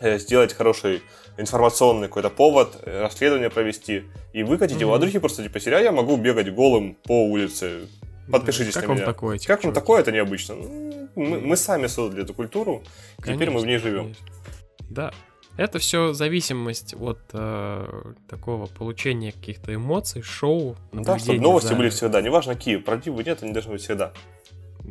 э, 0.00 0.18
сделать 0.18 0.52
хороший 0.52 1.02
информационный 1.36 2.08
какой-то 2.08 2.30
повод, 2.30 2.76
э, 2.82 3.02
расследование 3.02 3.50
провести 3.50 4.04
и 4.32 4.42
выкатить 4.42 4.80
его, 4.80 4.92
а 4.94 4.98
другие 4.98 5.20
просто 5.20 5.42
типа, 5.42 5.60
серия, 5.60 5.80
я 5.82 5.92
могу 5.92 6.16
бегать 6.16 6.52
голым 6.52 6.96
по 7.04 7.24
улице. 7.24 7.88
Подпишитесь 8.30 8.74
как 8.74 8.82
на 8.84 8.88
вам 8.88 8.96
меня. 8.98 9.06
такое? 9.06 9.38
типа, 9.38 9.54
Как 9.54 9.64
вам 9.64 9.72
такое? 9.72 10.00
Это 10.00 10.12
необычно. 10.12 10.54
Ну, 10.56 11.08
Мы, 11.16 11.40
мы 11.40 11.56
сами 11.56 11.86
создали 11.86 12.22
эту 12.24 12.34
культуру, 12.34 12.82
теперь 13.24 13.50
мы 13.50 13.60
в 13.60 13.66
ней 13.66 13.78
живем. 13.78 14.02
конечно. 14.14 14.26
Да. 14.90 15.12
Это 15.56 15.80
все 15.80 16.12
зависимость 16.12 16.94
от 16.94 17.18
э, 17.32 18.12
такого 18.28 18.66
получения 18.66 19.32
каких-то 19.32 19.74
эмоций, 19.74 20.22
шоу, 20.22 20.76
Да, 20.92 21.18
чтобы 21.18 21.40
новости 21.40 21.68
за- 21.68 21.74
были 21.74 21.88
всегда. 21.90 22.22
Неважно 22.22 22.54
какие, 22.54 22.76
правдивые 22.76 23.24
нет, 23.24 23.42
они 23.42 23.52
должны 23.52 23.72
быть 23.72 23.82
всегда. 23.82 24.12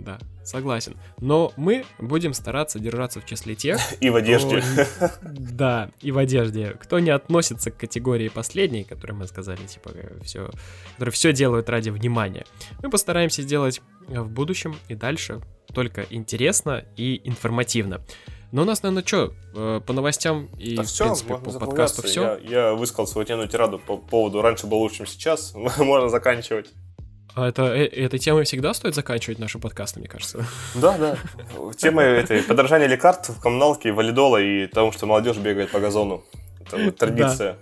Да, 0.03 0.19
согласен. 0.43 0.95
Но 1.19 1.51
мы 1.57 1.85
будем 1.99 2.33
стараться 2.33 2.79
держаться 2.79 3.19
в 3.21 3.25
числе 3.25 3.55
тех... 3.55 3.79
И 3.99 4.09
в 4.09 4.15
одежде. 4.15 4.61
кто- 4.61 5.09
Да, 5.23 5.89
и 6.01 6.11
в 6.11 6.17
одежде. 6.17 6.71
Кто 6.79 6.99
не 6.99 7.09
относится 7.09 7.71
к 7.71 7.77
категории 7.77 8.29
последней, 8.29 8.83
которую 8.83 9.19
мы 9.19 9.27
сказали, 9.27 9.59
типа, 9.65 9.91
все, 10.23 10.49
которые 10.93 11.11
все 11.13 11.33
делают 11.33 11.69
ради 11.69 11.89
внимания. 11.89 12.45
Мы 12.81 12.89
постараемся 12.89 13.41
сделать 13.41 13.81
э, 14.07 14.19
в 14.21 14.29
будущем 14.29 14.75
и 14.87 14.95
дальше 14.95 15.41
только 15.73 16.05
интересно 16.09 16.85
и 16.95 17.21
информативно. 17.27 18.01
Но 18.53 18.61
у 18.61 18.65
нас, 18.65 18.81
наверное, 18.81 19.05
что, 19.05 19.33
по 19.81 19.91
новостям 19.93 20.45
и, 20.57 20.77
Да 20.77 20.83
в 20.83 20.85
все, 20.85 21.03
принципе, 21.03 21.35
по 21.35 21.51
подкасту 21.59 22.01
все? 22.03 22.39
Я, 22.43 22.67
я 22.69 22.73
высказал 22.73 23.05
свою 23.05 23.25
темную 23.27 23.49
тираду 23.49 23.77
по 23.77 23.97
поводу 23.97 24.41
«раньше 24.41 24.67
было 24.67 24.79
лучше, 24.79 24.97
чем 24.99 25.05
сейчас». 25.07 25.53
Можно 25.77 26.07
заканчивать. 26.07 26.69
А 27.37 27.47
это, 27.47 27.65
э- 27.65 27.85
этой 27.85 28.17
темой 28.17 28.45
всегда 28.45 28.73
стоит 28.73 28.95
заканчивать 28.95 29.37
наши 29.37 29.59
подкасты, 29.59 29.99
мне 29.99 30.09
кажется. 30.09 30.43
Да, 30.73 30.97
да. 30.97 31.17
Тема 31.77 32.01
этой 32.01 32.41
подражания 32.41 32.87
лекарств 32.87 33.29
в 33.29 33.39
коммуналке, 33.39 33.91
валидола 33.91 34.41
и 34.41 34.65
тому, 34.65 34.91
что 34.91 35.05
молодежь 35.05 35.37
бегает 35.37 35.69
по 35.69 35.79
газону. 35.79 36.23
Это 36.65 36.77
вот 36.77 36.97
традиция. 36.97 37.57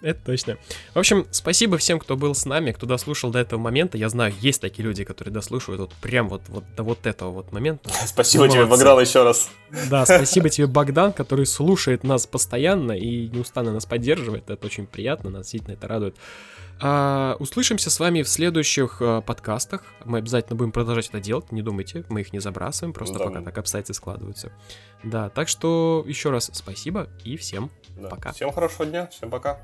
Это 0.00 0.20
точно. 0.24 0.56
В 0.94 0.98
общем, 0.98 1.26
спасибо 1.32 1.76
всем, 1.76 1.98
кто 1.98 2.16
был 2.16 2.34
с 2.34 2.46
нами, 2.46 2.72
кто 2.72 2.86
дослушал 2.86 3.30
до 3.30 3.40
этого 3.40 3.60
момента. 3.60 3.98
Я 3.98 4.08
знаю, 4.08 4.32
есть 4.40 4.62
такие 4.62 4.84
люди, 4.84 5.04
которые 5.04 5.34
дослушивают 5.34 5.80
вот 5.80 5.92
прям 6.00 6.30
вот, 6.30 6.40
вот 6.48 6.64
до 6.74 6.82
вот 6.82 7.04
этого 7.04 7.32
вот 7.32 7.52
момента. 7.52 7.90
Спасибо 8.06 8.48
тебе. 8.48 8.64
Баграл, 8.64 8.98
еще 9.00 9.22
раз. 9.22 9.50
Да, 9.90 10.06
спасибо 10.06 10.48
тебе, 10.50 10.66
Богдан, 10.66 11.12
который 11.12 11.44
слушает 11.44 12.04
нас 12.04 12.26
постоянно 12.26 12.92
и 12.92 13.28
неустанно 13.28 13.72
нас 13.72 13.84
поддерживает. 13.84 14.48
Это 14.48 14.64
очень 14.64 14.86
приятно, 14.86 15.28
нас 15.28 15.42
действительно 15.42 15.74
это 15.74 15.86
радует. 15.88 16.16
А, 16.80 17.36
услышимся 17.38 17.90
с 17.90 17.98
вами 18.00 18.22
в 18.22 18.28
следующих 18.28 18.98
а, 19.00 19.20
подкастах. 19.22 19.82
Мы 20.04 20.18
обязательно 20.18 20.56
будем 20.56 20.72
продолжать 20.72 21.08
это 21.08 21.20
делать, 21.20 21.50
не 21.52 21.62
думайте, 21.62 22.04
мы 22.08 22.20
их 22.20 22.32
не 22.32 22.38
забрасываем, 22.38 22.92
просто 22.92 23.18
Да. 23.18 23.24
пока 23.24 23.40
так 23.40 23.56
обстоятельства 23.58 23.94
складываются. 24.02 24.52
Да, 25.02 25.30
так 25.30 25.48
что 25.48 26.04
еще 26.06 26.30
раз 26.30 26.50
спасибо 26.52 27.08
и 27.24 27.36
всем 27.36 27.70
Да. 27.96 28.08
Пока. 28.08 28.32
Всем 28.32 28.52
хорошего 28.52 28.84
дня, 28.86 29.06
всем 29.06 29.30
пока. 29.30 29.60